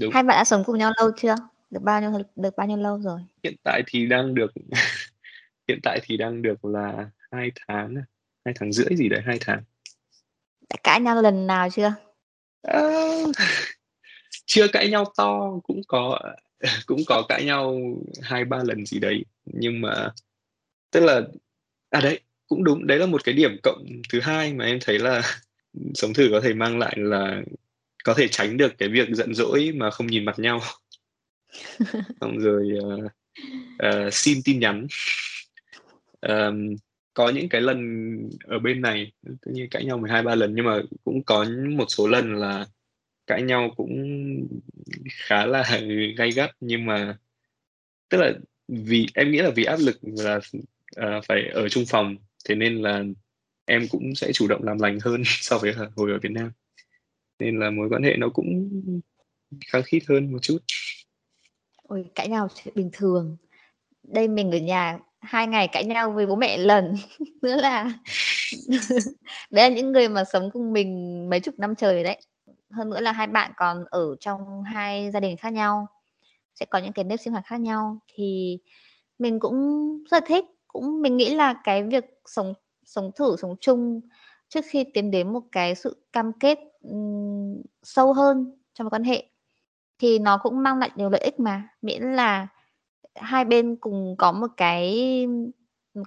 đúng. 0.00 0.12
hai 0.12 0.22
bạn 0.22 0.36
đã 0.38 0.44
sống 0.44 0.64
cùng 0.66 0.78
nhau 0.78 0.92
lâu 1.00 1.10
chưa? 1.16 1.34
Được 1.70 1.82
bao 1.82 2.00
nhiêu 2.00 2.10
được 2.36 2.56
bao 2.56 2.66
nhiêu 2.66 2.76
lâu 2.76 3.00
rồi? 3.00 3.20
Hiện 3.42 3.56
tại 3.62 3.82
thì 3.86 4.06
đang 4.06 4.34
được 4.34 4.52
hiện 5.68 5.80
tại 5.82 6.00
thì 6.02 6.16
đang 6.16 6.42
được 6.42 6.64
là 6.64 7.10
hai 7.30 7.50
tháng 7.66 7.94
hai 8.44 8.54
tháng 8.60 8.72
rưỡi 8.72 8.96
gì 8.96 9.08
đấy 9.08 9.20
hai 9.26 9.38
tháng. 9.40 9.62
Đã 10.70 10.76
cãi 10.82 11.00
nhau 11.00 11.22
lần 11.22 11.46
nào 11.46 11.68
chưa? 11.70 11.94
À, 12.62 12.80
chưa 14.46 14.68
cãi 14.68 14.88
nhau 14.90 15.04
to 15.16 15.50
cũng 15.62 15.80
có 15.88 16.18
cũng 16.86 17.00
có 17.06 17.26
cãi 17.28 17.44
nhau 17.44 17.78
hai 18.22 18.44
ba 18.44 18.58
lần 18.64 18.86
gì 18.86 18.98
đấy 18.98 19.24
nhưng 19.44 19.80
mà 19.80 20.08
tức 20.90 21.00
là 21.00 21.22
à 21.90 22.00
đấy 22.00 22.20
cũng 22.46 22.64
đúng 22.64 22.86
đấy 22.86 22.98
là 22.98 23.06
một 23.06 23.24
cái 23.24 23.34
điểm 23.34 23.56
cộng 23.62 23.86
thứ 24.08 24.20
hai 24.20 24.54
mà 24.54 24.64
em 24.64 24.78
thấy 24.80 24.98
là 24.98 25.22
sống 25.94 26.14
thử 26.14 26.28
có 26.32 26.40
thể 26.40 26.54
mang 26.54 26.78
lại 26.78 26.94
là 26.98 27.42
có 28.04 28.14
thể 28.14 28.28
tránh 28.28 28.56
được 28.56 28.78
cái 28.78 28.88
việc 28.88 29.08
giận 29.10 29.34
dỗi 29.34 29.72
mà 29.74 29.90
không 29.90 30.06
nhìn 30.06 30.24
mặt 30.24 30.38
nhau. 30.38 30.60
Xong 32.20 32.38
rồi 32.38 32.70
uh, 32.78 33.04
uh, 33.86 34.12
xin 34.14 34.38
tin 34.44 34.60
nhắn. 34.60 34.86
Um, 36.20 36.76
có 37.14 37.28
những 37.28 37.48
cái 37.48 37.60
lần 37.60 37.80
ở 38.44 38.58
bên 38.58 38.80
này 38.80 39.12
tự 39.24 39.52
nhiên 39.52 39.68
cãi 39.70 39.84
nhau 39.84 39.98
12 39.98 40.22
ba 40.22 40.34
lần 40.34 40.54
nhưng 40.54 40.64
mà 40.64 40.80
cũng 41.04 41.22
có 41.24 41.46
một 41.68 41.84
số 41.88 42.06
lần 42.06 42.34
là 42.34 42.66
cãi 43.32 43.42
nhau 43.42 43.70
cũng 43.76 43.92
khá 45.10 45.46
là 45.46 45.80
gay 46.16 46.30
gắt 46.30 46.50
nhưng 46.60 46.86
mà 46.86 47.18
tức 48.08 48.18
là 48.18 48.32
vì 48.68 49.06
em 49.14 49.30
nghĩ 49.30 49.38
là 49.38 49.50
vì 49.56 49.64
áp 49.64 49.78
lực 49.80 49.98
là 50.02 50.36
uh, 50.36 50.64
à, 50.96 51.20
phải 51.28 51.42
ở 51.52 51.68
chung 51.68 51.84
phòng 51.88 52.16
thế 52.44 52.54
nên 52.54 52.82
là 52.82 53.04
em 53.64 53.88
cũng 53.90 54.14
sẽ 54.14 54.32
chủ 54.32 54.48
động 54.48 54.62
làm 54.62 54.78
lành 54.78 54.98
hơn 55.00 55.22
so 55.26 55.58
với 55.58 55.72
hồi 55.96 56.10
ở 56.10 56.18
Việt 56.22 56.32
Nam. 56.32 56.52
Nên 57.38 57.58
là 57.58 57.70
mối 57.70 57.88
quan 57.90 58.02
hệ 58.02 58.16
nó 58.16 58.28
cũng 58.28 58.70
khăng 59.66 59.82
khít 59.82 60.02
hơn 60.08 60.32
một 60.32 60.38
chút. 60.42 60.58
Ôi 61.82 62.04
cãi 62.14 62.28
nhau 62.28 62.48
chuyện 62.54 62.74
bình 62.74 62.90
thường. 62.92 63.36
Đây 64.02 64.28
mình 64.28 64.50
ở 64.50 64.58
nhà 64.58 64.98
hai 65.20 65.46
ngày 65.46 65.68
cãi 65.72 65.84
nhau 65.84 66.12
với 66.12 66.26
bố 66.26 66.36
mẹ 66.36 66.56
lần 66.56 66.94
nữa 67.42 67.56
là 67.56 67.92
đấy 69.50 69.70
là 69.70 69.76
những 69.76 69.92
người 69.92 70.08
mà 70.08 70.24
sống 70.32 70.50
cùng 70.52 70.72
mình 70.72 71.30
mấy 71.30 71.40
chục 71.40 71.58
năm 71.58 71.74
trời 71.74 72.04
đấy 72.04 72.20
hơn 72.72 72.90
nữa 72.90 73.00
là 73.00 73.12
hai 73.12 73.26
bạn 73.26 73.52
còn 73.56 73.84
ở 73.90 74.16
trong 74.20 74.62
hai 74.62 75.10
gia 75.10 75.20
đình 75.20 75.36
khác 75.36 75.52
nhau 75.52 75.86
sẽ 76.54 76.66
có 76.66 76.78
những 76.78 76.92
cái 76.92 77.04
nếp 77.04 77.20
sinh 77.20 77.32
hoạt 77.32 77.46
khác 77.46 77.60
nhau. 77.60 77.98
Thì 78.14 78.58
mình 79.18 79.40
cũng 79.40 79.56
rất 80.10 80.24
thích 80.26 80.44
cũng 80.68 81.02
mình 81.02 81.16
nghĩ 81.16 81.34
là 81.34 81.54
cái 81.64 81.82
việc 81.82 82.04
sống 82.26 82.54
sống 82.84 83.10
thử 83.16 83.36
sống 83.36 83.56
chung 83.60 84.00
trước 84.48 84.64
khi 84.68 84.84
tiến 84.94 85.10
đến 85.10 85.32
một 85.32 85.42
cái 85.52 85.74
sự 85.74 86.06
cam 86.12 86.32
kết 86.32 86.58
um, 86.82 87.62
sâu 87.82 88.12
hơn 88.12 88.52
trong 88.74 88.90
quan 88.90 89.04
hệ 89.04 89.26
thì 89.98 90.18
nó 90.18 90.38
cũng 90.38 90.62
mang 90.62 90.78
lại 90.78 90.90
nhiều 90.96 91.10
lợi 91.10 91.20
ích 91.20 91.40
mà. 91.40 91.68
Miễn 91.82 92.02
là 92.02 92.48
hai 93.14 93.44
bên 93.44 93.76
cùng 93.76 94.14
có 94.18 94.32
một 94.32 94.50
cái 94.56 95.26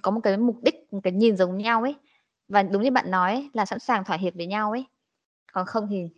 có 0.02 0.10
một 0.10 0.20
cái 0.22 0.36
mục 0.36 0.56
đích 0.62 0.92
một 0.92 1.00
cái 1.02 1.12
nhìn 1.12 1.36
giống 1.36 1.58
nhau 1.58 1.82
ấy. 1.82 1.94
Và 2.48 2.62
đúng 2.62 2.82
như 2.82 2.90
bạn 2.90 3.10
nói 3.10 3.50
là 3.52 3.64
sẵn 3.64 3.78
sàng 3.78 4.04
thỏa 4.04 4.16
hiệp 4.16 4.34
với 4.34 4.46
nhau 4.46 4.70
ấy. 4.70 4.84
Còn 5.52 5.66
không 5.66 5.86
thì 5.90 6.08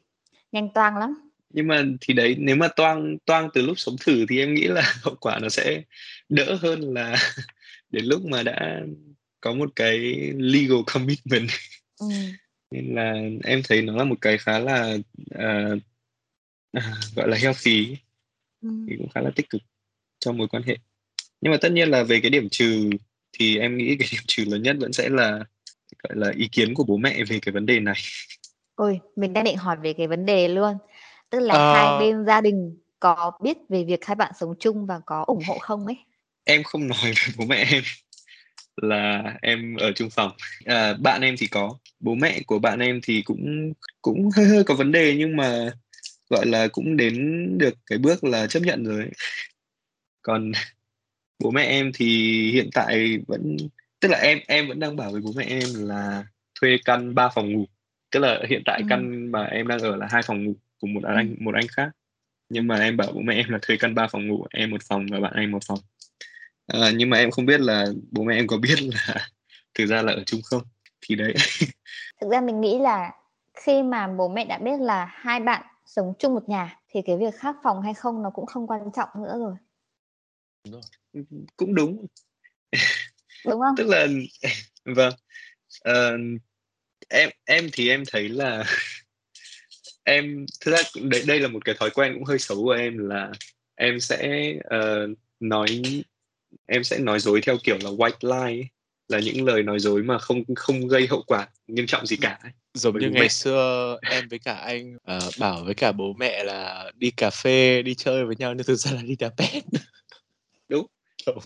nhanh 0.53 0.69
toang 0.75 0.97
lắm. 0.97 1.15
Nhưng 1.51 1.69
mà 1.69 1.85
thì 2.01 2.15
đấy 2.15 2.37
nếu 2.39 2.57
mà 2.57 2.69
toang 2.69 3.19
toang 3.19 3.49
từ 3.55 3.63
lúc 3.63 3.79
sống 3.79 3.97
thử 4.01 4.27
thì 4.29 4.39
em 4.39 4.55
nghĩ 4.55 4.67
là 4.67 4.83
hậu 5.03 5.15
quả 5.21 5.39
nó 5.39 5.49
sẽ 5.49 5.83
đỡ 6.29 6.55
hơn 6.55 6.95
là 6.95 7.17
đến 7.91 8.05
lúc 8.05 8.25
mà 8.25 8.43
đã 8.43 8.81
có 9.41 9.53
một 9.53 9.71
cái 9.77 9.99
legal 10.37 10.79
commitment. 10.87 11.49
Ừ. 12.01 12.07
nên 12.71 12.95
là 12.95 13.15
em 13.45 13.63
thấy 13.69 13.83
nó 13.83 13.97
là 13.97 14.05
một 14.05 14.17
cái 14.21 14.39
khá 14.39 14.59
là 14.59 14.97
uh, 15.35 15.79
uh, 16.79 16.85
gọi 17.17 17.29
là 17.29 17.37
healthy 17.37 17.97
ừ. 18.63 18.69
thì 18.89 18.97
cũng 18.99 19.09
khá 19.09 19.21
là 19.21 19.31
tích 19.37 19.51
cực 19.51 19.63
trong 20.19 20.37
mối 20.37 20.49
quan 20.49 20.63
hệ. 20.63 20.77
Nhưng 21.41 21.53
mà 21.53 21.59
tất 21.61 21.73
nhiên 21.73 21.89
là 21.89 22.03
về 22.03 22.21
cái 22.21 22.31
điểm 22.31 22.49
trừ 22.49 22.91
thì 23.33 23.59
em 23.59 23.79
nghĩ 23.79 23.97
cái 23.99 24.09
điểm 24.13 24.23
trừ 24.27 24.45
lớn 24.45 24.63
nhất 24.63 24.77
vẫn 24.81 24.93
sẽ 24.93 25.09
là 25.09 25.45
gọi 26.03 26.17
là 26.17 26.33
ý 26.37 26.49
kiến 26.53 26.75
của 26.75 26.85
bố 26.85 26.97
mẹ 26.97 27.25
về 27.25 27.39
cái 27.43 27.53
vấn 27.53 27.67
đề 27.67 27.81
này 27.81 27.97
ôi 28.79 29.01
mình 29.17 29.33
đang 29.33 29.45
định 29.45 29.57
hỏi 29.57 29.77
về 29.83 29.93
cái 29.93 30.07
vấn 30.07 30.27
đề 30.27 30.49
luôn. 30.49 30.75
Tức 31.31 31.41
là 31.41 31.55
ờ... 31.55 31.75
hai 31.75 32.01
bên 32.01 32.25
gia 32.25 32.41
đình 32.41 32.79
có 33.01 33.33
biết 33.43 33.59
về 33.69 33.85
việc 33.85 34.05
hai 34.05 34.15
bạn 34.15 34.33
sống 34.41 34.55
chung 34.61 34.87
và 34.87 35.01
có 35.07 35.25
ủng 35.27 35.43
hộ 35.49 35.59
không 35.59 35.87
ấy? 35.87 35.97
Em 36.45 36.63
không 36.63 36.89
nói 36.89 36.99
với 37.03 37.35
bố 37.39 37.45
mẹ 37.45 37.67
em 37.71 37.83
là 38.77 39.35
em 39.43 39.77
ở 39.77 39.93
chung 39.93 40.11
phòng. 40.11 40.33
À, 40.65 40.95
bạn 40.95 41.21
em 41.21 41.35
thì 41.39 41.47
có 41.47 41.79
bố 42.01 42.15
mẹ 42.15 42.41
của 42.47 42.59
bạn 42.59 42.79
em 42.79 43.01
thì 43.03 43.23
cũng 43.23 43.73
cũng 44.03 44.31
hơi 44.37 44.47
hơi 44.47 44.65
có 44.65 44.75
vấn 44.75 44.93
đề 44.93 45.15
nhưng 45.19 45.37
mà 45.37 45.71
gọi 46.31 46.47
là 46.47 46.69
cũng 46.69 46.97
đến 46.97 47.45
được 47.59 47.75
cái 47.87 47.99
bước 47.99 48.25
là 48.25 48.47
chấp 48.47 48.61
nhận 48.61 48.85
rồi 48.85 49.11
còn 50.23 50.53
bố 51.39 51.51
mẹ 51.51 51.63
em 51.63 51.91
thì 51.95 52.07
hiện 52.53 52.71
tại 52.75 53.19
vẫn 53.27 53.57
tức 54.01 54.09
là 54.09 54.19
em 54.19 54.39
em 54.49 54.69
vẫn 54.69 54.81
đang 54.81 54.97
bảo 54.97 55.13
với 55.13 55.21
bố 55.21 55.33
mẹ 55.37 55.45
em 55.45 55.69
là 55.75 56.25
thuê 56.61 56.77
căn 56.85 57.15
3 57.15 57.29
phòng 57.35 57.53
ngủ 57.53 57.67
tức 58.11 58.21
là 58.21 58.41
hiện 58.49 58.63
tại 58.67 58.81
ừ. 58.81 58.87
căn 58.91 59.33
mà 59.33 59.45
em 59.45 59.69
đang 59.69 59.79
ở 59.79 59.97
là 59.97 60.07
hai 60.11 60.23
phòng 60.23 60.45
ngủ 60.45 60.55
cùng 60.81 60.95
một 60.95 61.05
anh 61.05 61.29
ừ. 61.29 61.35
một 61.41 61.55
anh 61.55 61.67
khác. 61.69 61.91
Nhưng 62.49 62.67
mà 62.67 62.81
em 62.81 62.97
bảo 62.97 63.13
bố 63.13 63.21
mẹ 63.21 63.35
em 63.35 63.51
là 63.51 63.59
thuê 63.63 63.77
căn 63.77 63.95
3 63.95 64.07
phòng 64.09 64.29
ngủ 64.29 64.47
em 64.51 64.71
một 64.71 64.83
phòng 64.89 65.07
và 65.11 65.21
bạn 65.21 65.33
anh 65.35 65.51
một 65.51 65.63
phòng. 65.67 65.79
À, 66.67 66.91
nhưng 66.95 67.11
mà 67.11 67.19
em 67.19 67.31
không 67.31 67.47
biết 67.47 67.61
là 67.61 67.87
bố 68.11 68.23
mẹ 68.25 68.37
em 68.37 68.47
có 68.47 68.57
biết 68.57 68.83
là 68.83 69.29
thực 69.75 69.87
ra 69.87 70.03
là 70.03 70.13
ở 70.13 70.23
chung 70.27 70.41
không? 70.45 70.63
Thì 71.01 71.15
đấy. 71.15 71.35
Thực 72.21 72.31
ra 72.31 72.41
mình 72.41 72.61
nghĩ 72.61 72.79
là 72.79 73.13
khi 73.55 73.83
mà 73.83 74.07
bố 74.07 74.29
mẹ 74.29 74.45
đã 74.45 74.59
biết 74.59 74.81
là 74.81 75.05
hai 75.11 75.41
bạn 75.41 75.63
sống 75.87 76.15
chung 76.19 76.35
một 76.35 76.49
nhà 76.49 76.79
thì 76.89 77.01
cái 77.07 77.17
việc 77.17 77.35
khác 77.35 77.57
phòng 77.63 77.83
hay 77.83 77.95
không 77.95 78.23
nó 78.23 78.31
cũng 78.31 78.47
không 78.47 78.67
quan 78.67 78.81
trọng 78.97 79.09
nữa 79.23 79.39
rồi. 79.39 79.55
Cũng 81.57 81.75
đúng. 81.75 82.07
Đúng 83.47 83.61
không? 83.61 83.75
Tức 83.77 83.87
là 83.89 84.07
vâng. 84.85 85.13
Uh, 85.89 86.41
em 87.09 87.31
em 87.45 87.69
thì 87.73 87.89
em 87.89 88.05
thấy 88.13 88.29
là 88.29 88.65
em 90.05 90.47
thực 90.61 90.71
ra 90.71 90.79
đây 91.03 91.23
đây 91.27 91.41
là 91.41 91.49
một 91.49 91.65
cái 91.65 91.75
thói 91.79 91.91
quen 91.91 92.15
cũng 92.15 92.25
hơi 92.25 92.39
xấu 92.39 92.65
của 92.65 92.71
em 92.71 92.99
là 92.99 93.33
em 93.75 94.01
sẽ 94.01 94.53
uh, 94.77 95.19
nói 95.41 95.83
em 96.67 96.85
sẽ 96.85 96.99
nói 96.99 97.21
dối 97.21 97.41
theo 97.41 97.57
kiểu 97.65 97.79
là 97.83 97.91
white 97.91 98.47
lie 98.51 98.67
là 99.09 99.19
những 99.19 99.45
lời 99.45 99.63
nói 99.63 99.79
dối 99.79 100.03
mà 100.03 100.19
không 100.19 100.43
không 100.57 100.89
gây 100.89 101.07
hậu 101.07 101.23
quả 101.27 101.49
nghiêm 101.67 101.87
trọng 101.87 102.07
gì 102.07 102.17
cả 102.17 102.39
giống 102.75 102.99
như 102.99 103.11
ngày 103.11 103.23
mẹ. 103.23 103.29
xưa 103.29 103.99
em 104.11 104.29
với 104.29 104.39
cả 104.39 104.55
anh 104.55 104.97
uh, 104.97 105.23
bảo 105.39 105.65
với 105.65 105.75
cả 105.75 105.93
bố 105.93 106.13
mẹ 106.19 106.45
là 106.45 106.91
đi 106.95 107.11
cà 107.11 107.31
phê 107.31 107.83
đi 107.83 107.95
chơi 107.95 108.25
với 108.25 108.37
nhau 108.37 108.55
nhưng 108.55 108.67
thực 108.67 108.77
ra 108.77 108.93
là 108.93 109.03
đi 109.03 109.17
đá 109.17 109.29
pet 109.29 109.65
đúng. 110.69 110.87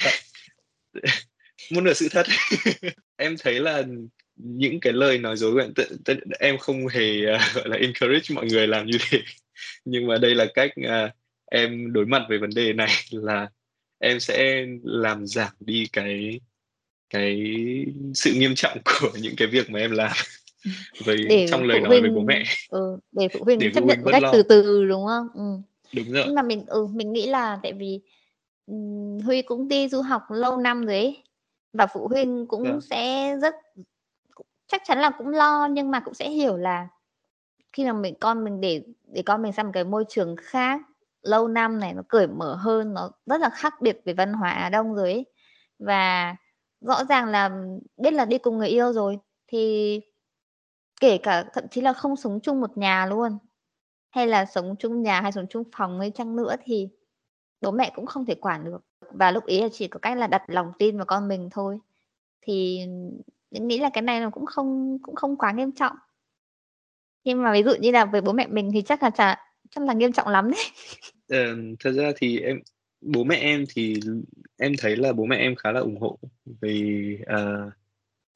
Một 1.70 1.81
nửa 1.81 1.92
sự 1.92 2.09
thật. 2.09 2.27
Em 3.16 3.37
thấy 3.38 3.61
là 3.61 3.83
những 4.37 4.81
cái 4.81 4.92
lời 4.92 5.18
nói 5.18 5.37
dối 5.37 5.53
của 5.53 5.61
em, 5.61 6.18
em 6.38 6.59
không 6.59 6.87
hề 6.88 7.35
uh, 7.35 7.40
gọi 7.55 7.68
là 7.68 7.77
encourage 7.77 8.35
mọi 8.35 8.47
người 8.47 8.66
làm 8.66 8.87
như 8.87 8.99
thế 9.11 9.18
nhưng 9.85 10.07
mà 10.07 10.18
đây 10.18 10.35
là 10.35 10.47
cách 10.55 10.71
uh, 10.81 11.11
em 11.51 11.92
đối 11.92 12.07
mặt 12.07 12.23
với 12.29 12.38
vấn 12.38 12.51
đề 12.55 12.73
này 12.73 12.90
là 13.11 13.49
em 13.99 14.21
sẽ 14.21 14.66
làm 14.83 15.27
giảm 15.27 15.53
đi 15.61 15.87
cái 15.92 16.40
cái 17.11 17.45
sự 18.14 18.33
nghiêm 18.35 18.55
trọng 18.55 18.79
của 18.85 19.11
những 19.21 19.35
cái 19.37 19.49
việc 19.49 19.71
mà 19.71 19.79
em 19.79 19.90
làm 19.90 20.12
với 21.05 21.16
để 21.29 21.47
trong 21.51 21.64
lời 21.64 21.81
nói 21.81 21.88
huynh, 21.88 22.03
với 22.03 22.11
bố 22.11 22.21
mẹ 22.21 22.45
ừ, 22.68 22.99
để 23.12 23.29
phụ 23.29 23.45
huynh 23.45 23.59
để 23.59 23.71
chấp 23.75 23.85
nhận 23.85 23.99
cách 24.11 24.23
lo. 24.23 24.33
từ 24.33 24.42
từ 24.42 24.85
đúng 24.85 25.07
không 25.07 25.29
ừ. 25.35 25.42
đúng 25.92 26.12
rồi 26.12 26.25
nhưng 26.27 26.35
mà 26.35 26.42
mình 26.42 26.64
ừ 26.66 26.87
mình 26.87 27.12
nghĩ 27.12 27.27
là 27.27 27.59
tại 27.62 27.73
vì 27.73 28.01
um, 28.66 29.21
huy 29.21 29.42
cũng 29.42 29.68
đi 29.68 29.88
du 29.88 30.01
học 30.03 30.23
lâu 30.31 30.57
năm 30.57 30.87
rồi 30.87 30.95
ấy 30.95 31.23
và 31.73 31.87
phụ 31.87 32.09
huynh 32.09 32.47
cũng 32.47 32.62
yeah. 32.62 32.75
Vâng. 32.75 32.81
sẽ 32.81 33.35
rất 33.42 33.55
chắc 34.72 34.82
chắn 34.85 34.98
là 34.98 35.11
cũng 35.18 35.28
lo, 35.28 35.68
nhưng 35.72 35.90
mà 35.90 36.00
cũng 36.00 36.14
sẽ 36.14 36.30
hiểu 36.30 36.56
là 36.56 36.88
khi 37.72 37.87
mà 37.87 37.92
mình, 37.92 38.14
con 38.20 38.44
mình 38.44 38.61
để 38.61 38.85
để 39.04 39.22
con 39.26 39.42
mình 39.42 39.52
sang 39.52 39.66
một 39.66 39.72
cái 39.74 39.85
môi 39.85 40.04
trường 40.08 40.37
khác 40.37 40.80
lâu 41.22 41.48
năm 41.48 41.80
này, 41.80 41.94
nó 41.94 42.02
cởi 42.08 42.26
mở 42.26 42.54
hơn, 42.56 42.94
nó 42.94 43.11
rất 43.26 43.40
là 43.40 43.50
khác 43.50 43.74
biệt 43.82 44.00
về 44.04 44.12
văn 44.14 44.32
hóa 44.32 44.50
Á 44.50 44.68
Đông 44.70 44.94
rồi 44.94 45.12
ấy. 45.12 45.26
và 45.78 46.37
rõ 46.80 47.04
ràng 47.04 47.28
là 47.28 47.50
biết 47.96 48.12
là 48.14 48.24
đi 48.24 48.38
cùng 48.38 48.58
người 48.58 48.68
yêu 48.68 48.92
rồi, 48.92 49.18
thì 49.46 50.00
kể 51.00 51.18
cả 51.18 51.44
thậm 51.54 51.64
chí 51.70 51.80
là 51.80 51.92
không 51.92 52.16
sống 52.16 52.40
chung 52.42 52.61
một 52.61 52.78
nhà 52.78 53.06
luôn, 53.06 53.38
hay 54.11 54.26
là 54.26 54.46
sống 54.46 54.76
chung 54.78 55.02
nhà 55.02 55.20
hay 55.20 55.32
sống 55.32 55.46
chung 55.50 55.64
phòng 55.76 55.98
ấy 56.00 56.11
chăng 56.11 56.37
nữa 56.37 56.56
thì 56.64 56.88
bố 57.61 57.70
mẹ 57.70 57.92
cũng 57.96 58.06
không 58.06 58.26
thể 58.26 58.35
quản 58.35 58.64
được 58.64 58.85
và 59.12 59.30
lúc 59.30 59.46
ý 59.46 59.61
là 59.62 59.68
chỉ 59.72 59.88
có 59.88 59.98
cách 60.00 60.18
là 60.18 60.26
đặt 60.26 60.42
lòng 60.48 60.72
tin 60.78 60.96
vào 60.96 61.06
con 61.06 61.28
mình 61.28 61.48
thôi 61.52 61.78
thì 62.42 62.87
nghĩ 63.61 63.79
là 63.79 63.91
cái 63.93 64.03
này 64.03 64.21
nó 64.21 64.31
cũng 64.31 64.47
không 64.47 64.99
cũng 65.03 65.15
không 65.15 65.37
quá 65.37 65.53
nghiêm 65.53 65.73
trọng. 65.73 65.97
Nhưng 67.25 67.43
mà 67.43 67.53
ví 67.53 67.62
dụ 67.62 67.75
như 67.81 67.91
là 67.91 68.05
với 68.05 68.21
bố 68.21 68.33
mẹ 68.33 68.47
mình 68.47 68.71
thì 68.73 68.83
chắc 68.83 69.03
là 69.03 69.11
chả 69.11 69.37
chắc 69.71 69.85
là 69.85 69.93
nghiêm 69.93 70.12
trọng 70.12 70.29
lắm 70.29 70.51
đấy. 70.51 70.65
Ờ, 71.29 71.57
thật 71.81 71.93
ra 71.93 72.12
thì 72.17 72.41
em 72.41 72.61
bố 73.01 73.25
mẹ 73.25 73.37
em 73.37 73.65
thì 73.75 74.01
em 74.59 74.73
thấy 74.79 74.97
là 74.97 75.12
bố 75.12 75.25
mẹ 75.25 75.37
em 75.37 75.55
khá 75.57 75.73
là 75.73 75.81
ủng 75.81 76.01
hộ 76.01 76.19
về 76.61 77.19
uh, 77.23 77.73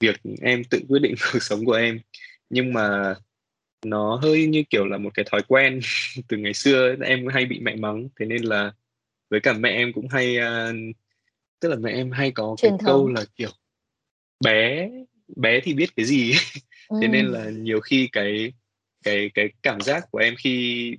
việc 0.01 0.21
em 0.41 0.63
tự 0.65 0.81
quyết 0.89 0.99
định 1.03 1.15
cuộc 1.33 1.43
sống 1.43 1.65
của 1.65 1.73
em. 1.73 2.01
Nhưng 2.51 2.73
mà 2.73 3.15
nó 3.85 4.17
hơi 4.23 4.47
như 4.47 4.63
kiểu 4.71 4.87
là 4.87 4.99
một 4.99 5.11
cái 5.15 5.25
thói 5.31 5.43
quen 5.49 5.81
từ 6.29 6.37
ngày 6.37 6.55
xưa 6.55 6.97
em 7.05 7.27
hay 7.27 7.47
bị 7.47 7.61
mẹ 7.61 7.77
mắng. 7.77 8.09
Thế 8.21 8.27
nên 8.27 8.43
là 8.43 8.73
với 9.31 9.41
cả 9.41 9.53
mẹ 9.53 9.71
em 9.71 9.93
cũng 9.93 10.09
hay 10.09 10.37
uh, 10.39 10.97
tức 11.61 11.69
là 11.69 11.77
mẹ 11.77 11.93
em 11.93 12.11
hay 12.11 12.31
có 12.31 12.55
Truyền 12.59 12.71
cái 12.71 12.79
thống. 12.79 12.87
câu 12.87 13.09
là 13.09 13.25
kiểu 13.37 13.51
bé 14.45 14.91
bé 15.37 15.61
thì 15.61 15.75
biết 15.75 15.97
cái 15.97 16.07
gì. 16.07 16.33
Ừ. 16.89 16.97
thế 17.03 17.09
nên 17.09 17.27
là 17.27 17.51
nhiều 17.51 17.81
khi 17.81 18.09
cái 18.13 18.53
cái 19.05 19.31
cái 19.35 19.49
cảm 19.63 19.81
giác 19.81 20.05
của 20.11 20.19
em 20.19 20.35
khi 20.39 20.97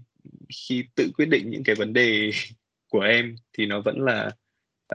khi 0.50 0.84
tự 0.96 1.12
quyết 1.18 1.26
định 1.26 1.50
những 1.50 1.64
cái 1.64 1.76
vấn 1.76 1.94
đề 1.94 2.32
của 2.90 3.00
em 3.00 3.36
thì 3.58 3.66
nó 3.66 3.82
vẫn 3.82 4.02
là 4.02 4.32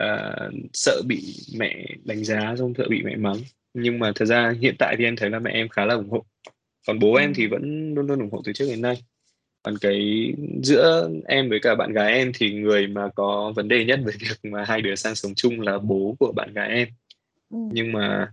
uh, 0.05 0.55
sợ 0.73 1.03
bị 1.07 1.35
mẹ 1.57 1.87
đánh 2.05 2.25
giá 2.25 2.55
xong 2.59 2.73
sợ 2.79 2.87
bị 2.91 3.03
mẹ 3.03 3.17
mắng. 3.17 3.37
Nhưng 3.75 3.99
mà 3.99 4.13
thật 4.15 4.25
ra 4.25 4.55
hiện 4.61 4.75
tại 4.79 4.97
thì 4.99 5.05
em 5.05 5.17
thấy 5.17 5.31
là 5.31 5.39
mẹ 5.39 5.51
em 5.51 5.69
khá 5.69 5.85
là 5.85 5.95
ủng 5.95 6.11
hộ. 6.11 6.25
Còn 6.87 6.99
bố 6.99 7.15
ừ. 7.15 7.21
em 7.21 7.35
thì 7.35 7.47
vẫn 7.47 7.95
luôn 7.95 8.07
luôn 8.07 8.21
ủng 8.21 8.31
hộ 8.33 8.43
từ 8.45 8.53
trước 8.53 8.67
đến 8.69 8.83
nay. 8.83 9.03
Còn 9.63 9.79
cái 9.81 10.33
giữa 10.63 11.11
em 11.29 11.49
với 11.49 11.61
cả 11.61 11.75
bạn 11.75 11.93
gái 11.93 12.13
em 12.13 12.33
thì 12.35 12.53
người 12.53 12.87
mà 12.87 13.09
có 13.15 13.53
vấn 13.57 13.69
đề 13.69 13.85
nhất 13.85 14.01
về 14.05 14.13
việc 14.21 14.51
mà 14.51 14.65
hai 14.65 14.81
đứa 14.81 14.95
sang 14.95 15.15
sống 15.15 15.35
chung 15.35 15.61
là 15.61 15.79
bố 15.79 16.17
của 16.19 16.33
bạn 16.33 16.55
gái 16.55 16.69
em 16.69 16.89
ừ. 17.53 17.59
nhưng 17.73 17.93
mà 17.93 18.33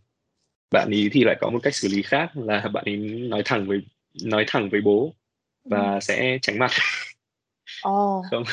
bạn 0.72 0.90
ý 0.92 1.10
thì 1.12 1.24
lại 1.24 1.38
có 1.42 1.50
một 1.50 1.60
cách 1.64 1.76
xử 1.76 1.88
lý 1.88 2.02
khác 2.02 2.32
là 2.34 2.68
bạn 2.74 2.84
ấy 2.86 2.98
nói 3.30 3.42
thẳng 3.46 3.68
với 3.68 3.82
nói 4.24 4.46
thẳng 4.48 4.70
với 4.70 4.82
bố 4.82 5.14
và 5.66 5.94
ừ. 5.94 6.00
sẽ 6.02 6.40
tránh 6.42 6.60
mặt 6.60 6.72
oh. 7.88 8.26
không 8.32 8.44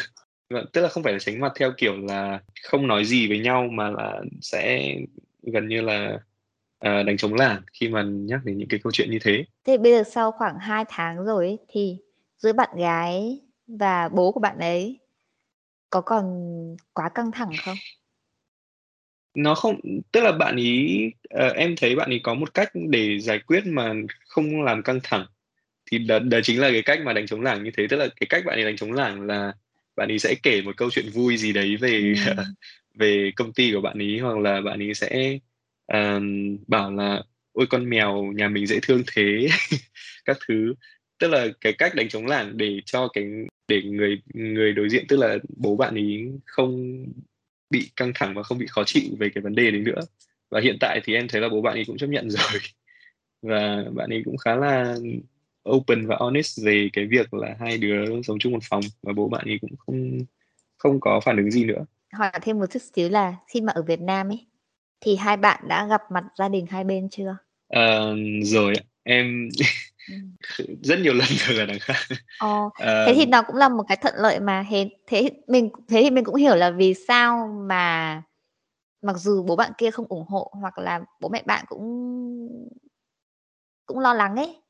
vâng, 0.51 0.67
tức 0.73 0.81
là 0.81 0.89
không 0.89 1.03
phải 1.03 1.13
là 1.13 1.19
tránh 1.19 1.41
mặt 1.41 1.53
theo 1.57 1.73
kiểu 1.77 1.97
là 1.97 2.41
không 2.63 2.87
nói 2.87 3.05
gì 3.05 3.29
với 3.29 3.39
nhau 3.39 3.69
mà 3.71 3.91
là 3.91 4.21
sẽ 4.43 4.95
gần 5.43 5.69
như 5.69 5.81
là 5.81 6.19
uh, 6.87 7.07
đánh 7.07 7.17
chống 7.17 7.35
lảng 7.35 7.63
khi 7.73 7.89
mà 7.89 8.03
nhắc 8.03 8.41
đến 8.45 8.59
những 8.59 8.69
cái 8.69 8.81
câu 8.85 8.93
chuyện 8.93 9.11
như 9.11 9.19
thế 9.23 9.45
thế 9.65 9.79
bây 9.79 9.93
giờ 9.93 10.03
sau 10.03 10.33
khoảng 10.33 10.59
2 10.59 10.85
tháng 10.89 11.25
rồi 11.25 11.47
ấy, 11.47 11.59
thì 11.69 11.97
giữa 12.39 12.53
bạn 12.53 12.77
gái 12.77 13.41
và 13.67 14.09
bố 14.09 14.33
của 14.33 14.41
bạn 14.41 14.59
ấy 14.59 15.01
có 15.91 16.01
còn 16.01 16.27
quá 16.93 17.09
căng 17.09 17.33
thẳng 17.33 17.51
không 17.65 17.77
nó 19.37 19.55
không 19.55 19.81
tức 20.13 20.21
là 20.21 20.33
bạn 20.33 20.57
ý 20.57 21.05
uh, 21.35 21.55
em 21.55 21.77
thấy 21.77 21.97
bạn 21.97 22.11
ý 22.11 22.19
có 22.19 22.35
một 22.35 22.55
cách 22.55 22.71
để 22.89 23.19
giải 23.19 23.39
quyết 23.39 23.67
mà 23.67 23.93
không 24.29 24.63
làm 24.63 24.83
căng 24.83 25.01
thẳng. 25.03 25.27
Thì 25.91 25.99
đó, 25.99 26.19
đó 26.19 26.39
chính 26.43 26.61
là 26.61 26.71
cái 26.71 26.83
cách 26.83 27.01
mà 27.05 27.13
đánh 27.13 27.27
chống 27.27 27.41
lảng 27.43 27.65
như 27.65 27.71
thế. 27.77 27.87
Tức 27.91 27.97
là 27.97 28.09
cái 28.21 28.27
cách 28.29 28.43
bạn 28.47 28.59
ấy 28.59 28.65
đánh 28.65 28.77
chống 28.77 28.93
lảng 28.93 29.21
là 29.21 29.53
bạn 29.97 30.09
ấy 30.09 30.19
sẽ 30.19 30.35
kể 30.43 30.63
một 30.63 30.77
câu 30.77 30.91
chuyện 30.91 31.11
vui 31.15 31.37
gì 31.37 31.53
đấy 31.53 31.77
về 31.77 32.15
ừ. 32.27 32.33
về 32.95 33.33
công 33.37 33.53
ty 33.53 33.73
của 33.73 33.81
bạn 33.81 33.99
ấy 33.99 34.19
hoặc 34.19 34.39
là 34.39 34.61
bạn 34.61 34.83
ấy 34.83 34.95
sẽ 34.95 35.39
um, 35.87 36.57
bảo 36.67 36.93
là 36.93 37.23
ôi 37.53 37.67
con 37.71 37.91
mèo 37.91 38.33
nhà 38.37 38.49
mình 38.49 38.67
dễ 38.67 38.79
thương 38.83 39.03
thế. 39.15 39.49
Các 40.25 40.37
thứ. 40.49 40.75
Tức 41.19 41.29
là 41.29 41.47
cái 41.61 41.73
cách 41.73 41.95
đánh 41.95 42.09
chống 42.09 42.27
lảng 42.27 42.57
để 42.57 42.81
cho 42.85 43.09
cái 43.09 43.25
để 43.69 43.83
người 43.83 44.21
người 44.35 44.73
đối 44.73 44.89
diện 44.89 45.05
tức 45.09 45.17
là 45.17 45.39
bố 45.57 45.77
bạn 45.77 45.95
ấy 45.95 46.33
không 46.45 47.05
bị 47.71 47.91
căng 47.97 48.13
thẳng 48.15 48.35
và 48.35 48.43
không 48.43 48.59
bị 48.59 48.67
khó 48.67 48.85
chịu 48.87 49.03
về 49.19 49.29
cái 49.35 49.43
vấn 49.43 49.55
đề 49.55 49.71
đấy 49.71 49.81
nữa. 49.81 50.01
Và 50.51 50.61
hiện 50.61 50.77
tại 50.81 51.01
thì 51.05 51.15
em 51.15 51.29
thấy 51.29 51.41
là 51.41 51.49
bố 51.49 51.63
bạn 51.63 51.75
ấy 51.75 51.85
cũng 51.87 51.99
chấp 51.99 52.07
nhận 52.07 52.31
rồi. 52.31 52.61
Và 53.43 53.85
bạn 53.95 54.11
ấy 54.11 54.23
cũng 54.25 54.37
khá 54.37 54.55
là 54.57 54.97
open 55.71 56.07
và 56.07 56.17
honest 56.21 56.65
về 56.65 56.89
cái 56.93 57.07
việc 57.07 57.35
là 57.35 57.57
hai 57.61 57.79
đứa 57.79 58.23
sống 58.23 58.39
chung 58.39 58.53
một 58.53 58.63
phòng 58.71 58.83
và 59.03 59.13
bố 59.13 59.29
bạn 59.29 59.45
ấy 59.45 59.59
cũng 59.61 59.77
không 59.79 60.19
không 60.77 61.01
có 61.01 61.21
phản 61.21 61.37
ứng 61.37 61.51
gì 61.51 61.65
nữa. 61.65 61.85
Hỏi 62.13 62.31
thêm 62.43 62.59
một 62.59 62.67
chút 62.71 62.83
xíu 62.95 63.09
là 63.09 63.37
khi 63.49 63.61
mà 63.61 63.73
ở 63.73 63.83
Việt 63.83 64.01
Nam 64.01 64.29
ấy 64.29 64.47
thì 65.01 65.17
hai 65.17 65.37
bạn 65.37 65.65
đã 65.69 65.87
gặp 65.87 66.03
mặt 66.11 66.25
gia 66.39 66.49
đình 66.49 66.67
hai 66.67 66.85
bên 66.85 67.09
chưa? 67.11 67.37
À, 67.69 68.01
rồi 68.43 68.75
em 69.03 69.49
rất 70.83 70.99
nhiều 70.99 71.15
lần 71.15 71.29
rồi 71.29 71.57
là 71.57 71.67
đằng 71.67 71.79
khác. 71.79 71.97
Ồ, 72.39 72.71
à, 72.75 73.05
thế 73.07 73.13
thì 73.15 73.27
nó 73.27 73.43
cũng 73.43 73.57
là 73.57 73.69
một 73.69 73.85
cái 73.89 73.97
thuận 73.97 74.15
lợi 74.17 74.41
mà 74.41 74.65
thế 74.71 74.91
thế 75.07 75.31
mình 75.47 75.71
thế 75.89 76.03
thì 76.03 76.11
mình 76.11 76.25
cũng 76.25 76.35
hiểu 76.35 76.55
là 76.55 76.71
vì 76.71 76.95
sao 77.09 77.49
mà 77.69 78.23
mặc 79.03 79.17
dù 79.17 79.43
bố 79.43 79.57
bạn 79.57 79.73
kia 79.79 79.91
không 79.91 80.07
ủng 80.09 80.25
hộ 80.29 80.53
hoặc 80.61 80.79
là 80.79 81.01
bố 81.21 81.29
mẹ 81.29 81.43
bạn 81.47 81.65
cũng 81.69 82.09
cũng 83.87 83.99
lo 83.99 84.15
lắng 84.15 84.37
ấy 84.37 84.63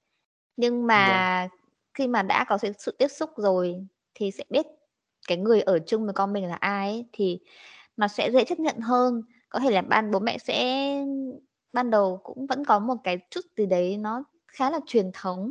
nhưng 0.56 0.86
mà 0.86 1.48
vâng. 1.50 1.60
khi 1.94 2.08
mà 2.08 2.22
đã 2.22 2.44
có 2.48 2.58
sự, 2.58 2.72
sự 2.78 2.96
tiếp 2.98 3.08
xúc 3.08 3.30
rồi 3.36 3.86
thì 4.14 4.30
sẽ 4.30 4.44
biết 4.50 4.66
cái 5.28 5.38
người 5.38 5.60
ở 5.60 5.78
chung 5.78 6.04
với 6.04 6.14
con 6.14 6.32
mình 6.32 6.44
là 6.46 6.56
ai 6.56 6.90
ấy, 6.90 7.06
thì 7.12 7.40
nó 7.96 8.08
sẽ 8.08 8.30
dễ 8.30 8.44
chấp 8.44 8.60
nhận 8.60 8.80
hơn 8.80 9.22
có 9.48 9.60
thể 9.60 9.70
là 9.70 9.82
ban 9.82 10.10
bố 10.10 10.18
mẹ 10.18 10.38
sẽ 10.38 10.90
ban 11.72 11.90
đầu 11.90 12.20
cũng 12.22 12.46
vẫn 12.46 12.64
có 12.64 12.78
một 12.78 12.96
cái 13.04 13.18
chút 13.30 13.40
gì 13.56 13.66
đấy 13.66 13.96
nó 13.96 14.24
khá 14.56 14.70
là 14.70 14.80
truyền 14.86 15.10
thống. 15.14 15.50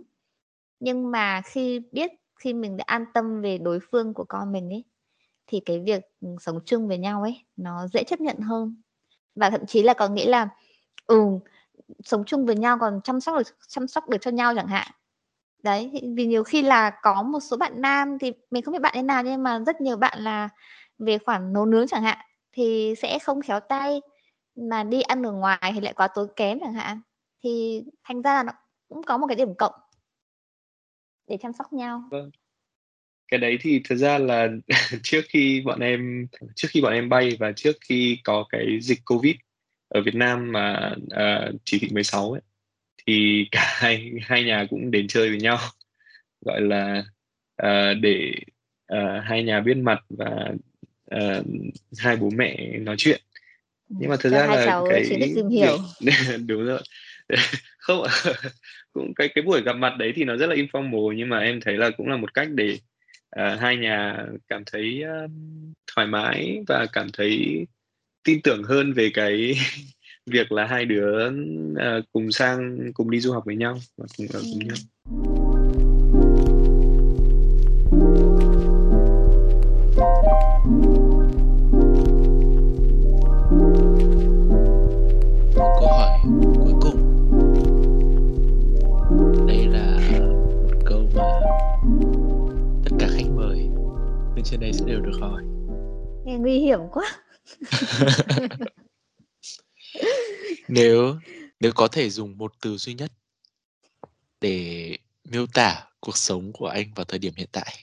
Nhưng 0.79 1.11
mà 1.11 1.41
khi 1.45 1.81
biết, 1.91 2.11
khi 2.39 2.53
mình 2.53 2.77
đã 2.77 2.83
an 2.87 3.05
tâm 3.13 3.41
về 3.41 3.57
đối 3.57 3.79
phương 3.91 4.13
của 4.13 4.25
con 4.29 4.51
mình 4.51 4.69
ấy, 4.69 4.83
thì 5.47 5.59
cái 5.65 5.79
việc 5.79 6.03
ừ, 6.21 6.27
sống 6.41 6.59
chung 6.65 6.87
với 6.87 6.97
nhau 6.97 7.21
ấy, 7.21 7.45
nó 7.57 7.87
dễ 7.87 8.03
chấp 8.03 8.21
nhận 8.21 8.39
hơn. 8.39 8.81
Và 9.35 9.49
thậm 9.49 9.65
chí 9.65 9.83
là 9.83 9.93
có 9.93 10.07
nghĩa 10.07 10.29
là 10.29 10.49
ừ 11.07 11.21
sống 12.03 12.23
chung 12.25 12.45
với 12.45 12.55
nhau 12.55 12.77
còn 12.81 13.01
chăm 13.03 13.19
sóc 13.21 13.37
được, 13.37 13.43
chăm 13.67 13.87
sóc 13.87 14.09
được 14.09 14.17
cho 14.21 14.31
nhau 14.31 14.55
chẳng 14.55 14.67
hạn. 14.67 14.87
Đấy 15.63 15.91
vì 16.15 16.25
nhiều 16.25 16.43
khi 16.43 16.61
là 16.61 16.89
có 17.03 17.23
một 17.23 17.39
số 17.39 17.57
bạn 17.57 17.81
nam 17.81 18.19
thì 18.19 18.33
mình 18.51 18.63
không 18.63 18.73
biết 18.73 18.81
bạn 18.81 18.93
thế 18.95 19.01
nào 19.01 19.23
nhưng 19.23 19.43
mà 19.43 19.59
rất 19.59 19.81
nhiều 19.81 19.97
bạn 19.97 20.19
là 20.23 20.49
về 20.99 21.17
khoản 21.17 21.53
nấu 21.53 21.65
nướng 21.65 21.87
chẳng 21.87 22.03
hạn, 22.03 22.17
thì 22.51 22.95
sẽ 22.97 23.19
không 23.19 23.41
khéo 23.41 23.59
tay 23.59 24.01
mà 24.55 24.83
đi 24.83 25.01
ăn 25.01 25.23
ở 25.25 25.31
ngoài 25.31 25.71
thì 25.73 25.81
lại 25.81 25.93
quá 25.93 26.07
tốn 26.07 26.27
kém 26.35 26.59
chẳng 26.59 26.73
hạn. 26.73 27.01
Thì 27.43 27.83
thành 28.03 28.21
ra 28.21 28.33
là 28.33 28.43
nó 28.43 28.51
cũng 28.89 29.03
có 29.03 29.17
một 29.17 29.27
cái 29.27 29.35
điểm 29.35 29.55
cộng. 29.55 29.73
Để 31.27 31.37
chăm 31.41 31.53
sóc 31.53 31.73
nhau. 31.73 32.03
Vâng. 32.11 32.31
Cái 33.27 33.37
đấy 33.37 33.57
thì 33.61 33.81
thực 33.89 33.95
ra 33.95 34.17
là 34.17 34.47
trước 35.03 35.21
khi 35.29 35.61
bọn 35.65 35.79
em 35.79 36.27
trước 36.55 36.67
khi 36.71 36.81
bọn 36.81 36.93
em 36.93 37.09
bay 37.09 37.37
và 37.39 37.51
trước 37.51 37.75
khi 37.81 38.19
có 38.23 38.45
cái 38.49 38.79
dịch 38.81 38.99
covid 39.05 39.35
ở 39.87 40.01
Việt 40.01 40.15
Nam 40.15 40.51
mà 40.51 40.95
uh, 41.03 41.55
chỉ 41.63 41.79
thị 41.79 41.87
16 41.91 42.31
ấy 42.31 42.41
thì 43.07 43.45
cả 43.51 43.75
hai 43.79 44.11
hai 44.21 44.43
nhà 44.43 44.65
cũng 44.69 44.91
đến 44.91 45.07
chơi 45.07 45.29
với 45.29 45.39
nhau. 45.39 45.57
Gọi 46.41 46.61
là 46.61 47.03
uh, 47.63 47.97
để 48.01 48.33
uh, 48.93 49.23
hai 49.23 49.43
nhà 49.43 49.61
biết 49.61 49.77
mặt 49.77 49.99
và 50.09 50.51
uh, 51.15 51.45
hai 51.97 52.15
bố 52.15 52.29
mẹ 52.29 52.77
nói 52.79 52.95
chuyện. 52.97 53.21
Nhưng 53.89 54.09
mà 54.09 54.15
thực 54.19 54.29
ra 54.29 54.45
là 54.47 54.83
cái 54.89 55.03
tìm 55.35 55.49
hiểu. 55.49 55.77
Đúng 56.47 56.65
rồi 56.65 56.81
không 57.85 58.03
cũng 58.93 59.13
cái 59.15 59.29
cái 59.35 59.41
buổi 59.41 59.61
gặp 59.61 59.73
mặt 59.73 59.95
đấy 59.99 60.13
thì 60.15 60.23
nó 60.23 60.35
rất 60.35 60.47
là 60.47 60.55
informal 60.55 61.11
nhưng 61.11 61.29
mà 61.29 61.39
em 61.39 61.61
thấy 61.61 61.77
là 61.77 61.89
cũng 61.89 62.07
là 62.07 62.17
một 62.17 62.33
cách 62.33 62.47
để 62.51 62.79
uh, 63.39 63.59
hai 63.59 63.77
nhà 63.77 64.25
cảm 64.47 64.63
thấy 64.65 65.03
uh, 65.03 65.31
thoải 65.95 66.07
mái 66.07 66.59
và 66.67 66.85
cảm 66.93 67.07
thấy 67.13 67.65
tin 68.23 68.41
tưởng 68.41 68.63
hơn 68.63 68.93
về 68.93 69.09
cái 69.13 69.53
việc 70.25 70.51
là 70.51 70.65
hai 70.65 70.85
đứa 70.85 71.27
uh, 71.29 72.05
cùng 72.11 72.31
sang 72.31 72.79
cùng 72.93 73.11
đi 73.11 73.19
du 73.19 73.33
học 73.33 73.43
với 73.45 73.55
nhau 73.55 73.79
và 73.97 74.05
cùng 74.17 74.27
ở 74.33 74.41
cùng 74.51 74.67
nhau 74.67 75.34
trên 94.45 94.59
đây 94.59 94.73
sẽ 94.73 94.85
đều 94.87 95.01
được 95.01 95.17
hỏi 95.21 95.43
nghe 96.25 96.37
nguy 96.37 96.59
hiểm 96.59 96.79
quá. 96.91 97.15
Nếu 100.67 101.15
nếu 101.59 101.71
có 101.75 101.87
thể 101.87 102.09
dùng 102.09 102.37
một 102.37 102.53
từ 102.61 102.77
duy 102.77 102.93
nhất 102.93 103.11
để 104.41 104.97
miêu 105.23 105.45
tả 105.53 105.83
cuộc 105.99 106.17
sống 106.17 106.51
của 106.53 106.67
anh 106.67 106.93
vào 106.95 107.05
thời 107.05 107.19
điểm 107.19 107.33
hiện 107.35 107.49
tại 107.51 107.73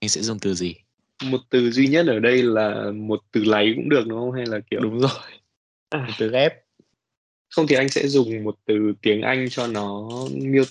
anh 0.00 0.08
sẽ 0.08 0.22
dùng 0.22 0.38
từ 0.38 0.54
gì? 0.54 0.74
Một 1.24 1.40
từ 1.50 1.70
duy 1.70 1.86
nhất 1.86 2.06
ở 2.06 2.18
đây 2.18 2.42
là 2.42 2.90
một 2.94 3.20
từ 3.32 3.44
láy 3.44 3.72
cũng 3.76 3.88
được 3.88 4.06
đúng 4.06 4.18
không? 4.18 4.32
Hay 4.32 4.46
là 4.46 4.60
kiểu 4.70 4.80
đúng 4.80 5.00
rồi. 5.00 5.10
À. 5.88 6.04
một 6.06 6.12
từ 6.18 6.30
ghép. 6.30 6.52
Không 7.50 7.66
thì 7.66 7.76
anh 7.76 7.88
sẽ 7.88 8.08
dùng 8.08 8.44
một 8.44 8.56
từ 8.64 8.92
tiếng 9.02 9.22
anh 9.22 9.46
cho 9.50 9.66
nó 9.66 10.08
miêu 10.32 10.64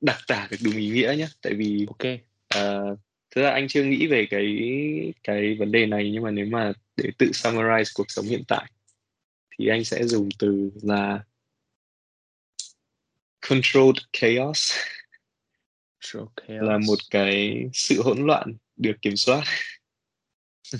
đặc 0.00 0.18
tả 0.26 0.48
được 0.50 0.56
đúng 0.64 0.74
ý 0.76 0.90
nghĩa 0.90 1.14
nhé. 1.18 1.28
Tại 1.42 1.54
vì 1.54 1.86
ok. 1.88 2.06
uh, 2.58 2.98
thực 3.34 3.42
ra 3.42 3.50
anh 3.50 3.68
chưa 3.68 3.84
nghĩ 3.84 4.06
về 4.06 4.26
cái 4.30 4.58
cái 5.22 5.54
vấn 5.58 5.72
đề 5.72 5.86
này 5.86 6.10
nhưng 6.12 6.22
mà 6.22 6.30
nếu 6.30 6.46
mà 6.46 6.72
để 6.96 7.10
tự 7.18 7.26
summarize 7.26 7.92
cuộc 7.94 8.10
sống 8.10 8.24
hiện 8.24 8.42
tại 8.48 8.70
thì 9.58 9.68
anh 9.68 9.84
sẽ 9.84 10.06
dùng 10.06 10.28
từ 10.38 10.70
là 10.82 11.24
controlled 13.48 13.96
chaos, 14.12 14.72
chaos. 16.00 16.28
là 16.46 16.78
một 16.78 16.98
cái 17.10 17.64
sự 17.72 18.02
hỗn 18.02 18.26
loạn 18.26 18.54
được 18.76 18.96
kiểm 19.02 19.16
soát. 19.16 19.44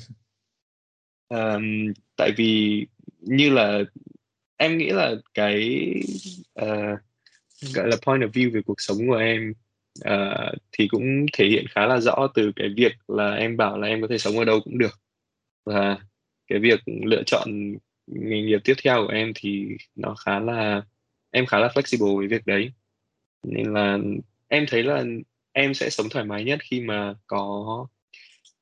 Um, 1.32 1.92
tại 2.16 2.32
vì 2.36 2.86
như 3.20 3.50
là 3.50 3.80
em 4.56 4.78
nghĩ 4.78 4.90
là 4.90 5.14
cái 5.34 5.92
uh, 6.60 6.98
gọi 7.74 7.88
là 7.88 7.96
point 8.02 8.22
of 8.22 8.30
view 8.30 8.52
về 8.52 8.60
cuộc 8.66 8.80
sống 8.80 8.98
của 9.08 9.14
em 9.14 9.54
uh, 10.00 10.54
thì 10.72 10.88
cũng 10.88 11.26
thể 11.32 11.46
hiện 11.46 11.66
khá 11.70 11.86
là 11.86 12.00
rõ 12.00 12.28
từ 12.34 12.52
cái 12.56 12.68
việc 12.76 12.92
là 13.08 13.34
em 13.34 13.56
bảo 13.56 13.78
là 13.78 13.88
em 13.88 14.00
có 14.00 14.06
thể 14.08 14.18
sống 14.18 14.38
ở 14.38 14.44
đâu 14.44 14.60
cũng 14.60 14.78
được. 14.78 15.00
Và 15.64 15.98
cái 16.46 16.58
việc 16.58 16.80
lựa 16.86 17.22
chọn 17.26 17.48
nghề 18.06 18.42
nghiệp 18.42 18.60
tiếp 18.64 18.74
theo 18.84 19.06
của 19.06 19.12
em 19.12 19.32
thì 19.34 19.68
nó 19.94 20.14
khá 20.14 20.40
là 20.40 20.82
em 21.30 21.46
khá 21.46 21.58
là 21.58 21.68
flexible 21.68 22.16
với 22.16 22.26
việc 22.26 22.46
đấy. 22.46 22.72
Nên 23.42 23.72
là 23.72 23.98
em 24.48 24.66
thấy 24.68 24.82
là 24.82 25.04
em 25.52 25.74
sẽ 25.74 25.90
sống 25.90 26.08
thoải 26.10 26.24
mái 26.24 26.44
nhất 26.44 26.58
khi 26.62 26.80
mà 26.80 27.14
có 27.26 27.86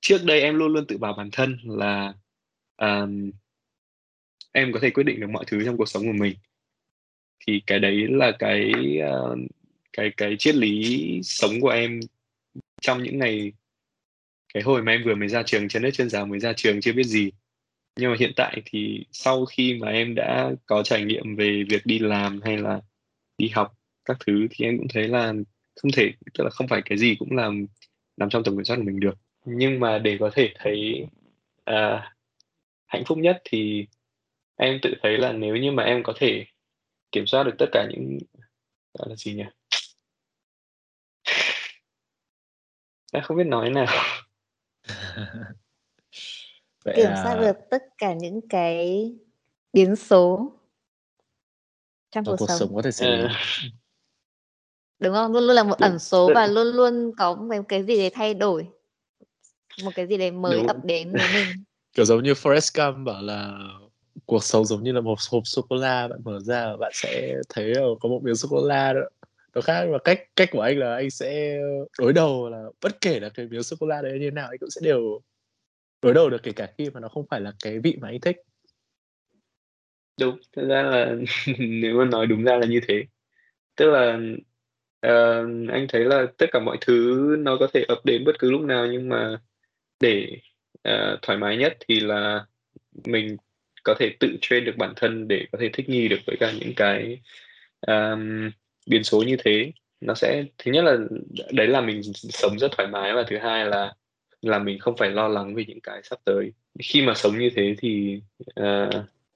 trước 0.00 0.24
đây 0.24 0.40
em 0.40 0.54
luôn 0.54 0.72
luôn 0.72 0.86
tự 0.86 0.98
bảo 0.98 1.12
bản 1.12 1.28
thân 1.32 1.58
là 1.64 2.14
um, 2.76 3.30
em 4.52 4.72
có 4.72 4.78
thể 4.82 4.90
quyết 4.90 5.04
định 5.04 5.20
được 5.20 5.30
mọi 5.30 5.44
thứ 5.46 5.64
trong 5.64 5.76
cuộc 5.76 5.88
sống 5.88 6.02
của 6.02 6.18
mình. 6.18 6.34
Thì 7.46 7.62
cái 7.66 7.78
đấy 7.78 8.06
là 8.10 8.32
cái 8.38 8.72
uh, 8.98 9.38
cái 9.92 10.10
cái 10.16 10.36
triết 10.38 10.54
lý 10.54 11.20
sống 11.22 11.60
của 11.60 11.68
em 11.68 12.00
trong 12.80 13.02
những 13.02 13.18
ngày 13.18 13.52
cái 14.54 14.62
hồi 14.62 14.82
mà 14.82 14.92
em 14.92 15.02
vừa 15.04 15.14
mới 15.14 15.28
ra 15.28 15.42
trường 15.42 15.68
chân 15.68 15.82
đất 15.82 15.90
chân 15.92 16.10
giáo 16.10 16.26
mới 16.26 16.40
ra 16.40 16.52
trường 16.52 16.80
chưa 16.80 16.92
biết 16.92 17.04
gì. 17.06 17.30
Nhưng 17.96 18.10
mà 18.10 18.16
hiện 18.20 18.32
tại 18.36 18.62
thì 18.64 19.04
sau 19.12 19.44
khi 19.44 19.74
mà 19.74 19.88
em 19.88 20.14
đã 20.14 20.50
có 20.66 20.82
trải 20.82 21.04
nghiệm 21.04 21.36
về 21.36 21.64
việc 21.68 21.86
đi 21.86 21.98
làm 21.98 22.40
hay 22.44 22.56
là 22.58 22.80
đi 23.38 23.48
học 23.48 23.74
các 24.04 24.16
thứ 24.26 24.46
thì 24.50 24.64
em 24.64 24.78
cũng 24.78 24.88
thấy 24.88 25.08
là 25.08 25.32
không 25.82 25.92
thể 25.92 26.12
tức 26.34 26.44
là 26.44 26.50
không 26.50 26.68
phải 26.68 26.82
cái 26.84 26.98
gì 26.98 27.16
cũng 27.18 27.32
làm 27.32 27.66
nằm 28.16 28.30
trong 28.30 28.44
tầm 28.44 28.56
kiểm 28.56 28.64
soát 28.64 28.76
của 28.76 28.82
mình 28.82 29.00
được. 29.00 29.18
Nhưng 29.44 29.80
mà 29.80 29.98
để 29.98 30.16
có 30.20 30.30
thể 30.34 30.52
thấy 30.58 31.06
uh, 31.70 32.00
hạnh 32.86 33.04
phúc 33.06 33.18
nhất 33.18 33.42
thì 33.44 33.86
em 34.56 34.78
tự 34.82 34.94
thấy 35.02 35.18
là 35.18 35.32
nếu 35.32 35.56
như 35.56 35.72
mà 35.72 35.82
em 35.82 36.02
có 36.02 36.12
thể 36.16 36.46
kiểm 37.12 37.26
soát 37.26 37.44
được 37.44 37.54
tất 37.58 37.66
cả 37.72 37.86
những 37.90 38.18
gọi 38.98 39.08
là 39.08 39.16
gì 39.16 39.34
nhỉ? 39.34 39.44
Em 43.12 43.22
không 43.22 43.36
biết 43.36 43.46
nói 43.46 43.70
nào 43.70 43.86
Vậy 46.84 46.94
Kiểm 46.96 47.10
soát 47.22 47.36
được 47.40 47.56
tất 47.70 47.82
cả 47.98 48.14
những 48.14 48.40
cái 48.48 49.10
biến 49.72 49.96
số 49.96 50.52
trong 52.10 52.24
cuộc, 52.24 52.36
cuộc 52.38 52.46
sống. 52.48 52.58
sống 52.58 52.74
có 52.74 52.82
thể 52.82 52.90
xảy 52.90 53.08
ra. 53.08 53.40
Đúng 54.98 55.14
không? 55.14 55.32
Luôn 55.32 55.42
luôn 55.42 55.56
là 55.56 55.62
một 55.62 55.78
ẩn 55.78 55.98
số 55.98 56.30
và 56.34 56.46
luôn 56.46 56.66
luôn 56.66 57.12
có 57.18 57.34
một 57.34 57.62
cái 57.68 57.82
gì 57.82 57.96
để 57.96 58.10
thay 58.14 58.34
đổi. 58.34 58.68
Một 59.82 59.90
cái 59.94 60.06
gì 60.06 60.16
đấy 60.16 60.30
mới 60.30 60.56
Đúng. 60.56 60.66
ập 60.66 60.76
đến 60.84 61.12
với 61.12 61.28
mình. 61.28 61.64
Kiểu 61.92 62.04
giống 62.04 62.22
như 62.22 62.32
Forrest 62.32 62.92
Gump 62.92 63.06
bảo 63.06 63.22
là 63.22 63.58
cuộc 64.26 64.44
sống 64.44 64.64
giống 64.64 64.82
như 64.82 64.92
là 64.92 65.00
một 65.00 65.18
hộp 65.30 65.42
sô 65.46 65.62
cô 65.68 65.76
la 65.76 66.08
bạn 66.08 66.20
mở 66.24 66.40
ra 66.40 66.66
và 66.66 66.76
bạn 66.76 66.92
sẽ 66.94 67.34
thấy 67.48 67.74
có 68.00 68.08
một 68.08 68.20
miếng 68.22 68.34
sô 68.34 68.48
cô 68.50 68.66
la 68.66 68.92
đó 68.92 69.00
nó 69.54 69.60
khác 69.60 69.86
và 69.90 69.98
cách 69.98 70.20
cách 70.36 70.48
của 70.52 70.60
anh 70.60 70.78
là 70.78 70.94
anh 70.94 71.10
sẽ 71.10 71.60
đối 71.98 72.12
đầu 72.12 72.50
là 72.50 72.64
bất 72.80 73.00
kể 73.00 73.20
là 73.20 73.28
cái 73.28 73.46
miếng 73.46 73.62
sô 73.62 73.76
cô 73.80 73.86
la 73.86 74.02
đấy 74.02 74.12
như 74.12 74.26
thế 74.26 74.30
nào 74.30 74.48
anh 74.50 74.58
cũng 74.58 74.70
sẽ 74.70 74.80
đều 74.84 75.20
đối 76.02 76.14
đầu 76.14 76.30
được 76.30 76.42
kể 76.42 76.52
cả 76.52 76.68
khi 76.78 76.90
mà 76.90 77.00
nó 77.00 77.08
không 77.08 77.26
phải 77.30 77.40
là 77.40 77.52
cái 77.62 77.78
vị 77.78 77.96
mà 78.00 78.08
anh 78.08 78.20
thích. 78.20 78.36
Đúng 80.20 80.38
thực 80.56 80.68
ra 80.68 80.82
là 80.82 81.14
nếu 81.58 81.98
mà 81.98 82.04
nói 82.04 82.26
đúng 82.26 82.44
ra 82.44 82.56
là 82.56 82.66
như 82.66 82.80
thế. 82.88 83.04
Tức 83.76 83.90
là 83.90 84.18
uh, 85.06 85.70
anh 85.70 85.86
thấy 85.88 86.04
là 86.04 86.26
tất 86.38 86.46
cả 86.52 86.60
mọi 86.60 86.78
thứ 86.80 87.36
nó 87.38 87.56
có 87.60 87.68
thể 87.74 87.84
ập 87.88 87.98
đến 88.04 88.24
bất 88.24 88.38
cứ 88.38 88.50
lúc 88.50 88.62
nào 88.62 88.86
nhưng 88.86 89.08
mà 89.08 89.40
để, 90.00 90.40
uh, 90.88 91.22
thoải 91.22 91.38
mái 91.38 91.56
nhất 91.56 91.76
thì 91.88 92.00
là 92.00 92.46
mình 93.04 93.36
có 93.82 93.94
thể 93.98 94.16
tự 94.20 94.28
train 94.40 94.64
được 94.64 94.76
bản 94.76 94.92
thân 94.96 95.28
để 95.28 95.46
có 95.52 95.58
thể 95.60 95.70
thích 95.72 95.88
nghi 95.88 96.08
được 96.08 96.20
với 96.26 96.36
cả 96.40 96.52
những 96.60 96.72
cái, 96.76 97.20
um, 97.86 98.50
biến 98.86 99.04
số 99.04 99.22
như 99.22 99.36
thế. 99.44 99.72
Nó 100.00 100.14
sẽ 100.14 100.44
thứ 100.58 100.72
nhất 100.72 100.84
là 100.84 100.96
đấy 101.52 101.66
là 101.66 101.80
mình 101.80 102.02
sống 102.14 102.58
rất 102.58 102.72
thoải 102.76 102.88
mái 102.88 103.12
và 103.14 103.24
thứ 103.28 103.38
hai 103.38 103.64
là 103.66 103.94
là 104.42 104.58
mình 104.58 104.78
không 104.78 104.96
phải 104.96 105.10
lo 105.10 105.28
lắng 105.28 105.54
về 105.54 105.64
những 105.68 105.80
cái 105.80 106.00
sắp 106.04 106.18
tới. 106.24 106.52
Khi 106.78 107.02
mà 107.02 107.14
sống 107.14 107.38
như 107.38 107.50
thế 107.56 107.74
thì, 107.78 108.20
ờ, 108.54 108.90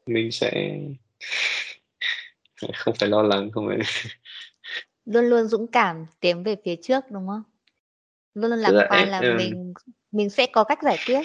mình 0.06 0.30
sẽ 0.32 0.78
không 2.74 2.94
phải 2.94 3.08
lo 3.08 3.22
lắng, 3.22 3.50
không 3.50 3.68
phải 3.68 3.78
Luôn 5.04 5.24
luôn 5.24 5.48
dũng 5.48 5.66
cảm 5.66 6.06
tiến 6.20 6.42
về 6.42 6.56
phía 6.64 6.76
trước, 6.82 7.04
đúng 7.10 7.26
không? 7.26 7.42
Luôn 8.34 8.50
luôn 8.50 8.58
lạc 8.58 8.70
ra 8.72 8.86
quan 8.88 9.00
em, 9.00 9.08
là 9.08 9.18
ừm 9.20 9.36
mình 9.36 9.74
mình 10.12 10.30
sẽ 10.30 10.46
có 10.46 10.64
cách 10.64 10.78
giải 10.82 10.98
quyết, 11.06 11.22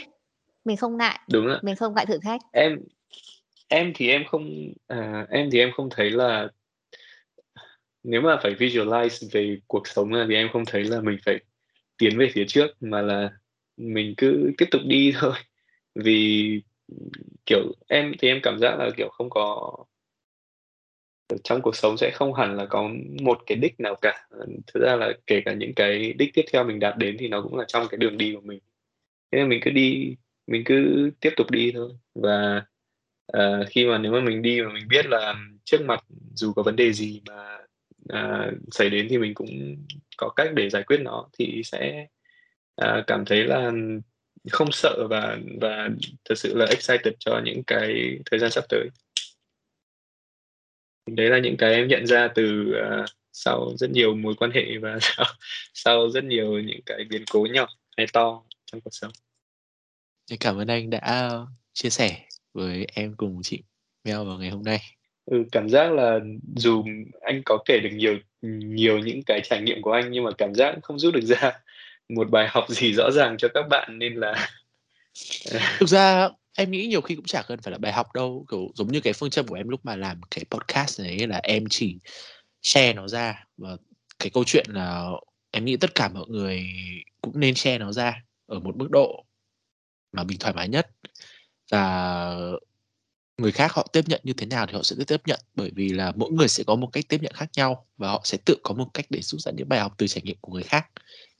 mình 0.65 0.77
không 0.77 0.97
ngại, 0.97 1.19
Đúng 1.31 1.47
ạ. 1.47 1.59
mình 1.61 1.75
không 1.75 1.93
ngại 1.95 2.05
thử 2.05 2.17
thách. 2.17 2.41
Em 2.51 2.79
em 3.67 3.91
thì 3.95 4.09
em 4.09 4.23
không, 4.25 4.73
à, 4.87 5.27
em 5.29 5.49
thì 5.51 5.59
em 5.59 5.71
không 5.71 5.89
thấy 5.89 6.09
là 6.11 6.47
nếu 8.03 8.21
mà 8.21 8.39
phải 8.43 8.55
visualize 8.55 9.29
về 9.31 9.57
cuộc 9.67 9.87
sống 9.87 10.11
thì 10.29 10.35
em 10.35 10.49
không 10.53 10.65
thấy 10.65 10.83
là 10.83 11.01
mình 11.01 11.17
phải 11.25 11.39
tiến 11.97 12.17
về 12.17 12.29
phía 12.33 12.45
trước, 12.47 12.67
mà 12.81 13.01
là 13.01 13.31
mình 13.77 14.13
cứ 14.17 14.51
tiếp 14.57 14.65
tục 14.71 14.81
đi 14.85 15.13
thôi. 15.19 15.33
Vì, 15.95 16.61
kiểu, 17.45 17.73
em 17.87 18.13
thì 18.19 18.27
em 18.27 18.39
cảm 18.43 18.59
giác 18.59 18.75
là, 18.79 18.89
kiểu, 18.97 19.09
không 19.09 19.29
có 19.29 19.71
trong 21.43 21.61
cuộc 21.61 21.75
sống 21.75 21.97
sẽ 21.97 22.11
không 22.13 22.33
hẳn 22.33 22.55
là 22.57 22.65
có 22.65 22.89
một 23.21 23.39
cái 23.45 23.57
đích 23.57 23.79
nào 23.79 23.95
cả. 24.01 24.27
Thực 24.67 24.83
ra 24.83 24.95
là 24.95 25.13
kể 25.27 25.41
cả 25.45 25.53
những 25.53 25.73
cái 25.75 26.13
đích 26.13 26.33
tiếp 26.33 26.45
theo 26.53 26.63
mình 26.63 26.79
đạt 26.79 26.97
đến 26.97 27.17
thì 27.19 27.27
nó 27.27 27.41
cũng 27.41 27.55
là 27.57 27.65
trong 27.67 27.87
cái 27.89 27.97
đường 27.97 28.17
đi 28.17 28.33
của 28.35 28.41
mình. 28.41 28.59
Thế 29.31 29.39
nên 29.39 29.49
mình 29.49 29.59
cứ 29.63 29.71
đi, 29.71 30.15
mình 30.47 30.63
cứ 30.65 31.11
tiếp 31.19 31.31
tục 31.37 31.51
đi 31.51 31.71
thôi. 31.71 31.91
Và, 32.15 32.65
uh, 33.37 33.67
khi 33.69 33.85
mà 33.85 33.97
nếu 33.97 34.11
mà 34.11 34.19
mình 34.19 34.41
đi 34.41 34.61
mà 34.61 34.73
mình 34.73 34.87
biết 34.87 35.05
là 35.05 35.35
trước 35.63 35.81
mặt 35.85 36.03
dù 36.33 36.53
có 36.53 36.63
vấn 36.63 36.75
đề 36.75 36.93
gì 36.93 37.21
mà, 37.27 37.57
uh, 38.13 38.53
xảy 38.71 38.89
đến 38.89 39.07
thì 39.09 39.17
mình 39.17 39.33
cũng 39.33 39.75
có 40.17 40.29
cách 40.35 40.49
để 40.53 40.69
giải 40.69 40.83
quyết 40.83 40.97
nó 41.01 41.29
thì 41.39 41.61
sẽ, 41.65 42.07
uh, 42.81 43.07
cảm 43.07 43.25
thấy 43.25 43.43
là 43.43 43.71
không 44.49 44.71
sợ 44.71 45.07
và 45.09 45.37
và 45.61 45.89
thật 46.25 46.35
sự 46.37 46.55
là 46.55 46.65
excited 46.65 47.13
cho 47.19 47.41
những 47.45 47.63
cái 47.67 48.19
thời 48.25 48.39
gian 48.39 48.51
sắp 48.51 48.63
tới. 48.69 48.89
Đấy 51.07 51.29
là 51.29 51.39
những 51.39 51.57
cái 51.57 51.73
em 51.73 51.87
nhận 51.87 52.07
ra 52.07 52.27
từ, 52.35 52.73
uh, 53.01 53.09
sau 53.31 53.71
rất 53.77 53.89
nhiều 53.89 54.15
mối 54.15 54.35
quan 54.35 54.51
hệ 54.51 54.77
và 54.81 54.97
sau 55.01 55.25
sau 55.73 56.09
rất 56.09 56.23
nhiều 56.23 56.59
những 56.59 56.81
cái 56.85 57.03
biến 57.09 57.23
cố 57.31 57.47
nhỏ 57.51 57.67
hay 57.97 58.07
to 58.13 58.43
trong 58.65 58.81
cuộc 58.81 58.93
sống. 58.93 59.11
Cảm 60.39 60.57
ơn 60.57 60.67
anh 60.67 60.89
đã 60.89 61.31
chia 61.73 61.89
sẻ 61.89 62.25
với 62.53 62.87
em 62.93 63.13
cùng 63.17 63.39
chị 63.43 63.63
Mel 64.03 64.17
vào 64.17 64.37
ngày 64.37 64.49
hôm 64.49 64.63
nay. 64.63 64.79
Ừ, 65.31 65.43
cảm 65.51 65.69
giác 65.69 65.91
là 65.91 66.19
dù 66.55 66.83
anh 67.21 67.41
có 67.45 67.57
kể 67.65 67.79
được 67.79 67.89
nhiều 67.93 68.17
nhiều 68.41 68.99
những 68.99 69.23
cái 69.23 69.41
trải 69.43 69.61
nghiệm 69.61 69.81
của 69.81 69.91
anh 69.91 70.11
nhưng 70.11 70.23
mà 70.23 70.31
cảm 70.37 70.55
giác 70.55 70.75
không 70.83 70.99
rút 70.99 71.13
được 71.13 71.23
ra 71.23 71.51
một 72.09 72.29
bài 72.29 72.47
học 72.49 72.65
gì 72.69 72.93
rõ 72.93 73.11
ràng 73.11 73.37
cho 73.37 73.47
các 73.53 73.67
bạn 73.69 73.99
nên 73.99 74.15
là 74.15 74.49
Thực 75.79 75.89
ra 75.89 76.29
em 76.57 76.71
nghĩ 76.71 76.87
nhiều 76.87 77.01
khi 77.01 77.15
cũng 77.15 77.25
chả 77.25 77.41
cần 77.41 77.59
phải 77.61 77.71
là 77.71 77.77
bài 77.77 77.91
học 77.91 78.13
đâu, 78.13 78.45
kiểu, 78.51 78.71
giống 78.75 78.87
như 78.87 79.01
cái 79.01 79.13
phương 79.13 79.29
châm 79.29 79.47
của 79.47 79.55
em 79.55 79.69
lúc 79.69 79.85
mà 79.85 79.95
làm 79.95 80.21
cái 80.31 80.45
podcast 80.51 81.01
này 81.01 81.27
là 81.27 81.39
em 81.43 81.63
chỉ 81.69 81.99
share 82.61 82.93
nó 82.93 83.07
ra 83.07 83.45
và 83.57 83.77
cái 84.19 84.29
câu 84.33 84.43
chuyện 84.43 84.65
là 84.69 85.09
em 85.51 85.65
nghĩ 85.65 85.77
tất 85.77 85.95
cả 85.95 86.09
mọi 86.09 86.25
người 86.27 86.65
cũng 87.21 87.39
nên 87.39 87.55
share 87.55 87.77
nó 87.77 87.91
ra 87.91 88.23
ở 88.45 88.59
một 88.59 88.77
mức 88.77 88.87
độ 88.91 89.25
mà 90.11 90.23
mình 90.23 90.37
thoải 90.39 90.53
mái 90.53 90.69
nhất. 90.69 90.87
Và 91.71 92.35
người 93.39 93.51
khác 93.51 93.73
họ 93.73 93.87
tiếp 93.93 94.01
nhận 94.07 94.21
như 94.23 94.33
thế 94.33 94.45
nào 94.45 94.65
thì 94.65 94.73
họ 94.73 94.83
sẽ 94.83 94.95
tiếp 95.07 95.21
nhận, 95.25 95.39
bởi 95.55 95.71
vì 95.75 95.89
là 95.89 96.13
mỗi 96.15 96.31
người 96.31 96.47
sẽ 96.47 96.63
có 96.63 96.75
một 96.75 96.89
cách 96.93 97.05
tiếp 97.09 97.21
nhận 97.21 97.33
khác 97.33 97.49
nhau 97.55 97.85
và 97.97 98.09
họ 98.09 98.21
sẽ 98.23 98.37
tự 98.45 98.57
có 98.63 98.73
một 98.73 98.87
cách 98.93 99.05
để 99.09 99.21
rút 99.21 99.41
ra 99.41 99.51
những 99.51 99.69
bài 99.69 99.79
học 99.79 99.93
từ 99.97 100.07
trải 100.07 100.21
nghiệm 100.21 100.37
của 100.41 100.53
người 100.53 100.63
khác. 100.63 100.87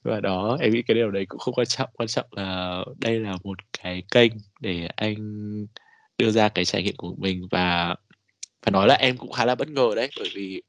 Và 0.04 0.20
đó, 0.20 0.58
em 0.62 0.74
nghĩ 0.74 0.82
cái 0.82 0.96
điều 0.96 1.12
đấy 1.12 1.26
cũng 1.26 1.40
không 1.40 1.54
quan 1.54 1.68
trọng, 1.68 1.90
quan 1.94 2.08
trọng 2.08 2.26
là 2.32 2.80
đây 2.98 3.20
là 3.20 3.38
một 3.44 3.58
cái 3.84 4.04
kênh 4.12 4.32
để 4.60 4.88
anh 4.96 5.16
đưa 6.18 6.32
ra 6.32 6.50
cái 6.50 6.66
trải 6.66 6.84
nghiệm 6.84 6.96
của 6.96 7.16
mình 7.18 7.48
và 7.52 7.96
phải 8.62 8.72
nói 8.72 8.88
là 8.88 8.96
em 8.96 9.18
cũng 9.18 9.32
khá 9.32 9.46
là 9.46 9.56
bất 9.56 9.70
ngờ 9.70 9.92
đấy, 9.96 10.10
bởi 10.20 10.30
vì 10.36 10.62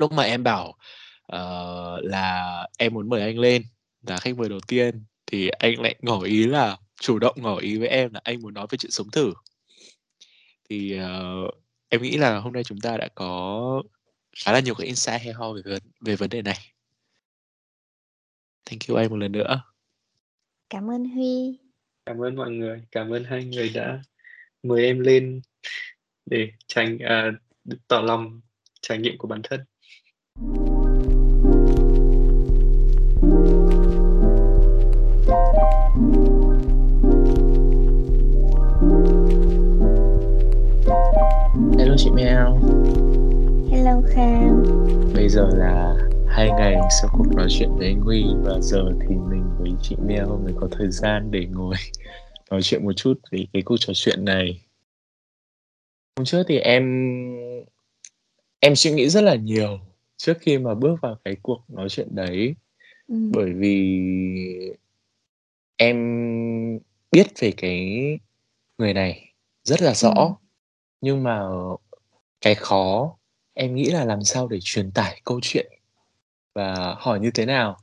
lúc 0.00 0.12
mà 0.12 0.22
em 0.22 0.42
bảo, 0.42 0.74
uh, 1.32 2.04
là 2.04 2.66
em 2.78 2.94
muốn 2.94 3.08
mời 3.08 3.20
anh 3.20 3.38
lên 3.38 3.62
là 4.06 4.16
khách 4.16 4.36
mời 4.36 4.48
đầu 4.48 4.60
tiên 4.68 5.04
thì 5.26 5.48
anh 5.48 5.80
lại 5.80 5.94
ngỏ 6.02 6.20
ý 6.22 6.46
là 6.46 6.76
chủ 7.00 7.18
động 7.18 7.36
ngỏ 7.38 7.56
ý 7.56 7.78
với 7.78 7.88
em 7.88 8.12
là 8.14 8.20
anh 8.24 8.42
muốn 8.42 8.54
nói 8.54 8.66
về 8.70 8.78
chuyện 8.78 8.90
sống 8.90 9.10
thử. 9.10 9.32
Thì, 10.68 10.96
ờ, 10.96 11.34
em 11.88 12.02
nghĩ 12.02 12.16
là 12.16 12.38
hôm 12.38 12.52
nay 12.52 12.64
chúng 12.64 12.80
ta 12.80 12.96
đã 12.96 13.08
có 13.14 13.82
khá 14.44 14.52
là 14.52 14.60
nhiều 14.60 14.74
cái 14.74 14.86
insight 14.86 15.20
hay 15.22 15.32
ho 15.32 15.52
về 15.52 15.62
vấn 15.64 15.82
về 16.00 16.16
vấn 16.16 16.30
đề 16.30 16.42
này. 16.42 16.58
Thank 18.64 18.80
you 18.88 18.96
anh 18.96 19.10
một 19.10 19.16
lần 19.16 19.32
nữa. 19.32 19.62
Cảm 20.70 20.90
ơn 20.90 21.04
Huy. 21.04 21.58
Cảm 22.06 22.22
ơn 22.22 22.36
mọi 22.36 22.50
người, 22.50 22.84
cảm 22.90 23.10
ơn 23.10 23.24
hai 23.24 23.44
người 23.44 23.68
đã 23.74 24.02
mời 24.62 24.84
em 24.84 25.00
lên 25.00 25.40
để 26.26 26.52
trải 26.66 26.98
à, 27.00 27.30
tỏ 27.88 28.00
lòng 28.00 28.40
trải 28.80 28.98
nghiệm 28.98 29.18
của 29.18 29.28
bản 29.28 29.40
thân. 29.44 29.60
Giờ 45.38 45.48
là 45.56 45.94
hai 46.28 46.50
ngày 46.58 46.76
sau 46.90 47.10
cuộc 47.12 47.26
nói 47.36 47.46
chuyện 47.50 47.68
với 47.76 47.86
anh 47.86 48.00
Huy 48.00 48.24
và 48.44 48.60
giờ 48.60 48.84
thì 49.00 49.08
mình 49.08 49.44
với 49.58 49.70
chị 49.82 49.96
Mel 50.06 50.26
mới 50.26 50.52
có 50.60 50.68
thời 50.72 50.90
gian 50.90 51.30
để 51.30 51.46
ngồi 51.46 51.74
nói 52.50 52.62
chuyện 52.62 52.84
một 52.84 52.92
chút 52.92 53.20
về 53.30 53.46
cái 53.52 53.62
cuộc 53.62 53.76
trò 53.76 53.92
chuyện 53.96 54.24
này. 54.24 54.62
Hôm 56.16 56.24
trước 56.24 56.42
thì 56.48 56.58
em 56.58 56.84
em 58.60 58.76
suy 58.76 58.90
nghĩ 58.90 59.08
rất 59.08 59.20
là 59.20 59.34
nhiều 59.34 59.78
trước 60.16 60.34
khi 60.40 60.58
mà 60.58 60.74
bước 60.74 60.96
vào 61.02 61.16
cái 61.24 61.36
cuộc 61.42 61.64
nói 61.68 61.88
chuyện 61.88 62.08
đấy 62.10 62.54
Ừm. 63.08 63.32
bởi 63.32 63.52
vì 63.52 63.98
em 65.76 65.98
biết 67.12 67.26
về 67.40 67.52
cái 67.56 67.88
người 68.78 68.94
này 68.94 69.32
rất 69.64 69.82
là 69.82 69.94
rõ 69.94 70.14
Ừm. 70.14 70.34
nhưng 71.00 71.22
mà 71.22 71.42
cái 72.40 72.54
khó 72.54 73.17
em 73.58 73.74
nghĩ 73.74 73.90
là 73.90 74.04
làm 74.04 74.22
sao 74.24 74.48
để 74.48 74.58
truyền 74.62 74.90
tải 74.90 75.20
câu 75.24 75.40
chuyện 75.42 75.66
và 76.54 76.94
hỏi 76.98 77.20
như 77.20 77.30
thế 77.34 77.46
nào 77.46 77.76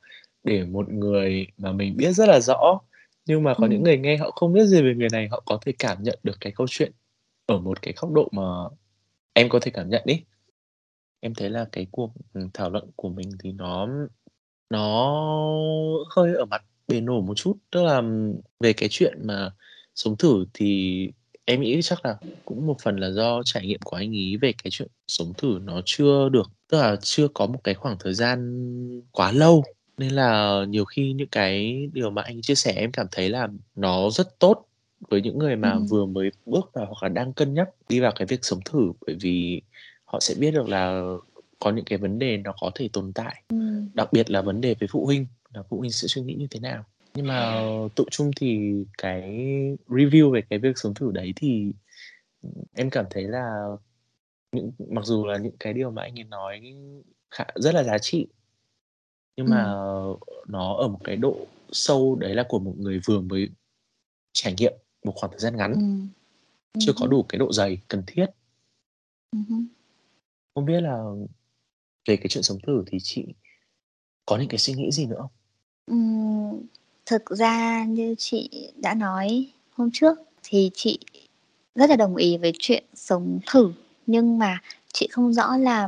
để 0.43 0.65
một 0.65 0.89
người 0.89 1.47
mà 1.57 1.71
mình 1.71 1.97
biết 1.97 2.11
rất 2.13 2.29
là 2.29 2.39
rõ 2.41 2.79
nhưng 3.27 3.43
mà 3.43 3.53
có 3.57 3.67
những 3.67 3.77
Ừm. 3.79 3.83
người 3.83 3.97
nghe 3.97 4.17
họ 4.17 4.31
không 4.31 4.53
biết 4.53 4.65
gì 4.65 4.81
về 4.81 4.93
người 4.95 5.09
này 5.11 5.27
họ 5.31 5.43
có 5.45 5.59
thể 5.65 5.73
cảm 5.79 6.03
nhận 6.03 6.19
được 6.23 6.37
cái 6.41 6.53
câu 6.55 6.67
chuyện 6.69 6.91
ở 7.45 7.59
một 7.59 7.81
cái 7.81 7.93
góc 7.97 8.11
độ 8.13 8.29
mà 8.33 8.43
em 9.33 9.49
có 9.49 9.59
thể 9.61 9.71
cảm 9.71 9.89
nhận 9.89 10.03
ấy. 10.07 10.25
Em 11.21 11.33
thấy 11.35 11.49
là 11.49 11.65
cái 11.71 11.87
cuộc, 11.91 12.13
ừm, 12.33 12.49
thảo 12.53 12.69
luận 12.69 12.91
của 12.95 13.09
mình 13.09 13.31
thì 13.43 13.51
nó 13.51 13.87
nó 14.69 15.13
hơi 16.15 16.35
ở 16.35 16.45
mặt 16.45 16.63
bề 16.87 17.01
nổi 17.01 17.21
một 17.21 17.33
chút, 17.37 17.57
tức 17.71 17.83
là 17.83 18.01
về 18.59 18.73
cái 18.73 18.89
chuyện 18.91 19.27
mà 19.27 19.51
sống 19.95 20.17
thử 20.17 20.45
thì 20.53 21.09
em 21.45 21.61
nghĩ 21.61 21.81
chắc 21.81 22.05
là 22.05 22.17
cũng 22.45 22.67
một 22.67 22.77
phần 22.83 22.97
là 22.97 23.11
do 23.11 23.41
trải 23.45 23.65
nghiệm 23.67 23.79
của 23.83 23.97
anh 23.97 24.15
ấy 24.15 24.37
về 24.41 24.53
cái 24.63 24.71
chuyện 24.71 24.87
sống 25.07 25.33
thử 25.37 25.59
nó 25.63 25.81
chưa 25.85 26.29
được 26.29 26.51
tức 26.69 26.77
là 26.81 26.95
chưa 27.01 27.27
có 27.27 27.45
một 27.45 27.59
cái 27.63 27.73
khoảng 27.75 27.97
thời 27.99 28.13
gian 28.13 29.01
quá 29.11 29.31
lâu, 29.31 29.63
nên 29.97 30.11
là 30.11 30.59
nhiều 30.69 30.85
khi 30.85 31.13
những 31.13 31.27
cái 31.27 31.75
điều 31.93 32.09
mà 32.09 32.21
anh 32.21 32.41
chia 32.41 32.55
sẻ 32.55 32.73
em 32.75 32.91
cảm 32.91 33.07
thấy 33.11 33.29
là 33.29 33.47
nó 33.75 34.09
rất 34.09 34.39
tốt 34.39 34.65
với 35.09 35.21
những 35.21 35.37
người 35.37 35.55
mà 35.55 35.73
Ừm. 35.73 35.85
vừa 35.85 36.05
mới 36.05 36.29
bước 36.45 36.69
vào 36.73 36.85
hoặc 36.85 37.03
là 37.03 37.09
đang 37.09 37.33
cân 37.33 37.53
nhắc 37.53 37.69
đi 37.89 37.99
vào 37.99 38.11
cái 38.15 38.25
việc 38.25 38.39
sống 38.45 38.59
thử, 38.65 38.91
bởi 39.07 39.15
vì 39.21 39.61
họ 40.05 40.19
sẽ 40.19 40.35
biết 40.35 40.51
được 40.51 40.69
là 40.69 41.03
có 41.59 41.71
những 41.71 41.85
cái 41.85 41.97
vấn 41.97 42.19
đề 42.19 42.37
nó 42.37 42.53
có 42.61 42.71
thể 42.75 42.89
tồn 42.93 43.13
tại, 43.13 43.43
Ừm. 43.49 43.89
đặc 43.93 44.13
biệt 44.13 44.29
là 44.29 44.41
vấn 44.41 44.61
đề 44.61 44.75
về 44.79 44.87
phụ 44.91 45.05
huynh, 45.05 45.27
là 45.53 45.63
phụ 45.69 45.79
huynh 45.79 45.91
sẽ 45.91 46.07
suy 46.07 46.21
nghĩ 46.21 46.33
như 46.33 46.47
thế 46.51 46.59
nào. 46.59 46.85
Nhưng 47.15 47.27
mà 47.27 47.61
tụ 47.95 48.05
chung 48.11 48.31
thì 48.37 48.73
cái 48.97 49.21
review 49.87 50.31
về 50.31 50.41
cái 50.49 50.59
việc 50.59 50.77
sống 50.77 50.93
thử 50.93 51.11
đấy 51.11 51.33
thì, 51.35 51.71
em 52.73 52.89
cảm 52.89 53.05
thấy 53.09 53.23
là 53.23 53.65
những 54.51 54.71
mặc 54.89 55.05
dù 55.05 55.25
là 55.27 55.37
những 55.37 55.57
cái 55.59 55.73
điều 55.73 55.91
mà 55.91 56.01
anh 56.03 56.19
ấy 56.19 56.23
nói 56.25 56.75
khá 57.31 57.45
rất 57.55 57.75
là 57.75 57.83
giá 57.83 57.97
trị 57.99 58.27
nhưng 59.37 59.49
mà 59.49 59.63
Ừm. 59.73 60.17
nó 60.47 60.73
ở 60.75 60.87
một 60.87 60.99
cái 61.03 61.15
độ 61.15 61.37
sâu 61.71 62.15
đấy 62.15 62.35
là 62.35 62.45
của 62.49 62.59
một 62.59 62.73
người 62.77 62.99
vừa 63.05 63.21
mới 63.21 63.49
trải 64.33 64.53
nghiệm 64.57 64.73
một 65.05 65.13
khoảng 65.15 65.31
thời 65.31 65.39
gian 65.39 65.57
ngắn, 65.57 65.73
Ừm. 65.73 66.09
chưa 66.79 66.93
Ừm 66.93 67.01
có 67.01 67.07
đủ 67.07 67.23
cái 67.29 67.39
độ 67.39 67.53
dày 67.53 67.77
cần 67.87 68.03
thiết. 68.07 68.25
Hứm. 69.33 69.67
Không 70.55 70.65
biết 70.65 70.81
là 70.81 71.03
về 72.09 72.17
cái 72.17 72.27
chuyện 72.29 72.43
sống 72.43 72.57
thử 72.67 72.83
thì 72.87 72.97
chị 73.03 73.25
có 74.27 74.37
những 74.37 74.49
cái 74.49 74.59
suy 74.59 74.73
nghĩ 74.73 74.91
gì 74.91 75.05
nữa 75.07 75.17
không 75.19 75.31
Ừm, 75.87 76.67
thực 77.05 77.29
ra 77.29 77.83
như 77.83 78.15
chị 78.17 78.71
đã 78.75 78.93
nói 78.93 79.47
hôm 79.75 79.89
trước 79.93 80.17
thì 80.43 80.71
chị 80.73 80.99
rất 81.75 81.89
là 81.89 81.95
đồng 81.95 82.15
ý 82.15 82.37
với 82.37 82.53
chuyện 82.59 82.83
sống 82.93 83.39
thử. 83.51 83.71
Nhưng 84.07 84.39
mà 84.39 84.59
chị 84.93 85.07
không 85.11 85.33
rõ 85.33 85.57
là 85.57 85.87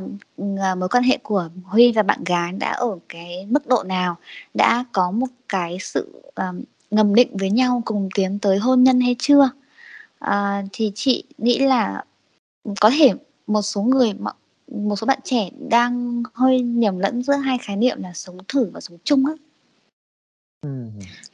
à, 0.58 0.74
mối 0.74 0.88
quan 0.88 1.02
hệ 1.02 1.18
của 1.22 1.48
Huy 1.64 1.92
và 1.92 2.02
bạn 2.02 2.24
gái 2.24 2.52
đã 2.52 2.70
ở 2.70 2.98
cái 3.08 3.46
mức 3.50 3.66
độ 3.66 3.82
nào 3.82 4.16
đã 4.54 4.84
có 4.92 5.10
một 5.10 5.26
cái 5.48 5.78
sự 5.80 6.22
um, 6.34 6.62
ngầm 6.90 7.14
định 7.14 7.36
với 7.36 7.50
nhau 7.50 7.82
cùng 7.84 8.08
tiến 8.14 8.38
tới 8.38 8.58
hôn 8.58 8.82
nhân 8.82 9.00
hay 9.00 9.16
chưa. 9.18 9.50
Uh, 10.24 10.68
thì 10.72 10.92
chị 10.94 11.24
nghĩ 11.38 11.58
là 11.58 12.04
có 12.80 12.90
thể 12.98 13.12
một 13.46 13.62
số 13.62 13.82
người 13.82 14.12
một 14.68 14.96
số 14.96 15.06
bạn 15.06 15.18
trẻ 15.24 15.50
đang 15.68 16.22
hơi 16.34 16.60
nhầm 16.60 16.98
lẫn 16.98 17.22
giữa 17.22 17.34
hai 17.34 17.58
khái 17.58 17.76
niệm 17.76 18.02
là 18.02 18.12
sống 18.14 18.38
thử 18.48 18.70
và 18.72 18.80
sống 18.80 18.98
chung 19.04 19.24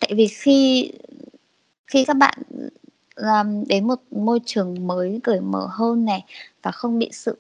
tại 0.01 0.14
vì 0.14 0.29
khi 0.29 0.91
khi 1.87 2.05
các 2.05 2.16
bạn 2.16 2.39
làm 3.16 3.64
đến 3.66 3.87
một 3.87 4.03
môi 4.11 4.41
trường 4.47 4.87
mới, 4.87 5.20
cởi 5.25 5.41
mở 5.41 5.68
hơn 5.70 6.05
này, 6.05 6.25
và 6.62 6.70
không 6.70 6.99
bị 6.99 7.09
sự 7.12 7.39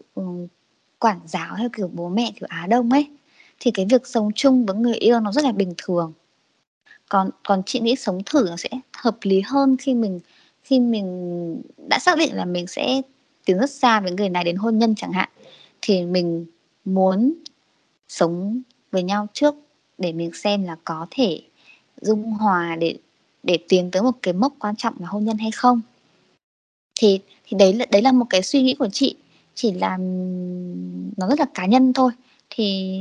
quản 0.98 1.20
giáo 1.26 1.54
theo 1.58 1.68
kiểu 1.76 1.90
bố 1.92 2.08
mẹ, 2.08 2.32
kiểu 2.40 2.46
Á 2.50 2.66
Đông 2.66 2.90
ấy, 2.90 3.10
thì 3.60 3.70
cái 3.70 3.86
việc 3.90 4.06
sống 4.06 4.30
chung 4.34 4.66
với 4.66 4.76
người 4.76 4.94
yêu 4.94 5.20
nó 5.20 5.32
rất 5.32 5.44
là 5.44 5.52
bình 5.52 5.74
thường. 5.78 6.12
Còn 7.08 7.30
còn 7.44 7.62
chị 7.66 7.80
nghĩ 7.80 7.96
sống 7.96 8.18
thử 8.26 8.46
nó 8.50 8.56
sẽ 8.56 8.68
hợp 8.96 9.16
lý 9.22 9.40
hơn 9.40 9.76
khi 9.76 9.94
mình 9.94 10.20
khi 10.62 10.80
mình 10.80 11.62
đã 11.88 11.98
xác 11.98 12.18
định 12.18 12.34
là 12.34 12.44
mình 12.44 12.66
sẽ 12.66 13.02
tiến 13.44 13.58
rất 13.58 13.70
xa 13.70 14.00
với 14.00 14.12
người 14.12 14.28
này 14.28 14.44
đến 14.44 14.56
hôn 14.56 14.78
nhân 14.78 14.94
chẳng 14.94 15.12
hạn, 15.12 15.28
thì 15.82 16.02
mình 16.04 16.46
muốn 16.84 17.34
sống 18.08 18.62
với 18.90 19.02
nhau 19.02 19.26
trước 19.32 19.54
để 19.98 20.12
mình 20.12 20.30
xem 20.34 20.64
là 20.64 20.76
có 20.84 21.06
thể 21.10 21.40
dung 22.00 22.22
hòa 22.22 22.76
để 22.80 22.98
để 23.42 23.58
tiến 23.68 23.90
tới 23.90 24.02
một 24.02 24.12
cái 24.22 24.34
mốc 24.34 24.54
quan 24.58 24.76
trọng 24.76 24.94
là 24.98 25.08
hôn 25.08 25.24
nhân 25.24 25.38
hay 25.38 25.50
không? 25.50 25.80
Thì 27.00 27.20
thì 27.44 27.56
đấy 27.58 27.72
là 27.72 27.86
đấy 27.90 28.02
là 28.02 28.12
một 28.12 28.26
cái 28.30 28.42
suy 28.42 28.62
nghĩ 28.62 28.74
của 28.74 28.88
chị 28.92 29.16
chỉ 29.54 29.72
là 29.72 29.96
nó 31.16 31.28
rất 31.28 31.38
là 31.38 31.46
cá 31.54 31.66
nhân 31.66 31.92
thôi. 31.92 32.12
Thì 32.50 32.98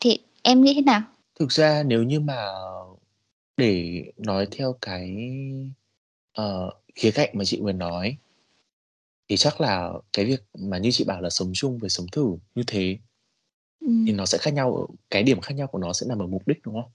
thì 0.00 0.18
em 0.42 0.64
nghĩ 0.64 0.74
thế 0.74 0.80
nào? 0.82 1.02
Thực 1.38 1.52
ra 1.52 1.82
nếu 1.82 2.02
như 2.02 2.20
mà 2.20 2.46
để 3.56 4.04
nói 4.16 4.46
theo 4.50 4.76
cái 4.80 5.16
uh, 6.40 6.72
khía 6.94 7.10
cạnh 7.10 7.30
mà 7.32 7.44
chị 7.44 7.60
vừa 7.60 7.72
nói 7.72 8.16
thì 9.28 9.36
chắc 9.36 9.60
là 9.60 9.92
cái 10.12 10.24
việc 10.24 10.42
mà 10.58 10.78
như 10.78 10.90
chị 10.90 11.04
bảo 11.04 11.20
là 11.20 11.30
sống 11.30 11.50
chung 11.54 11.78
với 11.78 11.90
sống 11.90 12.06
thử 12.12 12.36
như 12.54 12.62
thế 12.66 12.98
ừ. 13.80 13.88
thì 14.06 14.12
nó 14.12 14.26
sẽ 14.26 14.38
khác 14.38 14.54
nhau 14.54 14.88
cái 15.10 15.22
điểm 15.22 15.40
khác 15.40 15.54
nhau 15.54 15.66
của 15.66 15.78
nó 15.78 15.92
sẽ 15.92 16.06
nằm 16.08 16.18
ở 16.18 16.26
mục 16.26 16.48
đích 16.48 16.58
đúng 16.62 16.74
không 16.74 16.90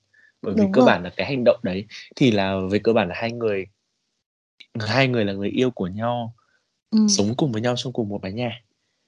bởi 0.47 0.55
vì 0.65 0.71
cơ 0.73 0.79
rồi. 0.81 0.85
bản 0.85 1.03
là 1.03 1.09
cái 1.17 1.27
hành 1.27 1.43
động 1.43 1.59
đấy 1.63 1.85
thì 2.15 2.31
là 2.31 2.59
về 2.71 2.79
cơ 2.79 2.93
bản 2.93 3.09
là 3.09 3.15
hai 3.17 3.31
người 3.31 3.65
hai 4.79 5.07
người 5.07 5.25
là 5.25 5.33
người 5.33 5.49
yêu 5.49 5.71
của 5.71 5.87
nhau 5.87 6.33
ừ. 6.91 6.99
sống 7.09 7.33
cùng 7.37 7.51
với 7.51 7.61
nhau 7.61 7.73
trong 7.77 7.93
cùng 7.93 8.09
một 8.09 8.21
mái 8.21 8.31
nhà 8.31 8.61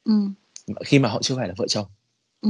ừ. 0.06 0.14
khi 0.86 1.00
mà 1.00 1.10
họ 1.10 1.22
chưa 1.22 1.36
phải 1.36 1.48
là 1.48 1.54
vợ 1.58 1.68
chồng 1.68 1.86
ừ. 2.42 2.50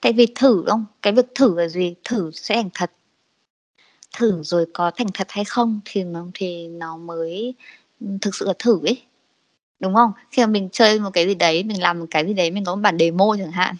tại 0.00 0.12
vì 0.12 0.26
thử 0.34 0.64
không 0.66 0.84
cái 1.02 1.12
việc 1.12 1.26
thử 1.34 1.58
là 1.58 1.68
gì 1.68 1.94
thử 2.04 2.30
sẽ 2.30 2.54
thành 2.54 2.70
thật 2.74 2.92
thử 4.16 4.42
rồi 4.42 4.66
có 4.74 4.90
thành 4.90 5.06
thật 5.14 5.26
hay 5.30 5.44
không 5.44 5.80
thì 5.84 6.04
nó 6.04 6.26
thì 6.34 6.68
nó 6.68 6.96
mới 6.96 7.54
thực 8.20 8.34
sự 8.34 8.46
là 8.46 8.54
thử 8.58 8.80
ấy 8.86 9.02
đúng 9.80 9.94
không 9.94 10.12
khi 10.30 10.42
mà 10.42 10.46
mình 10.46 10.68
chơi 10.72 11.00
một 11.00 11.10
cái 11.12 11.26
gì 11.26 11.34
đấy 11.34 11.64
mình 11.64 11.82
làm 11.82 11.98
một 11.98 12.06
cái 12.10 12.26
gì 12.26 12.34
đấy 12.34 12.50
mình 12.50 12.64
có 12.64 12.74
một 12.74 12.80
bản 12.80 12.98
demo 12.98 13.36
chẳng 13.38 13.52
hạn 13.52 13.76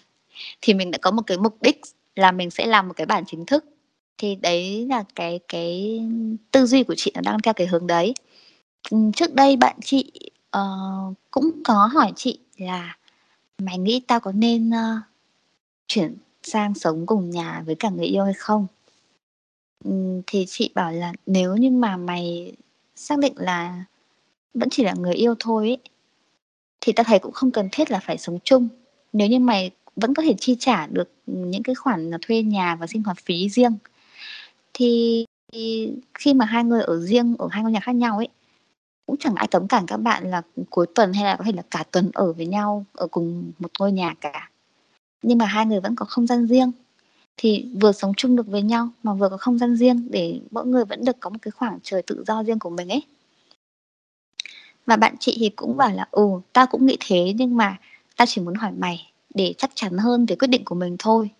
thì 0.60 0.74
mình 0.74 0.90
đã 0.90 0.98
có 1.02 1.10
một 1.10 1.22
cái 1.26 1.38
mục 1.38 1.56
đích 1.62 1.80
là 2.16 2.32
mình 2.32 2.50
sẽ 2.50 2.66
làm 2.66 2.88
một 2.88 2.94
cái 2.96 3.06
bản 3.06 3.24
chính 3.26 3.46
thức 3.46 3.64
thì 4.18 4.34
đấy 4.34 4.86
là 4.90 5.04
cái 5.14 5.40
cái 5.48 6.00
tư 6.50 6.66
duy 6.66 6.84
của 6.84 6.94
chị 6.96 7.12
nó 7.14 7.20
đang 7.20 7.40
theo 7.42 7.54
cái 7.54 7.66
hướng 7.66 7.86
đấy. 7.86 8.14
Trước 9.16 9.34
đây 9.34 9.56
bạn 9.56 9.76
chị 9.84 10.12
uh, 10.56 11.14
cũng 11.30 11.50
có 11.64 11.86
hỏi 11.94 12.12
chị 12.16 12.38
là 12.56 12.96
mày 13.58 13.78
nghĩ 13.78 14.00
tao 14.06 14.20
có 14.20 14.32
nên 14.32 14.70
uh, 14.70 15.02
chuyển 15.86 16.16
sang 16.42 16.74
sống 16.74 17.06
cùng 17.06 17.30
nhà 17.30 17.62
với 17.66 17.74
cả 17.74 17.90
người 17.90 18.06
yêu 18.06 18.24
hay 18.24 18.34
không? 18.34 18.66
Um, 19.84 20.22
thì 20.26 20.44
chị 20.48 20.70
bảo 20.74 20.92
là 20.92 21.12
nếu 21.26 21.56
như 21.56 21.70
mà 21.70 21.96
mày 21.96 22.52
xác 22.96 23.18
định 23.18 23.32
là 23.36 23.84
vẫn 24.54 24.70
chỉ 24.70 24.84
là 24.84 24.94
người 24.98 25.14
yêu 25.14 25.34
thôi 25.38 25.68
ấy, 25.68 25.78
thì 26.80 26.92
tao 26.92 27.04
thấy 27.04 27.18
cũng 27.18 27.32
không 27.32 27.50
cần 27.50 27.68
thiết 27.72 27.90
là 27.90 28.00
phải 28.00 28.18
sống 28.18 28.38
chung. 28.44 28.68
Nếu 29.12 29.28
như 29.28 29.38
mày 29.38 29.70
vẫn 29.96 30.14
có 30.14 30.22
thể 30.22 30.34
chi 30.40 30.56
trả 30.58 30.86
được 30.86 31.10
những 31.26 31.62
cái 31.62 31.74
khoản 31.74 32.10
thuê 32.22 32.42
nhà 32.42 32.76
và 32.76 32.86
sinh 32.86 33.02
hoạt 33.02 33.18
phí 33.24 33.48
riêng 33.48 33.76
thì 34.74 35.24
khi 36.14 36.34
mà 36.34 36.44
hai 36.44 36.64
người 36.64 36.82
ở 36.82 37.00
riêng, 37.00 37.34
ở 37.38 37.48
hai 37.50 37.62
ngôi 37.62 37.72
nhà 37.72 37.80
khác 37.80 37.92
nhau 37.92 38.16
ấy, 38.16 38.28
cũng 39.06 39.16
chẳng 39.16 39.34
ai 39.34 39.46
cấm 39.46 39.68
cản 39.68 39.86
các 39.86 39.96
bạn 39.96 40.30
là 40.30 40.42
cuối 40.70 40.86
tuần 40.94 41.12
hay 41.12 41.24
là 41.24 41.36
có 41.36 41.44
thể 41.44 41.52
là 41.52 41.62
cả 41.70 41.84
tuần 41.90 42.10
ở 42.14 42.32
với 42.32 42.46
nhau, 42.46 42.84
ở 42.92 43.06
cùng 43.06 43.52
một 43.58 43.70
ngôi 43.78 43.92
nhà 43.92 44.14
cả. 44.20 44.50
Nhưng 45.22 45.38
mà 45.38 45.46
hai 45.46 45.66
người 45.66 45.80
vẫn 45.80 45.96
có 45.96 46.06
không 46.06 46.26
gian 46.26 46.46
riêng. 46.46 46.72
Thì 47.36 47.66
vừa 47.80 47.92
sống 47.92 48.12
chung 48.16 48.36
được 48.36 48.46
với 48.46 48.62
nhau 48.62 48.88
mà 49.02 49.14
vừa 49.14 49.28
có 49.28 49.36
không 49.36 49.58
gian 49.58 49.76
riêng 49.76 50.08
để 50.10 50.40
mỗi 50.50 50.66
người 50.66 50.84
vẫn 50.84 51.04
được 51.04 51.16
có 51.20 51.30
một 51.30 51.38
cái 51.42 51.50
khoảng 51.50 51.78
trời 51.82 52.02
tự 52.02 52.24
do 52.26 52.44
riêng 52.44 52.58
của 52.58 52.70
mình 52.70 52.88
ấy. 52.88 53.02
Và 54.86 54.96
bạn 54.96 55.14
chị 55.20 55.36
thì 55.40 55.48
cũng 55.48 55.76
bảo 55.76 55.90
là 55.90 56.08
ừ 56.10 56.28
ta 56.52 56.66
cũng 56.66 56.86
nghĩ 56.86 56.96
thế 57.00 57.32
nhưng 57.36 57.56
mà 57.56 57.76
ta 58.16 58.26
chỉ 58.26 58.40
muốn 58.40 58.54
hỏi 58.54 58.72
mày 58.78 59.12
để 59.34 59.54
chắc 59.58 59.70
chắn 59.74 59.98
hơn 59.98 60.26
về 60.26 60.36
quyết 60.36 60.48
định 60.48 60.64
của 60.64 60.74
mình 60.74 60.96
thôi. 60.98 61.30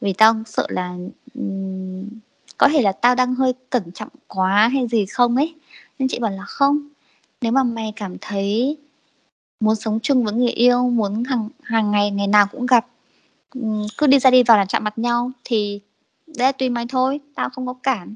Vì 0.00 0.12
tao 0.12 0.34
sợ 0.46 0.66
là 0.68 0.96
có 2.60 2.68
thể 2.68 2.82
là 2.82 2.92
tao 2.92 3.14
đang 3.14 3.34
hơi 3.34 3.54
cẩn 3.70 3.92
trọng 3.92 4.08
quá 4.26 4.68
hay 4.68 4.86
gì 4.88 5.06
không 5.06 5.36
ấy. 5.36 5.54
Nên 5.98 6.08
chị 6.08 6.18
bảo 6.18 6.30
là 6.30 6.44
không. 6.44 6.88
Nếu 7.40 7.52
mà 7.52 7.62
mày 7.62 7.92
cảm 7.96 8.16
thấy 8.20 8.76
muốn 9.60 9.74
sống 9.76 10.00
chung 10.02 10.24
với 10.24 10.34
người 10.34 10.50
yêu, 10.50 10.88
muốn 10.88 11.24
hàng 11.24 11.48
hàng 11.62 11.90
ngày 11.90 12.10
ngày 12.10 12.26
nào 12.26 12.46
cũng 12.52 12.66
gặp 12.66 12.86
cứ 13.98 14.06
đi 14.06 14.18
ra 14.18 14.30
đi 14.30 14.42
vào 14.42 14.58
là 14.58 14.64
chạm 14.64 14.84
mặt 14.84 14.98
nhau 14.98 15.30
thì 15.44 15.80
đấy 16.26 16.48
là 16.48 16.52
tùy 16.52 16.68
mày 16.68 16.86
thôi, 16.88 17.20
tao 17.34 17.50
không 17.50 17.66
có 17.66 17.74
cản. 17.82 18.14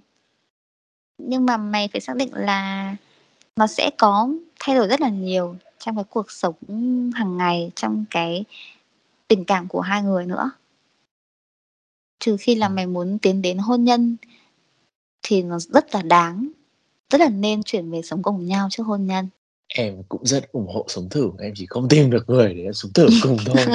Nhưng 1.18 1.47
mà 1.47 1.57
mày 1.57 1.88
phải 1.88 2.01
xác 2.01 2.16
định 2.16 2.30
là 2.34 2.97
nó 3.57 3.66
sẽ 3.66 3.90
có 3.99 4.28
thay 4.61 4.76
đổi 4.76 4.88
rất 4.88 5.01
là 5.01 5.09
nhiều 5.09 5.57
trong 5.78 5.97
cái 5.97 6.05
cuộc 6.11 6.30
sống 6.30 6.55
hàng 7.14 7.36
ngày, 7.36 7.70
trong 7.74 8.05
cái 8.11 8.45
tình 9.28 9.45
cảm 9.45 9.68
của 9.68 9.80
hai 9.80 10.03
người 10.03 10.26
nữa 10.26 10.51
trừ 12.19 12.37
khi 12.41 12.55
là 12.55 12.69
mày 12.69 12.87
muốn 12.87 13.19
tiến 13.19 13.43
đến 13.43 13.59
hôn 13.59 13.85
nhân 13.85 14.17
thì 15.23 15.43
nó 15.43 15.59
rất 15.59 15.95
là 15.95 16.03
đáng. 16.03 16.49
Rất 17.11 17.21
là 17.21 17.29
nên 17.29 17.62
chuyển 17.62 17.91
về 17.91 18.03
sống 18.03 18.23
cùng 18.23 18.47
nhau 18.47 18.69
trước 18.71 18.83
hôn 18.83 19.07
nhân. 19.07 19.29
Em 19.69 20.03
cũng 20.09 20.27
rất 20.27 20.53
ủng 20.53 20.67
hộ 20.75 20.85
sống 20.89 21.09
thử 21.09 21.31
em 21.39 21.53
chỉ 21.57 21.67
không 21.67 21.89
tìm 21.89 22.11
được 22.11 22.29
người 22.29 22.55
để 22.55 22.62
em 22.62 22.73
sống 22.73 22.93
thử 22.93 23.07
cùng 23.23 23.39
thôi. 23.47 23.67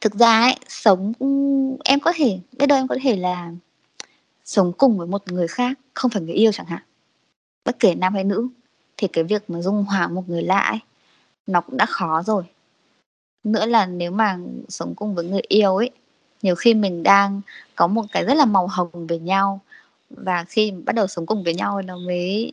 Thực 0.00 0.14
ra 0.14 0.40
ấy 0.40 0.56
sống 0.68 1.12
em 1.84 2.00
có 2.00 2.12
thể 2.16 2.38
biết 2.58 2.66
đâu 2.66 2.78
em 2.78 2.88
có 2.88 2.96
thể 3.02 3.16
là 3.16 3.52
sống 4.44 4.72
cùng 4.72 4.98
với 4.98 5.06
một 5.06 5.32
người 5.32 5.48
khác 5.48 5.78
không 5.94 6.10
phải 6.10 6.22
người 6.22 6.34
yêu 6.34 6.52
chẳng 6.52 6.66
hạn. 6.66 6.82
Bất 7.64 7.76
kể 7.80 7.94
nam 7.94 8.14
hay 8.14 8.24
nữ 8.24 8.48
thì 8.96 9.08
cái 9.08 9.24
việc 9.24 9.50
mà 9.50 9.62
dung 9.62 9.84
hòa 9.84 10.08
một 10.08 10.28
người 10.28 10.42
lạ 10.42 10.58
ấy 10.58 10.78
nó 11.46 11.60
cũng 11.60 11.76
đã 11.76 11.86
khó 11.86 12.22
rồi 12.22 12.44
nữa 13.44 13.66
là 13.66 13.86
nếu 13.86 14.10
mà 14.10 14.38
sống 14.68 14.94
cùng 14.94 15.14
với 15.14 15.24
người 15.24 15.42
yêu 15.48 15.76
ấy 15.76 15.90
nhiều 16.42 16.54
khi 16.54 16.74
mình 16.74 17.02
đang 17.02 17.40
có 17.74 17.86
một 17.86 18.04
cái 18.12 18.24
rất 18.24 18.34
là 18.34 18.44
màu 18.44 18.66
hồng 18.66 19.06
về 19.06 19.18
nhau 19.18 19.60
và 20.10 20.44
khi 20.48 20.70
bắt 20.70 20.94
đầu 20.94 21.06
sống 21.06 21.26
cùng 21.26 21.44
với 21.44 21.54
nhau 21.54 21.82
nó 21.82 21.98
mới 21.98 22.52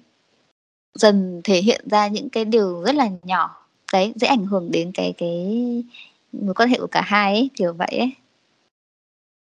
dần 0.96 1.42
thể 1.44 1.62
hiện 1.62 1.86
ra 1.92 2.08
những 2.08 2.30
cái 2.30 2.46
điều 2.46 2.84
rất 2.84 2.96
là 2.96 3.10
nhỏ 3.24 3.68
đấy 3.94 4.14
dễ 4.16 4.28
ảnh 4.28 4.46
hưởng 4.46 4.72
đến 4.72 4.92
cái 4.94 5.14
cái 5.18 5.84
mối 6.32 6.54
quan 6.54 6.70
hệ 6.70 6.78
của 6.80 6.88
cả 6.88 7.02
hai 7.06 7.34
ấy 7.34 7.50
kiểu 7.56 7.74
vậy 7.74 7.98
ấy 7.98 8.12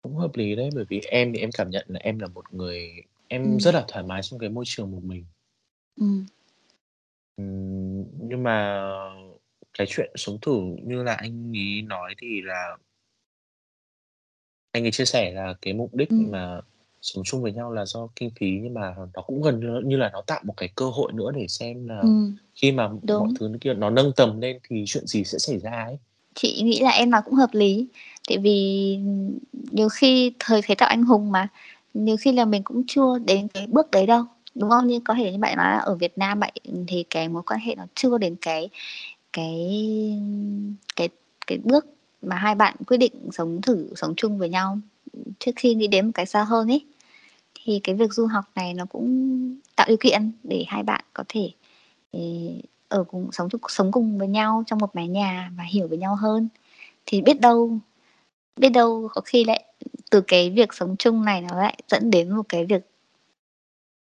cũng 0.02 0.16
hợp 0.16 0.36
lý 0.36 0.54
đấy 0.54 0.70
bởi 0.74 0.84
vì 0.88 1.00
em 1.00 1.32
thì 1.32 1.38
em 1.38 1.50
cảm 1.52 1.70
nhận 1.70 1.84
là 1.88 2.00
em 2.02 2.18
là 2.18 2.26
một 2.26 2.54
người 2.54 2.90
em 3.28 3.52
ừ. 3.52 3.58
rất 3.58 3.74
là 3.74 3.84
thoải 3.88 4.04
mái 4.04 4.22
trong 4.22 4.40
cái 4.40 4.48
môi 4.48 4.64
trường 4.66 4.90
một 4.90 5.04
mình 5.04 5.24
ừ. 5.96 6.06
nhưng 8.28 8.42
mà 8.42 8.84
cái 9.78 9.86
chuyện 9.90 10.10
sống 10.14 10.38
thử 10.42 10.60
như 10.84 11.02
là 11.02 11.14
anh 11.14 11.52
ý 11.52 11.82
nói 11.82 12.14
thì 12.18 12.42
là 12.42 12.76
anh 14.72 14.84
ấy 14.84 14.90
chia 14.90 15.04
sẻ 15.04 15.32
là 15.32 15.54
cái 15.62 15.74
mục 15.74 15.94
đích 15.94 16.08
ừ. 16.08 16.16
mà 16.28 16.60
sống 17.02 17.24
chung 17.24 17.42
với 17.42 17.52
nhau 17.52 17.72
là 17.72 17.86
do 17.86 18.08
kinh 18.16 18.30
phí 18.40 18.50
nhưng 18.62 18.74
mà 18.74 18.94
nó 19.14 19.22
cũng 19.22 19.42
gần 19.42 19.88
như 19.88 19.96
là 19.96 20.10
nó 20.12 20.22
tạo 20.26 20.40
một 20.44 20.54
cái 20.56 20.68
cơ 20.74 20.86
hội 20.86 21.12
nữa 21.12 21.30
để 21.34 21.46
xem 21.48 21.88
là 21.88 22.00
ừ. 22.00 22.30
khi 22.54 22.72
mà 22.72 22.88
Đúng. 23.02 23.18
mọi 23.20 23.28
thứ 23.38 23.52
kia 23.60 23.74
nó 23.74 23.90
nâng 23.90 24.12
tầm 24.16 24.40
lên 24.40 24.58
thì 24.68 24.84
chuyện 24.86 25.06
gì 25.06 25.24
sẽ 25.24 25.38
xảy 25.38 25.58
ra 25.58 25.84
ấy 25.84 25.98
chị 26.34 26.62
nghĩ 26.62 26.80
là 26.80 26.90
em 26.90 27.10
nói 27.10 27.22
cũng 27.24 27.34
hợp 27.34 27.50
lý 27.52 27.86
tại 28.28 28.38
vì 28.38 28.98
nhiều 29.52 29.88
khi 29.88 30.32
thời 30.38 30.62
thế 30.62 30.74
tạo 30.74 30.88
anh 30.88 31.02
hùng 31.02 31.32
mà 31.32 31.48
nhiều 31.94 32.16
khi 32.20 32.32
là 32.32 32.44
mình 32.44 32.62
cũng 32.62 32.82
chưa 32.86 33.18
đến 33.26 33.48
cái 33.48 33.66
bước 33.66 33.90
đấy 33.90 34.06
đâu 34.06 34.24
đúng 34.54 34.70
không 34.70 34.86
như 34.86 35.00
có 35.04 35.14
thể 35.14 35.32
như 35.32 35.38
bạn 35.38 35.56
nói 35.56 35.66
là 35.66 35.78
ở 35.78 35.94
Việt 35.94 36.18
Nam 36.18 36.40
vậy 36.40 36.52
thì 36.88 37.04
cái 37.10 37.28
mối 37.28 37.42
quan 37.46 37.60
hệ 37.60 37.74
nó 37.74 37.86
chưa 37.94 38.18
đến 38.18 38.36
cái 38.40 38.68
cái 39.34 39.58
cái 40.96 41.08
cái 41.46 41.58
bước 41.64 41.86
mà 42.22 42.36
hai 42.36 42.54
bạn 42.54 42.76
quyết 42.86 42.96
định 42.98 43.12
sống 43.32 43.60
thử, 43.62 43.88
sống 43.96 44.14
chung 44.16 44.38
với 44.38 44.48
nhau 44.48 44.78
trước 45.38 45.52
khi 45.56 45.74
nghĩ 45.74 45.86
đến 45.88 46.06
một 46.06 46.12
cái 46.14 46.26
xa 46.26 46.44
hơn 46.44 46.68
ấy, 46.72 46.86
thì 47.54 47.80
cái 47.84 47.94
việc 47.94 48.12
du 48.14 48.26
học 48.26 48.44
này 48.54 48.74
nó 48.74 48.86
cũng 48.86 49.56
tạo 49.76 49.88
điều 49.88 49.96
kiện 50.00 50.32
để 50.44 50.64
hai 50.68 50.82
bạn 50.82 51.04
có 51.14 51.24
thể 51.28 51.50
ừ, 52.12 52.20
ở 52.88 53.04
cùng, 53.04 53.32
sống 53.32 53.48
sống 53.68 53.92
cùng 53.92 54.18
với 54.18 54.28
nhau 54.28 54.64
trong 54.66 54.78
một 54.78 54.96
mái 54.96 55.08
nhà 55.08 55.50
và 55.58 55.64
hiểu 55.64 55.88
với 55.88 55.98
nhau 55.98 56.16
hơn. 56.16 56.48
Thì 57.06 57.22
biết 57.22 57.40
đâu 57.40 57.78
biết 58.56 58.68
đâu 58.70 59.08
có 59.14 59.20
khi 59.20 59.44
lại 59.44 59.64
từ 60.10 60.20
cái 60.20 60.50
việc 60.50 60.74
sống 60.74 60.96
chung 60.98 61.24
này 61.24 61.42
nó 61.42 61.56
lại 61.58 61.78
dẫn 61.88 62.10
đến 62.10 62.30
một 62.30 62.46
cái 62.48 62.66
việc 62.66 62.86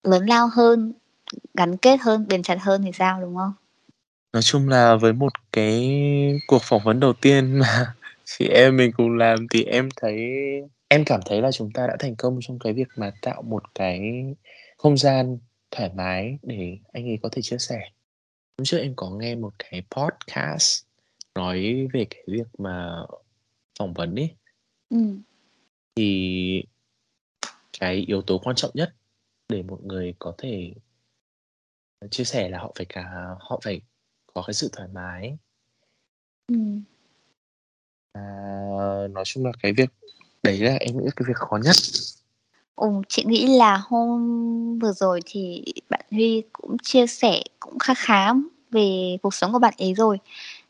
lớn 0.04 0.26
lao 0.26 0.50
hơn, 0.54 0.94
gắn 1.54 1.78
kết 1.78 2.02
hơn, 2.02 2.26
bền 2.30 2.44
chặt 2.44 2.58
hơn 2.62 2.82
thì 2.86 2.92
sao, 2.94 3.22
đúng 3.22 3.36
không? 3.36 3.54
Nói 4.34 4.42
chung 4.42 4.70
là 4.70 4.96
với 4.96 5.14
một 5.14 5.34
cái 5.52 6.02
cuộc 6.48 6.62
phỏng 6.62 6.82
vấn 6.84 7.00
đầu 7.00 7.14
tiên 7.14 7.60
mà 7.60 7.94
chị 8.26 8.48
em 8.48 8.78
mình 8.78 8.92
cùng 8.98 9.18
làm 9.18 9.48
thì 9.52 9.64
em 9.64 9.90
thấy 9.96 10.18
em 10.88 11.06
cảm 11.06 11.20
thấy 11.26 11.42
là 11.42 11.52
chúng 11.52 11.72
ta 11.72 11.88
đã 11.88 11.96
thành 12.00 12.16
công 12.16 12.40
trong 12.42 12.60
cái 12.60 12.74
việc 12.74 12.88
mà 12.96 13.12
tạo 13.22 13.42
một 13.42 13.64
cái 13.76 14.02
không 14.78 14.98
gian 14.98 15.38
thoải 15.72 15.92
mái 15.96 16.38
để 16.44 16.78
anh 16.94 17.06
ấy 17.06 17.20
có 17.24 17.30
thể 17.32 17.42
chia 17.42 17.58
sẻ 17.58 17.80
hôm 18.58 18.66
trước 18.66 18.78
em 18.78 18.94
có 18.96 19.10
nghe 19.10 19.36
một 19.36 19.54
cái 19.60 19.84
podcast 19.92 20.84
nói 21.36 21.88
về 21.94 22.06
cái 22.10 22.24
việc 22.28 22.48
mà 22.58 22.96
phỏng 23.80 23.94
vấn 23.94 24.16
ấy 24.16 24.36
ừ. 24.90 24.98
thì 25.96 26.64
cái 27.80 27.96
yếu 27.96 28.22
tố 28.22 28.38
quan 28.44 28.56
trọng 28.56 28.72
nhất 28.74 28.94
để 29.50 29.64
một 29.64 29.80
người 29.84 30.14
có 30.20 30.34
thể 30.38 30.74
chia 32.12 32.24
sẻ 32.24 32.50
là 32.50 32.60
họ 32.60 32.72
phải 32.76 32.86
cả 32.86 33.04
họ 33.40 33.60
phải 33.64 33.82
có 34.34 34.44
cái 34.48 34.54
sự 34.54 34.70
thoải 34.72 34.88
mái. 34.94 35.38
Ừ. 36.48 36.56
à, 38.14 38.22
nói 39.12 39.24
chung 39.26 39.46
là 39.46 39.52
cái 39.64 39.74
việc 39.74 39.90
đấy 40.44 40.58
là 40.58 40.76
em 40.80 40.98
nghĩ 40.98 41.10
cái 41.16 41.26
việc 41.28 41.38
khó 41.38 41.58
nhất. 41.64 41.76
Ừ, 42.76 42.88
chị 43.08 43.24
nghĩ 43.26 43.58
là 43.58 43.82
hôm 43.84 44.80
vừa 44.80 44.92
rồi 44.92 45.20
thì 45.26 45.64
bạn 45.90 46.02
Huy 46.12 46.44
cũng 46.54 46.78
chia 46.84 47.08
sẻ 47.08 47.44
cũng 47.60 47.80
khá 47.80 47.94
khá 47.94 48.34
về 48.72 49.18
cuộc 49.22 49.34
sống 49.34 49.54
của 49.54 49.60
bạn 49.60 49.74
ấy 49.78 49.94
rồi. 49.94 50.20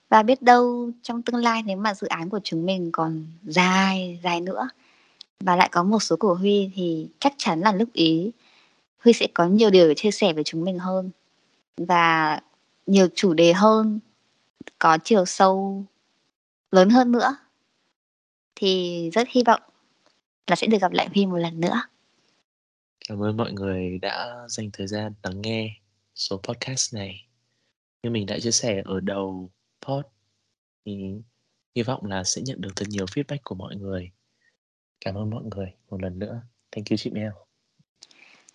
Và 0.09 0.23
biết 0.23 0.41
đâu 0.41 0.91
trong 1.03 1.21
tương 1.21 1.35
lai 1.35 1.63
nếu 1.65 1.77
mà 1.77 1.93
dự 1.93 2.07
án 2.07 2.29
của 2.29 2.39
chúng 2.43 2.65
mình 2.65 2.89
còn 2.91 3.25
dài 3.43 4.19
dài 4.23 4.41
nữa 4.41 4.69
và 5.39 5.55
lại 5.55 5.69
có 5.71 5.83
một 5.83 5.99
số 5.99 6.15
của 6.15 6.33
Huy 6.35 6.71
thì 6.75 7.07
chắc 7.19 7.33
chắn 7.37 7.59
là 7.59 7.71
lúc 7.71 7.93
ý 7.93 8.31
Huy 9.03 9.13
sẽ 9.13 9.27
có 9.33 9.45
nhiều 9.45 9.69
điều 9.69 9.87
để 9.87 9.93
chia 9.95 10.11
sẻ 10.11 10.33
với 10.33 10.43
chúng 10.43 10.63
mình 10.63 10.79
hơn. 10.79 11.09
Và 11.77 12.39
nhiều 12.91 13.07
chủ 13.15 13.33
đề 13.33 13.53
hơn 13.53 13.99
có 14.79 14.97
chiều 15.03 15.25
sâu 15.25 15.85
lớn 16.71 16.89
hơn 16.89 17.11
nữa 17.11 17.35
thì 18.55 19.09
rất 19.13 19.27
hy 19.29 19.43
vọng 19.43 19.61
là 20.47 20.55
sẽ 20.55 20.67
được 20.67 20.77
gặp 20.81 20.91
lại 20.91 21.09
Huy 21.13 21.25
một 21.25 21.37
lần 21.37 21.59
nữa. 21.59 21.81
Cảm 23.07 23.23
ơn 23.23 23.37
mọi 23.37 23.51
người 23.51 23.99
đã 24.01 24.45
dành 24.47 24.69
thời 24.73 24.87
gian 24.87 25.13
lắng 25.23 25.41
nghe 25.41 25.75
số 26.15 26.37
podcast 26.37 26.95
này. 26.95 27.27
Như 28.03 28.09
mình 28.09 28.25
đã 28.25 28.39
chia 28.39 28.51
sẻ 28.51 28.81
ở 28.85 28.99
đầu 28.99 29.49
pod 29.87 30.05
thì 30.85 31.13
hy 31.75 31.83
vọng 31.83 32.05
là 32.05 32.23
sẽ 32.23 32.41
nhận 32.45 32.61
được 32.61 32.71
thật 32.75 32.85
nhiều 32.89 33.05
feedback 33.05 33.39
của 33.43 33.55
mọi 33.55 33.75
người. 33.75 34.11
Cảm 35.05 35.15
ơn 35.15 35.29
mọi 35.29 35.43
người 35.43 35.73
một 35.89 36.01
lần 36.01 36.19
nữa. 36.19 36.41
Thank 36.71 36.89
you 36.89 36.97
chị 36.97 37.09
Mel. 37.09 37.31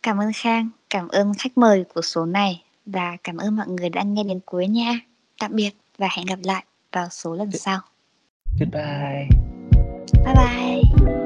Cảm 0.02 0.18
ơn 0.18 0.30
Khang, 0.34 0.70
cảm 0.90 1.08
ơn 1.08 1.32
khách 1.38 1.58
mời 1.58 1.84
của 1.94 2.02
số 2.02 2.26
này 2.26 2.65
và 2.86 3.16
cảm 3.24 3.36
ơn 3.36 3.56
mọi 3.56 3.68
người 3.68 3.88
đã 3.88 4.02
nghe 4.02 4.24
đến 4.24 4.40
cuối 4.46 4.66
nha. 4.66 5.00
Tạm 5.40 5.50
biệt 5.54 5.70
và 5.98 6.08
hẹn 6.16 6.26
gặp 6.26 6.38
lại 6.42 6.64
vào 6.92 7.08
số 7.10 7.34
lần 7.34 7.50
sau. 7.50 7.80
Goodbye. 8.60 9.28
Bye 10.24 10.34
bye. 10.34 11.25